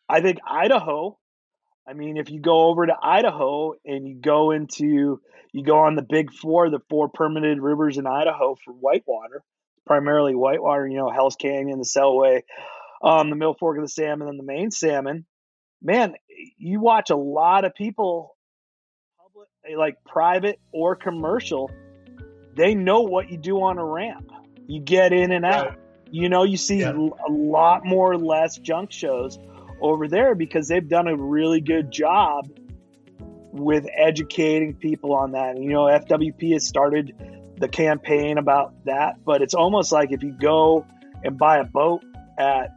I 0.09 0.21
think 0.21 0.39
Idaho. 0.47 1.19
I 1.87 1.95
mean, 1.95 2.17
if 2.17 2.31
you 2.31 2.41
go 2.41 2.69
over 2.69 2.87
to 2.87 2.95
Idaho 3.03 3.75
and 3.85 4.07
you 4.07 4.15
go 4.15 4.53
into, 4.53 5.21
you 5.53 5.65
go 5.65 5.79
on 5.79 5.97
the 5.97 6.07
big 6.09 6.33
four, 6.33 6.71
the 6.71 6.79
four 6.89 7.09
permitted 7.09 7.61
rivers 7.61 7.99
in 7.99 8.07
Idaho 8.07 8.57
for 8.65 8.73
whitewater, 8.73 9.43
primarily 9.85 10.35
whitewater, 10.35 10.87
you 10.87 10.97
know, 10.97 11.11
Hell's 11.11 11.35
Canyon, 11.35 11.79
the 11.79 11.85
Selway, 11.85 12.43
um, 13.03 13.31
the 13.31 13.37
Middle 13.37 13.57
Fork 13.59 13.79
of 13.79 13.85
the 13.85 13.89
Salmon, 13.89 14.29
and 14.29 14.39
the 14.39 14.45
main 14.45 14.71
salmon. 14.71 15.27
Man, 15.83 16.15
you 16.57 16.81
watch 16.81 17.11
a 17.11 17.17
lot 17.17 17.65
of 17.65 17.75
people, 17.75 18.37
public, 19.21 19.49
like 19.77 19.97
private 20.07 20.61
or 20.73 20.95
commercial, 20.95 21.69
they 22.55 22.77
know 22.77 23.01
what 23.01 23.29
you 23.29 23.39
do 23.39 23.61
on 23.61 23.79
a 23.79 23.85
ramp. 23.85 24.31
You 24.69 24.81
get 24.81 25.13
in 25.13 25.33
and 25.33 25.45
out. 25.45 25.71
Right. 25.71 25.79
You 26.13 26.29
know, 26.29 26.45
you 26.45 26.57
see 26.59 26.81
Yeah. 26.81 26.93
a 26.93 27.33
lot 27.33 27.85
more 27.85 28.13
or 28.13 28.19
less 28.19 28.57
junk 28.59 28.93
shows 28.93 29.39
over 29.81 30.07
there 30.07 30.35
because 30.35 30.69
they've 30.69 30.87
done 30.89 31.09
a 31.09 31.17
really 31.17 31.61
good 31.61 31.91
job 31.91 32.49
with 33.51 33.87
educating 33.97 34.75
people 34.75 35.15
on 35.15 35.33
that. 35.33 35.57
And, 35.57 35.65
you 35.65 35.71
know, 35.71 35.87
FWP 35.89 36.53
has 36.53 36.67
started 36.67 37.15
the 37.59 37.69
campaign 37.69 38.39
about 38.39 38.85
that, 38.85 39.25
but 39.25 39.43
it's 39.43 39.55
almost 39.55 39.91
like 39.91 40.13
if 40.13 40.23
you 40.23 40.33
go 40.33 40.87
and 41.25 41.39
buy 41.39 41.59
a 41.59 41.65
boat 41.65 42.05
at 42.39 42.75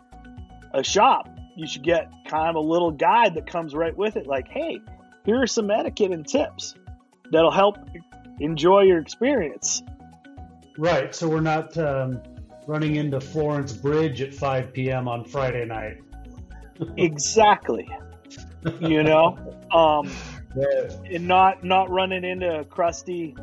a 0.74 0.84
shop, 0.84 1.30
you 1.58 1.68
should 1.68 1.84
get 1.84 2.10
kind 2.28 2.50
of 2.50 2.56
a 2.56 2.60
little 2.68 2.92
guide 2.92 3.36
that 3.36 3.48
comes 3.48 3.74
right 3.74 3.96
with 3.96 4.16
it. 4.16 4.28
Like, 4.28 4.48
hey, 4.48 4.80
here 5.26 5.42
are 5.42 5.48
some 5.48 5.70
etiquette 5.72 6.12
and 6.12 6.28
tips 6.28 6.76
that'll 7.32 7.52
help 7.52 7.78
enjoy 8.40 8.82
your 8.82 9.00
experience. 9.00 9.82
Right. 10.78 11.14
So 11.16 11.28
we're 11.28 11.40
not 11.42 11.78
um, 11.78 12.22
running 12.68 12.96
into 12.96 13.20
Florence 13.20 13.74
Bridge 13.74 14.22
at 14.22 14.34
5 14.34 14.74
p.m. 14.74 15.08
on 15.08 15.24
Friday 15.26 15.66
night. 15.66 15.98
exactly. 16.98 17.88
You 18.80 19.04
know, 19.04 19.38
um, 19.72 20.12
Yeah. 20.58 20.90
and 21.12 21.28
not 21.28 21.66
not 21.66 21.90
running 21.90 22.24
into 22.24 22.60
a 22.60 22.64
crusty 22.64 23.36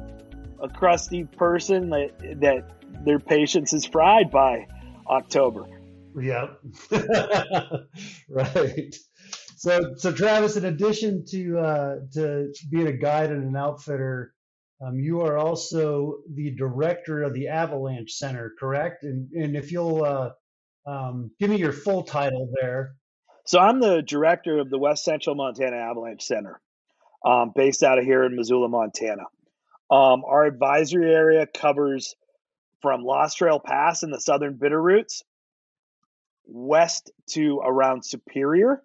a 0.62 0.68
crusty 0.68 1.24
person 1.24 1.90
that 1.90 2.18
that 2.40 2.70
their 3.04 3.18
patience 3.18 3.74
is 3.74 3.84
fried 3.84 4.30
by 4.30 4.66
October. 5.06 5.66
Yep. 6.18 6.58
right. 8.30 8.94
So, 9.56 9.94
so 9.96 10.12
Travis, 10.12 10.56
in 10.56 10.64
addition 10.64 11.24
to 11.30 11.58
uh, 11.58 11.96
to 12.14 12.52
being 12.70 12.86
a 12.86 12.92
guide 12.92 13.30
and 13.30 13.44
an 13.44 13.56
outfitter, 13.56 14.32
um, 14.82 14.98
you 14.98 15.20
are 15.20 15.38
also 15.38 16.18
the 16.34 16.50
director 16.50 17.22
of 17.22 17.34
the 17.34 17.48
Avalanche 17.48 18.12
Center, 18.12 18.52
correct? 18.58 19.04
And 19.04 19.30
and 19.32 19.56
if 19.56 19.70
you'll 19.70 20.04
uh, 20.04 20.30
um, 20.86 21.30
give 21.38 21.50
me 21.50 21.56
your 21.56 21.72
full 21.72 22.02
title 22.02 22.50
there. 22.60 22.94
So 23.46 23.58
I'm 23.58 23.80
the 23.80 24.02
director 24.02 24.58
of 24.58 24.70
the 24.70 24.78
West 24.78 25.04
Central 25.04 25.36
Montana 25.36 25.76
Avalanche 25.76 26.22
Center, 26.22 26.60
um, 27.24 27.52
based 27.54 27.82
out 27.82 27.98
of 27.98 28.04
here 28.04 28.24
in 28.24 28.36
Missoula, 28.36 28.68
Montana. 28.68 29.24
Um, 29.90 30.24
our 30.24 30.44
advisory 30.46 31.12
area 31.12 31.46
covers 31.46 32.14
from 32.80 33.02
Lost 33.02 33.38
Trail 33.38 33.60
Pass 33.60 34.02
in 34.02 34.10
the 34.10 34.20
southern 34.20 34.54
Bitterroots 34.54 35.22
west 36.44 37.12
to 37.30 37.60
around 37.64 38.04
Superior, 38.04 38.82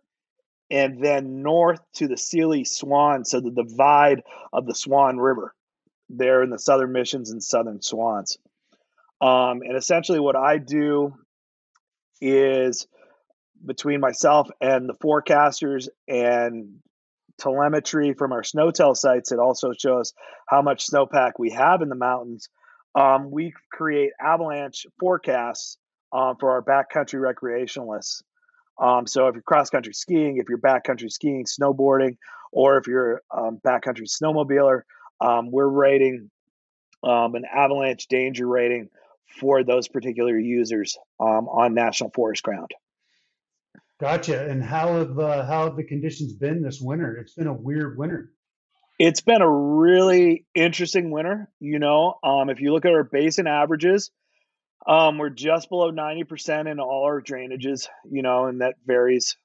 and 0.69 1.03
then 1.03 1.41
north 1.41 1.79
to 1.95 2.07
the 2.07 2.17
Seeley 2.17 2.65
Swan, 2.65 3.25
so 3.25 3.39
the 3.39 3.51
divide 3.51 4.21
of 4.53 4.67
the 4.67 4.75
Swan 4.75 5.17
River 5.17 5.55
there 6.09 6.43
in 6.43 6.49
the 6.49 6.59
southern 6.59 6.91
missions 6.91 7.31
and 7.31 7.43
southern 7.43 7.81
swans. 7.81 8.37
Um, 9.19 9.61
and 9.61 9.75
essentially, 9.75 10.19
what 10.19 10.35
I 10.35 10.57
do 10.57 11.13
is 12.21 12.87
between 13.65 13.99
myself 13.99 14.49
and 14.61 14.87
the 14.87 14.93
forecasters 14.93 15.87
and 16.07 16.79
telemetry 17.39 18.13
from 18.13 18.31
our 18.31 18.43
SNOTEL 18.43 18.95
sites 18.95 19.31
it 19.31 19.39
also 19.39 19.71
shows 19.71 20.13
how 20.47 20.61
much 20.61 20.87
snowpack 20.87 21.33
we 21.37 21.51
have 21.51 21.81
in 21.81 21.89
the 21.89 21.95
mountains 21.95 22.49
um, 22.95 23.29
we 23.29 23.53
create 23.71 24.11
avalanche 24.19 24.87
forecasts 24.99 25.77
um, 26.11 26.35
for 26.39 26.51
our 26.51 26.63
backcountry 26.63 27.19
recreationalists 27.19 28.23
um, 28.81 29.05
so 29.05 29.27
if 29.27 29.35
you're 29.35 29.43
cross 29.43 29.69
country 29.69 29.93
skiing 29.93 30.37
if 30.37 30.49
you're 30.49 30.57
backcountry 30.57 31.11
skiing 31.11 31.45
snowboarding 31.45 32.17
or 32.51 32.77
if 32.77 32.87
you're 32.87 33.21
um, 33.35 33.59
backcountry 33.65 34.07
snowmobiler 34.09 34.81
um, 35.21 35.51
we're 35.51 35.67
rating 35.67 36.29
um, 37.03 37.35
an 37.35 37.43
avalanche 37.45 38.07
danger 38.07 38.47
rating 38.47 38.89
for 39.39 39.63
those 39.63 39.87
particular 39.87 40.37
users 40.37 40.97
um, 41.19 41.47
on 41.47 41.73
national 41.73 42.11
forest 42.13 42.43
ground 42.43 42.71
Gotcha. 43.99 44.47
And 44.47 44.63
how 44.63 44.97
have 44.97 45.17
uh, 45.17 45.45
how 45.45 45.65
have 45.65 45.75
the 45.75 45.83
conditions 45.83 46.33
been 46.33 46.61
this 46.61 46.79
winter? 46.79 47.17
It's 47.17 47.33
been 47.33 47.47
a 47.47 47.53
weird 47.53 47.97
winter. 47.97 48.31
It's 48.99 49.21
been 49.21 49.41
a 49.41 49.49
really 49.49 50.45
interesting 50.53 51.09
winter. 51.09 51.49
You 51.59 51.79
know, 51.79 52.15
um, 52.23 52.49
if 52.49 52.61
you 52.61 52.73
look 52.73 52.85
at 52.85 52.93
our 52.93 53.03
basin 53.03 53.47
averages, 53.47 54.11
um, 54.87 55.17
we're 55.17 55.29
just 55.29 55.69
below 55.69 55.91
90% 55.91 56.71
in 56.71 56.79
all 56.79 57.03
our 57.05 57.21
drainages, 57.21 57.87
you 58.09 58.21
know, 58.21 58.45
and 58.45 58.61
that 58.61 58.75
varies 58.85 59.35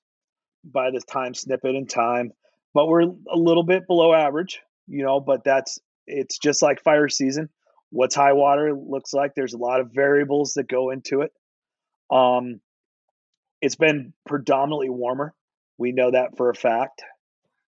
by 0.64 0.90
the 0.90 1.00
time 1.00 1.34
snippet 1.34 1.74
and 1.74 1.88
time, 1.88 2.32
but 2.72 2.86
we're 2.86 3.02
a 3.02 3.36
little 3.36 3.64
bit 3.64 3.86
below 3.86 4.14
average, 4.14 4.60
you 4.86 5.04
know, 5.04 5.20
but 5.20 5.44
that's 5.44 5.78
it's 6.06 6.38
just 6.38 6.62
like 6.62 6.82
fire 6.82 7.08
season. 7.08 7.48
What's 7.90 8.14
high 8.14 8.32
water 8.32 8.72
looks 8.74 9.12
like, 9.12 9.34
there's 9.34 9.52
a 9.52 9.58
lot 9.58 9.80
of 9.80 9.90
variables 9.92 10.54
that 10.54 10.68
go 10.68 10.90
into 10.90 11.20
it. 11.20 11.32
Um, 12.10 12.60
it's 13.60 13.76
been 13.76 14.12
predominantly 14.26 14.88
warmer. 14.90 15.34
We 15.78 15.92
know 15.92 16.10
that 16.10 16.36
for 16.36 16.50
a 16.50 16.54
fact. 16.54 17.02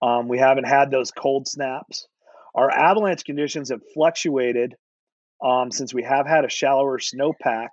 Um, 0.02 0.28
we 0.28 0.38
haven't 0.38 0.64
had 0.64 0.90
those 0.90 1.10
cold 1.10 1.46
snaps. 1.46 2.08
Our 2.54 2.70
avalanche 2.70 3.24
conditions 3.24 3.70
have 3.70 3.80
fluctuated 3.94 4.74
um, 5.44 5.70
since 5.70 5.92
we 5.92 6.02
have 6.02 6.26
had 6.26 6.44
a 6.44 6.50
shallower 6.50 6.98
snowpack 6.98 7.70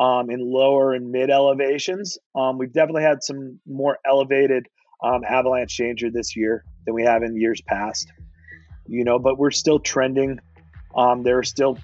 um, 0.00 0.30
in 0.30 0.40
lower 0.40 0.92
and 0.92 1.10
mid 1.10 1.30
elevations. 1.30 2.18
Um, 2.34 2.58
we've 2.58 2.72
definitely 2.72 3.02
had 3.02 3.22
some 3.22 3.60
more 3.66 3.98
elevated 4.06 4.66
um, 5.02 5.22
avalanche 5.28 5.76
danger 5.76 6.10
this 6.10 6.36
year 6.36 6.64
than 6.86 6.94
we 6.94 7.04
have 7.04 7.22
in 7.22 7.36
years 7.36 7.60
past. 7.66 8.12
You 8.86 9.04
know, 9.04 9.18
but 9.18 9.38
we're 9.38 9.50
still 9.50 9.78
trending. 9.78 10.40
Um, 10.94 11.22
there 11.22 11.38
are 11.38 11.44
still 11.44 11.78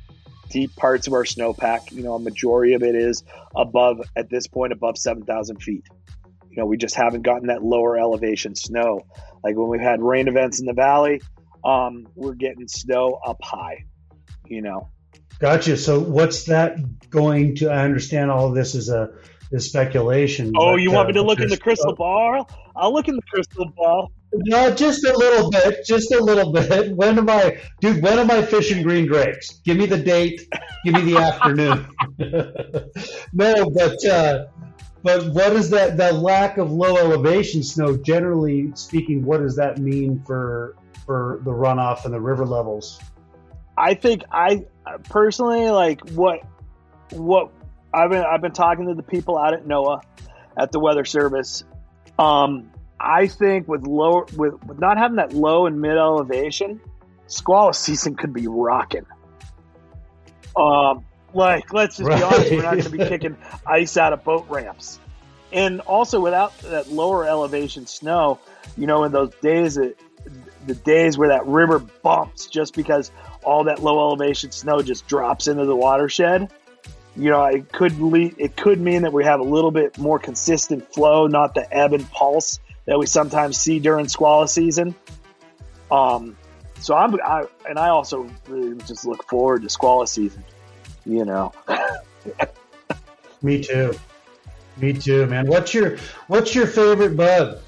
deep 0.51 0.75
parts 0.77 1.07
of 1.07 1.13
our 1.13 1.25
snowpack. 1.25 1.93
You 1.93 2.03
know, 2.03 2.15
a 2.15 2.19
majority 2.19 2.75
of 2.75 2.83
it 2.83 2.95
is 2.95 3.25
above 3.55 4.01
at 4.17 4.29
this 4.29 4.47
point 4.47 4.73
above 4.73 4.99
seven 4.99 5.25
thousand 5.25 5.63
feet. 5.63 5.85
You 6.51 6.57
know, 6.57 6.67
we 6.67 6.77
just 6.77 6.95
haven't 6.95 7.23
gotten 7.23 7.49
that 7.49 7.63
lower 7.63 7.99
elevation 7.99 8.55
snow. 8.55 9.07
Like 9.45 9.57
when 9.57 9.69
we've 9.69 9.81
had 9.81 10.03
rain 10.03 10.29
events 10.29 10.61
in 10.61 10.67
the 10.67 10.73
valley, 10.73 11.21
um, 11.65 12.09
we're 12.15 12.35
getting 12.35 12.69
snow 12.69 13.21
up 13.25 13.39
high. 13.43 13.85
You 14.47 14.63
know, 14.63 14.91
Gotcha. 15.39 15.77
So 15.77 16.01
what's 16.01 16.45
that 16.45 17.11
going 17.11 17.55
to? 17.57 17.71
I 17.71 17.85
understand 17.85 18.31
all 18.31 18.49
of 18.49 18.55
this 18.55 18.75
is 18.75 18.89
a 18.89 19.11
is 19.53 19.67
speculation. 19.67 20.53
Oh, 20.57 20.73
but, 20.73 20.83
you 20.83 20.91
want 20.91 21.09
me 21.09 21.15
to 21.15 21.21
uh, 21.21 21.25
look 21.25 21.41
in 21.41 21.49
the 21.49 21.57
crystal 21.57 21.95
ball? 21.95 22.49
I'll 22.75 22.93
look 22.93 23.09
in 23.09 23.15
the 23.15 23.23
crystal 23.23 23.71
ball. 23.77 24.13
No, 24.33 24.75
just 24.75 25.05
a 25.05 25.17
little 25.17 25.51
bit, 25.51 25.87
just 25.87 26.13
a 26.13 26.23
little 26.23 26.53
bit. 26.53 26.93
When 26.97 27.19
am 27.19 27.31
I, 27.31 27.59
dude? 27.81 28.03
When 28.03 28.19
am 28.19 28.31
I 28.31 28.43
fishing 28.43 28.83
green 28.83 29.07
drakes? 29.07 29.61
Give 29.65 29.77
me 29.77 29.87
the 29.87 29.99
date. 29.99 30.47
Give 30.85 30.95
me 30.95 31.13
the 31.13 31.17
afternoon. 31.19 31.87
no, 33.33 33.71
but 33.71 34.05
uh, 34.05 34.47
but 35.03 35.33
what 35.33 35.53
is 35.55 35.71
that? 35.71 35.97
That 35.97 36.17
lack 36.17 36.59
of 36.59 36.71
low 36.71 36.97
elevation 36.97 37.63
snow, 37.63 37.97
generally 37.97 38.71
speaking, 38.75 39.25
what 39.25 39.41
does 39.41 39.57
that 39.57 39.79
mean 39.79 40.23
for 40.27 40.77
for 41.07 41.41
the 41.45 41.53
runoff 41.53 42.05
and 42.05 42.13
the 42.13 42.21
river 42.21 42.45
levels? 42.45 43.01
I 43.79 43.95
think 43.95 44.25
I 44.31 44.67
personally 45.05 45.71
like 45.71 46.07
what 46.11 46.41
what 47.13 47.51
I've 47.95 48.11
been 48.11 48.25
I've 48.25 48.43
been 48.43 48.53
talking 48.53 48.89
to 48.89 48.95
the 48.95 49.03
people 49.03 49.39
out 49.39 49.55
at 49.55 49.65
NOAA 49.65 50.03
at 50.59 50.73
the 50.73 50.81
Weather 50.81 51.05
Service. 51.05 51.65
Um, 52.19 52.71
I 53.01 53.27
think 53.29 53.69
with 53.69 53.87
low 53.87 54.27
with, 54.37 54.63
with 54.65 54.79
not 54.79 54.99
having 54.99 55.17
that 55.17 55.33
low 55.33 55.67
and 55.67 55.81
mid 55.81 55.97
elevation, 55.97 56.81
Skwala 57.29 57.75
season 57.75 58.17
could 58.17 58.33
be 58.33 58.47
rocking. 58.47 59.07
Um, 60.57 61.05
like 61.33 61.73
let's 61.73 61.99
just 61.99 62.09
be 62.09 62.23
honest, 62.23 62.51
we're 62.51 62.63
not 62.63 62.73
going 62.73 62.83
to 62.83 62.91
be 62.91 62.99
kicking 63.09 63.37
ice 63.67 63.97
out 63.97 64.13
of 64.13 64.25
boat 64.25 64.47
ramps, 64.49 64.99
and 65.53 65.81
also 65.83 66.21
without 66.21 66.59
that 66.61 66.91
lower 66.91 67.27
elevation 67.27 67.87
snow, 67.87 68.41
you 68.77 68.87
know, 68.87 69.05
in 69.05 69.13
those 69.13 69.33
days 69.43 69.77
that 69.77 69.97
the 70.67 70.75
days 70.75 71.17
where 71.17 71.29
that 71.29 71.47
river 71.47 71.79
bumps 71.79 72.47
just 72.47 72.75
because 72.75 73.11
all 73.45 73.65
that 73.65 73.83
low 73.83 74.09
elevation 74.09 74.51
snow 74.51 74.83
just 74.83 75.07
drops 75.07 75.47
into 75.49 75.65
the 75.65 75.77
watershed. 75.77 76.51
You 77.17 77.31
know, 77.31 77.45
it 77.45 77.73
could 77.73 77.99
lead, 78.01 78.37
it 78.39 78.57
could 78.57 78.81
mean 78.81 79.03
that 79.03 79.13
we 79.13 79.25
have 79.25 79.41
a 79.41 79.45
little 79.45 79.71
bit 79.71 79.99
more 79.99 80.19
consistent 80.19 80.93
flow, 80.93 81.27
not 81.27 81.55
the 81.55 81.67
ebb 81.75 81.93
and 81.93 82.09
pulse 82.11 82.61
that 82.89 82.99
we 82.99 83.07
sometimes 83.07 83.59
see 83.59 83.79
during 83.79 84.07
Skwala 84.07 84.49
season. 84.49 84.97
Um, 85.91 86.37
so 86.81 86.97
I'm, 86.97 87.15
I, 87.23 87.45
and 87.69 87.79
I 87.79 87.91
also 87.91 88.29
really 88.49 88.77
just 88.79 89.05
look 89.05 89.29
forward 89.29 89.63
to 89.63 89.69
Skwala 89.69 90.09
season. 90.09 90.43
You 91.05 91.25
know, 91.25 91.53
Me 93.43 93.63
too. 93.63 93.95
Me 94.79 94.93
too, 94.93 95.27
man. 95.27 95.47
What's 95.47 95.73
your 95.75 95.99
What's 96.27 96.55
your 96.55 96.67
favorite 96.67 97.17
bug? 97.17 97.59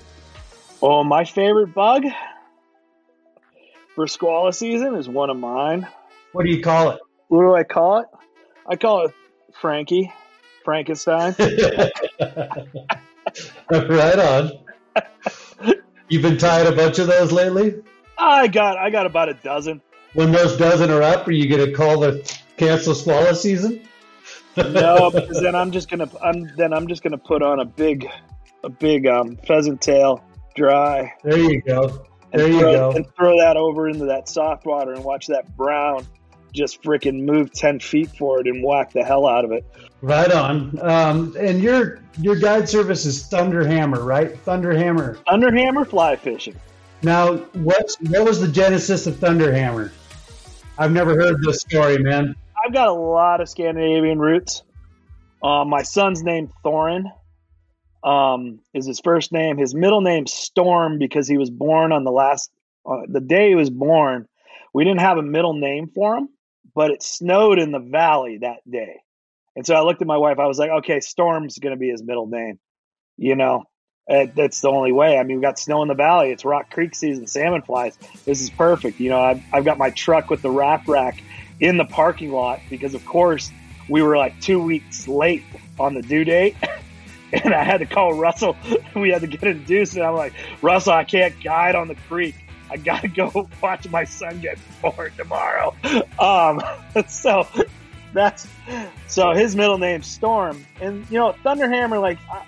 oh, 0.82 1.04
my 1.04 1.24
favorite 1.24 1.74
bug 1.74 2.04
for 3.94 4.06
Skwala 4.06 4.54
season 4.54 4.94
is 4.94 5.08
one 5.08 5.30
of 5.30 5.36
mine. 5.36 5.86
What 6.32 6.44
do 6.44 6.50
you 6.50 6.62
call 6.62 6.90
it? 6.90 7.00
What 7.28 7.42
do 7.42 7.54
I 7.54 7.64
call 7.64 7.98
it? 7.98 8.06
I 8.66 8.76
call 8.76 9.06
it 9.06 9.14
Frankie, 9.60 10.12
Frankenstein. 10.64 11.34
right 11.38 11.92
on. 14.18 14.50
You've 16.08 16.22
been 16.22 16.38
tying 16.38 16.66
a 16.66 16.76
bunch 16.76 16.98
of 16.98 17.06
those 17.06 17.32
lately. 17.32 17.82
I 18.18 18.48
got 18.48 18.78
I 18.78 18.90
got 18.90 19.06
about 19.06 19.28
a 19.28 19.34
dozen. 19.34 19.80
When 20.14 20.32
those 20.32 20.56
dozen 20.56 20.90
are 20.90 21.02
up, 21.02 21.26
are 21.28 21.32
you 21.32 21.48
going 21.48 21.64
to 21.64 21.72
call 21.72 22.00
the 22.00 22.38
cancel 22.56 22.94
Skwala 22.94 23.34
season? 23.36 23.86
No, 24.56 25.10
because 25.10 25.40
then 25.40 25.54
I'm 25.54 25.70
just 25.70 25.88
gonna 25.88 26.10
I'm 26.22 26.50
then 26.56 26.72
I'm 26.72 26.88
just 26.88 27.02
gonna 27.02 27.18
put 27.18 27.42
on 27.42 27.60
a 27.60 27.64
big 27.64 28.06
a 28.64 28.68
big 28.68 29.06
um, 29.06 29.36
pheasant 29.36 29.80
tail 29.80 30.24
dry 30.54 31.14
There 31.22 31.38
you 31.38 31.62
go. 31.62 32.06
There 32.32 32.48
you 32.48 32.60
throw, 32.60 32.72
go. 32.72 32.90
and 32.96 33.14
throw 33.14 33.38
that 33.40 33.56
over 33.56 33.88
into 33.88 34.06
that 34.06 34.28
soft 34.28 34.66
water 34.66 34.92
and 34.92 35.04
watch 35.04 35.28
that 35.28 35.56
brown 35.56 36.06
just 36.52 36.82
freaking 36.82 37.24
move 37.24 37.52
ten 37.52 37.80
feet 37.80 38.10
forward 38.10 38.46
and 38.46 38.62
whack 38.64 38.92
the 38.92 39.04
hell 39.04 39.26
out 39.26 39.44
of 39.44 39.52
it. 39.52 39.64
Right 40.02 40.30
on. 40.32 40.78
Um, 40.80 41.36
and 41.38 41.60
your 41.60 42.00
your 42.18 42.36
guide 42.36 42.68
service 42.68 43.06
is 43.06 43.24
Thunderhammer, 43.24 44.04
right? 44.04 44.32
Thunderhammer. 44.44 45.16
Underhammer 45.24 45.86
fly 45.86 46.16
fishing. 46.16 46.56
Now, 47.02 47.36
what 47.36 47.94
what 48.08 48.24
was 48.24 48.40
the 48.40 48.48
genesis 48.48 49.06
of 49.06 49.14
Thunderhammer? 49.16 49.90
I've 50.78 50.92
never 50.92 51.14
heard 51.14 51.42
this 51.42 51.60
story, 51.60 51.98
man. 51.98 52.34
I've 52.64 52.72
got 52.72 52.88
a 52.88 52.92
lot 52.92 53.40
of 53.40 53.48
Scandinavian 53.48 54.18
roots. 54.18 54.62
Uh, 55.42 55.64
my 55.64 55.82
son's 55.82 56.22
name 56.22 56.50
Thorin 56.64 57.04
um, 58.02 58.60
is 58.74 58.86
his 58.86 59.00
first 59.00 59.32
name. 59.32 59.56
His 59.56 59.74
middle 59.74 60.00
name 60.00 60.26
Storm 60.26 60.98
because 60.98 61.28
he 61.28 61.38
was 61.38 61.50
born 61.50 61.92
on 61.92 62.04
the 62.04 62.10
last 62.10 62.50
uh, 62.86 63.02
the 63.08 63.20
day 63.20 63.50
he 63.50 63.54
was 63.54 63.70
born. 63.70 64.26
We 64.72 64.84
didn't 64.84 65.00
have 65.00 65.18
a 65.18 65.22
middle 65.22 65.54
name 65.54 65.90
for 65.94 66.16
him, 66.16 66.28
but 66.74 66.90
it 66.90 67.02
snowed 67.02 67.58
in 67.58 67.72
the 67.72 67.78
valley 67.78 68.38
that 68.38 68.58
day, 68.70 69.00
and 69.56 69.66
so 69.66 69.74
I 69.74 69.82
looked 69.82 70.02
at 70.02 70.08
my 70.08 70.16
wife. 70.16 70.38
I 70.38 70.46
was 70.46 70.58
like, 70.58 70.70
"Okay, 70.70 71.00
Storm's 71.00 71.58
going 71.58 71.74
to 71.74 71.78
be 71.78 71.90
his 71.90 72.02
middle 72.02 72.26
name." 72.26 72.58
You 73.16 73.36
know, 73.36 73.64
that's 74.08 74.60
the 74.60 74.68
only 74.68 74.92
way. 74.92 75.18
I 75.18 75.22
mean, 75.22 75.36
we 75.36 75.42
got 75.42 75.58
snow 75.58 75.82
in 75.82 75.88
the 75.88 75.94
valley. 75.94 76.30
It's 76.30 76.44
Rock 76.44 76.70
Creek 76.70 76.94
season, 76.94 77.26
salmon 77.26 77.62
flies. 77.62 77.96
This 78.24 78.40
is 78.40 78.50
perfect. 78.50 78.98
You 78.98 79.10
know, 79.10 79.20
I've, 79.20 79.42
I've 79.52 79.64
got 79.64 79.78
my 79.78 79.90
truck 79.90 80.30
with 80.30 80.42
the 80.42 80.50
wrap 80.50 80.88
rack 80.88 81.22
in 81.60 81.76
the 81.76 81.84
parking 81.84 82.32
lot 82.32 82.60
because, 82.68 82.94
of 82.94 83.04
course, 83.04 83.50
we 83.88 84.02
were 84.02 84.16
like 84.16 84.40
two 84.40 84.60
weeks 84.60 85.06
late 85.06 85.44
on 85.78 85.94
the 85.94 86.02
due 86.02 86.24
date. 86.24 86.56
And 87.32 87.54
I 87.54 87.62
had 87.62 87.78
to 87.78 87.86
call 87.86 88.14
Russell. 88.14 88.56
We 88.96 89.10
had 89.10 89.20
to 89.20 89.28
get 89.28 89.44
induced. 89.44 89.94
And 89.94 90.04
I'm 90.04 90.16
like, 90.16 90.32
Russell, 90.62 90.94
I 90.94 91.04
can't 91.04 91.32
guide 91.40 91.76
on 91.76 91.86
the 91.86 91.94
creek. 91.94 92.34
I 92.70 92.76
got 92.76 93.02
to 93.02 93.08
go 93.08 93.48
watch 93.62 93.88
my 93.88 94.04
son 94.04 94.40
get 94.40 94.58
born 94.80 95.12
tomorrow. 95.16 95.74
Um, 96.18 96.62
so 97.08 97.46
that's 98.12 98.46
so 99.08 99.32
his 99.32 99.56
middle 99.56 99.78
name's 99.78 100.06
Storm. 100.06 100.64
And, 100.80 101.04
you 101.10 101.18
know, 101.18 101.34
Thunderhammer, 101.44 102.00
like, 102.00 102.18
I, 102.30 102.44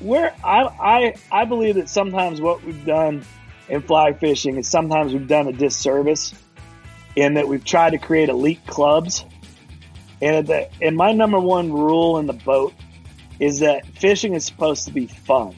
where 0.00 0.34
I, 0.42 0.62
I 0.62 1.14
I 1.30 1.44
believe 1.44 1.74
that 1.74 1.88
sometimes 1.88 2.40
what 2.40 2.64
we've 2.64 2.84
done 2.84 3.22
in 3.68 3.82
fly 3.82 4.12
fishing 4.12 4.56
is 4.56 4.68
sometimes 4.68 5.12
we've 5.12 5.28
done 5.28 5.46
a 5.46 5.52
disservice 5.52 6.34
in 7.16 7.34
that 7.34 7.46
we've 7.48 7.64
tried 7.64 7.90
to 7.90 7.98
create 7.98 8.28
elite 8.28 8.64
clubs. 8.66 9.24
And 10.22 10.46
the, 10.46 10.68
and 10.82 10.96
my 10.96 11.12
number 11.12 11.38
one 11.38 11.72
rule 11.72 12.18
in 12.18 12.26
the 12.26 12.32
boat 12.32 12.74
is 13.38 13.60
that 13.60 13.86
fishing 13.86 14.34
is 14.34 14.44
supposed 14.44 14.86
to 14.86 14.92
be 14.92 15.06
fun. 15.06 15.54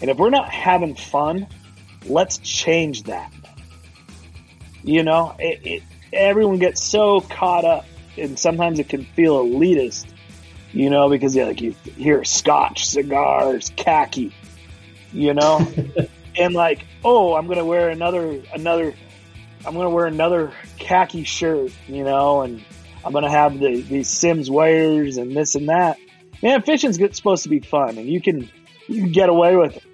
And 0.00 0.10
if 0.10 0.18
we're 0.18 0.30
not 0.30 0.50
having 0.50 0.94
fun, 0.94 1.46
let's 2.08 2.38
change 2.38 3.04
that. 3.04 3.32
You 4.82 5.02
know, 5.02 5.34
it, 5.38 5.60
it, 5.64 5.82
everyone 6.12 6.58
gets 6.58 6.82
so 6.82 7.20
caught 7.20 7.64
up, 7.64 7.84
and 8.16 8.38
sometimes 8.38 8.78
it 8.78 8.88
can 8.88 9.04
feel 9.04 9.44
elitist 9.44 10.06
you 10.72 10.90
know, 10.90 11.08
because 11.08 11.34
yeah, 11.34 11.46
like 11.46 11.60
you 11.60 11.74
hear 11.96 12.24
scotch, 12.24 12.86
cigars, 12.86 13.72
khaki, 13.76 14.32
you 15.12 15.34
know, 15.34 15.66
and 16.38 16.54
like, 16.54 16.86
oh, 17.04 17.34
I'm 17.34 17.46
gonna 17.46 17.64
wear 17.64 17.88
another 17.88 18.42
another, 18.52 18.94
I'm 19.66 19.74
gonna 19.74 19.90
wear 19.90 20.06
another 20.06 20.52
khaki 20.78 21.24
shirt, 21.24 21.72
you 21.86 22.04
know, 22.04 22.42
and 22.42 22.62
I'm 23.04 23.12
gonna 23.12 23.30
have 23.30 23.58
the 23.58 23.80
these 23.80 24.08
Simms 24.08 24.50
wares 24.50 25.16
and 25.16 25.34
this 25.36 25.54
and 25.54 25.68
that. 25.68 25.98
Man, 26.42 26.62
fishing's 26.62 26.98
supposed 27.16 27.42
to 27.44 27.48
be 27.48 27.60
fun, 27.60 27.98
and 27.98 28.06
you 28.06 28.20
can 28.20 28.48
you 28.86 29.02
can 29.02 29.12
get 29.12 29.28
away 29.28 29.56
with 29.56 29.76
it. 29.76 29.84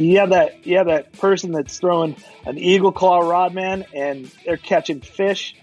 You 0.00 0.18
have 0.20 0.30
that 0.30 0.66
you 0.66 0.78
have 0.78 0.86
that 0.86 1.12
person 1.12 1.52
that's 1.52 1.78
throwing 1.78 2.16
an 2.46 2.56
eagle 2.56 2.90
claw 2.90 3.18
rod, 3.18 3.52
man, 3.52 3.84
and 3.94 4.30
they're 4.46 4.56
catching 4.56 5.02
fish. 5.02 5.54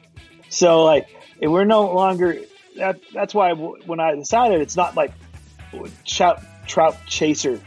So 0.50 0.84
like, 0.84 1.08
we're 1.42 1.66
no 1.66 1.94
longer 1.94 2.38
that 2.76 3.00
that's 3.12 3.34
why 3.34 3.54
when 3.54 4.00
I 4.00 4.14
decided 4.14 4.62
it's 4.62 4.76
not 4.76 4.96
like 4.96 5.12
trout 6.06 6.44
trout 6.68 6.98
chaser, 7.08 7.60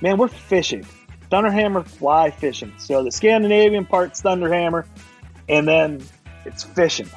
man, 0.00 0.16
we're 0.16 0.28
fishing, 0.28 0.86
thunderhammer 1.30 1.86
fly 1.86 2.30
fishing. 2.30 2.72
So 2.78 3.04
the 3.04 3.12
Scandinavian 3.12 3.84
part's 3.84 4.22
thunderhammer, 4.22 4.86
and 5.46 5.68
then 5.68 6.02
it's 6.46 6.64
fishing, 6.64 7.10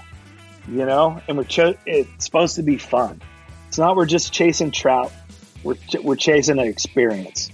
you 0.67 0.85
know. 0.85 1.21
And 1.29 1.37
we're 1.37 1.45
cho- 1.45 1.77
it's 1.85 2.25
supposed 2.25 2.57
to 2.57 2.63
be 2.63 2.77
fun. 2.77 3.21
It's 3.69 3.77
not 3.77 3.95
we're 3.95 4.05
just 4.05 4.33
chasing 4.33 4.71
trout. 4.71 5.13
we're 5.63 5.75
ch- 5.75 6.03
we're 6.03 6.17
chasing 6.17 6.59
an 6.59 6.67
experience. 6.67 7.51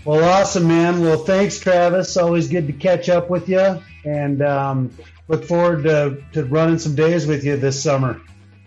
Well, 0.05 0.25
awesome, 0.25 0.69
man. 0.69 1.01
Well, 1.01 1.25
thanks, 1.25 1.59
Travis. 1.59 2.17
Always 2.17 2.49
good 2.49 2.67
to 2.67 2.73
catch 2.75 3.09
up 3.09 3.31
with 3.31 3.49
you, 3.49 3.81
and 4.05 4.43
um, 4.43 4.91
look 5.29 5.45
forward 5.45 5.85
to, 5.85 6.23
to 6.33 6.45
running 6.45 6.79
some 6.79 6.95
days 6.95 7.27
with 7.27 7.43
you 7.43 7.57
this 7.57 7.83
summer. 7.83 8.21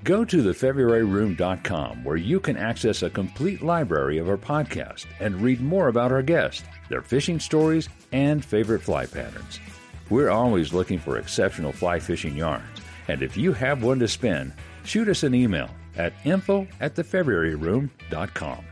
Go 0.03 0.25
to 0.25 0.37
thefebruaryroom.com 0.37 2.03
where 2.03 2.15
you 2.15 2.39
can 2.39 2.57
access 2.57 3.03
a 3.03 3.09
complete 3.09 3.61
library 3.61 4.17
of 4.19 4.29
our 4.29 4.37
podcast 4.37 5.05
and 5.19 5.41
read 5.41 5.61
more 5.61 5.89
about 5.89 6.11
our 6.11 6.23
guests, 6.23 6.63
their 6.89 7.01
fishing 7.01 7.39
stories, 7.39 7.89
and 8.11 8.43
favorite 8.43 8.81
fly 8.81 9.05
patterns. 9.05 9.59
We're 10.09 10.29
always 10.29 10.73
looking 10.73 10.99
for 10.99 11.17
exceptional 11.17 11.71
fly 11.71 11.99
fishing 11.99 12.35
yarns, 12.35 12.79
and 13.07 13.21
if 13.21 13.35
you 13.35 13.53
have 13.53 13.83
one 13.83 13.99
to 13.99 14.07
spin, 14.07 14.53
shoot 14.83 15.09
us 15.09 15.23
an 15.23 15.35
email 15.35 15.69
at 15.97 16.13
info 16.23 16.67
at 16.79 16.95
thefebruaryroom.com. 16.95 18.65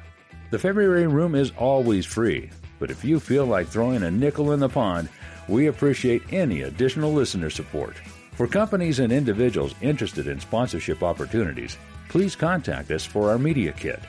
The 0.51 0.59
February 0.59 1.07
Room 1.07 1.36
is 1.36 1.51
always 1.57 2.05
free, 2.05 2.49
but 2.79 2.91
if 2.91 3.03
you 3.03 3.19
feel 3.19 3.45
like 3.45 3.67
throwing 3.67 4.03
a 4.03 4.11
nickel 4.11 4.53
in 4.53 4.59
the 4.59 4.69
pond, 4.69 5.09
we 5.47 5.67
appreciate 5.67 6.21
any 6.31 6.61
additional 6.61 7.11
listener 7.11 7.49
support. 7.49 7.95
For 8.33 8.47
companies 8.47 8.99
and 8.99 9.11
individuals 9.11 9.75
interested 9.81 10.27
in 10.27 10.39
sponsorship 10.39 11.03
opportunities, 11.03 11.77
please 12.09 12.36
contact 12.36 12.91
us 12.91 13.05
for 13.05 13.29
our 13.29 13.38
media 13.38 13.71
kit. 13.71 13.99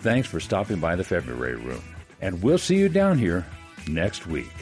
Thanks 0.00 0.28
for 0.28 0.40
stopping 0.40 0.78
by 0.78 0.96
the 0.96 1.04
February 1.04 1.56
Room, 1.56 1.82
and 2.20 2.42
we'll 2.42 2.58
see 2.58 2.76
you 2.76 2.88
down 2.88 3.18
here 3.18 3.46
next 3.88 4.26
week. 4.26 4.61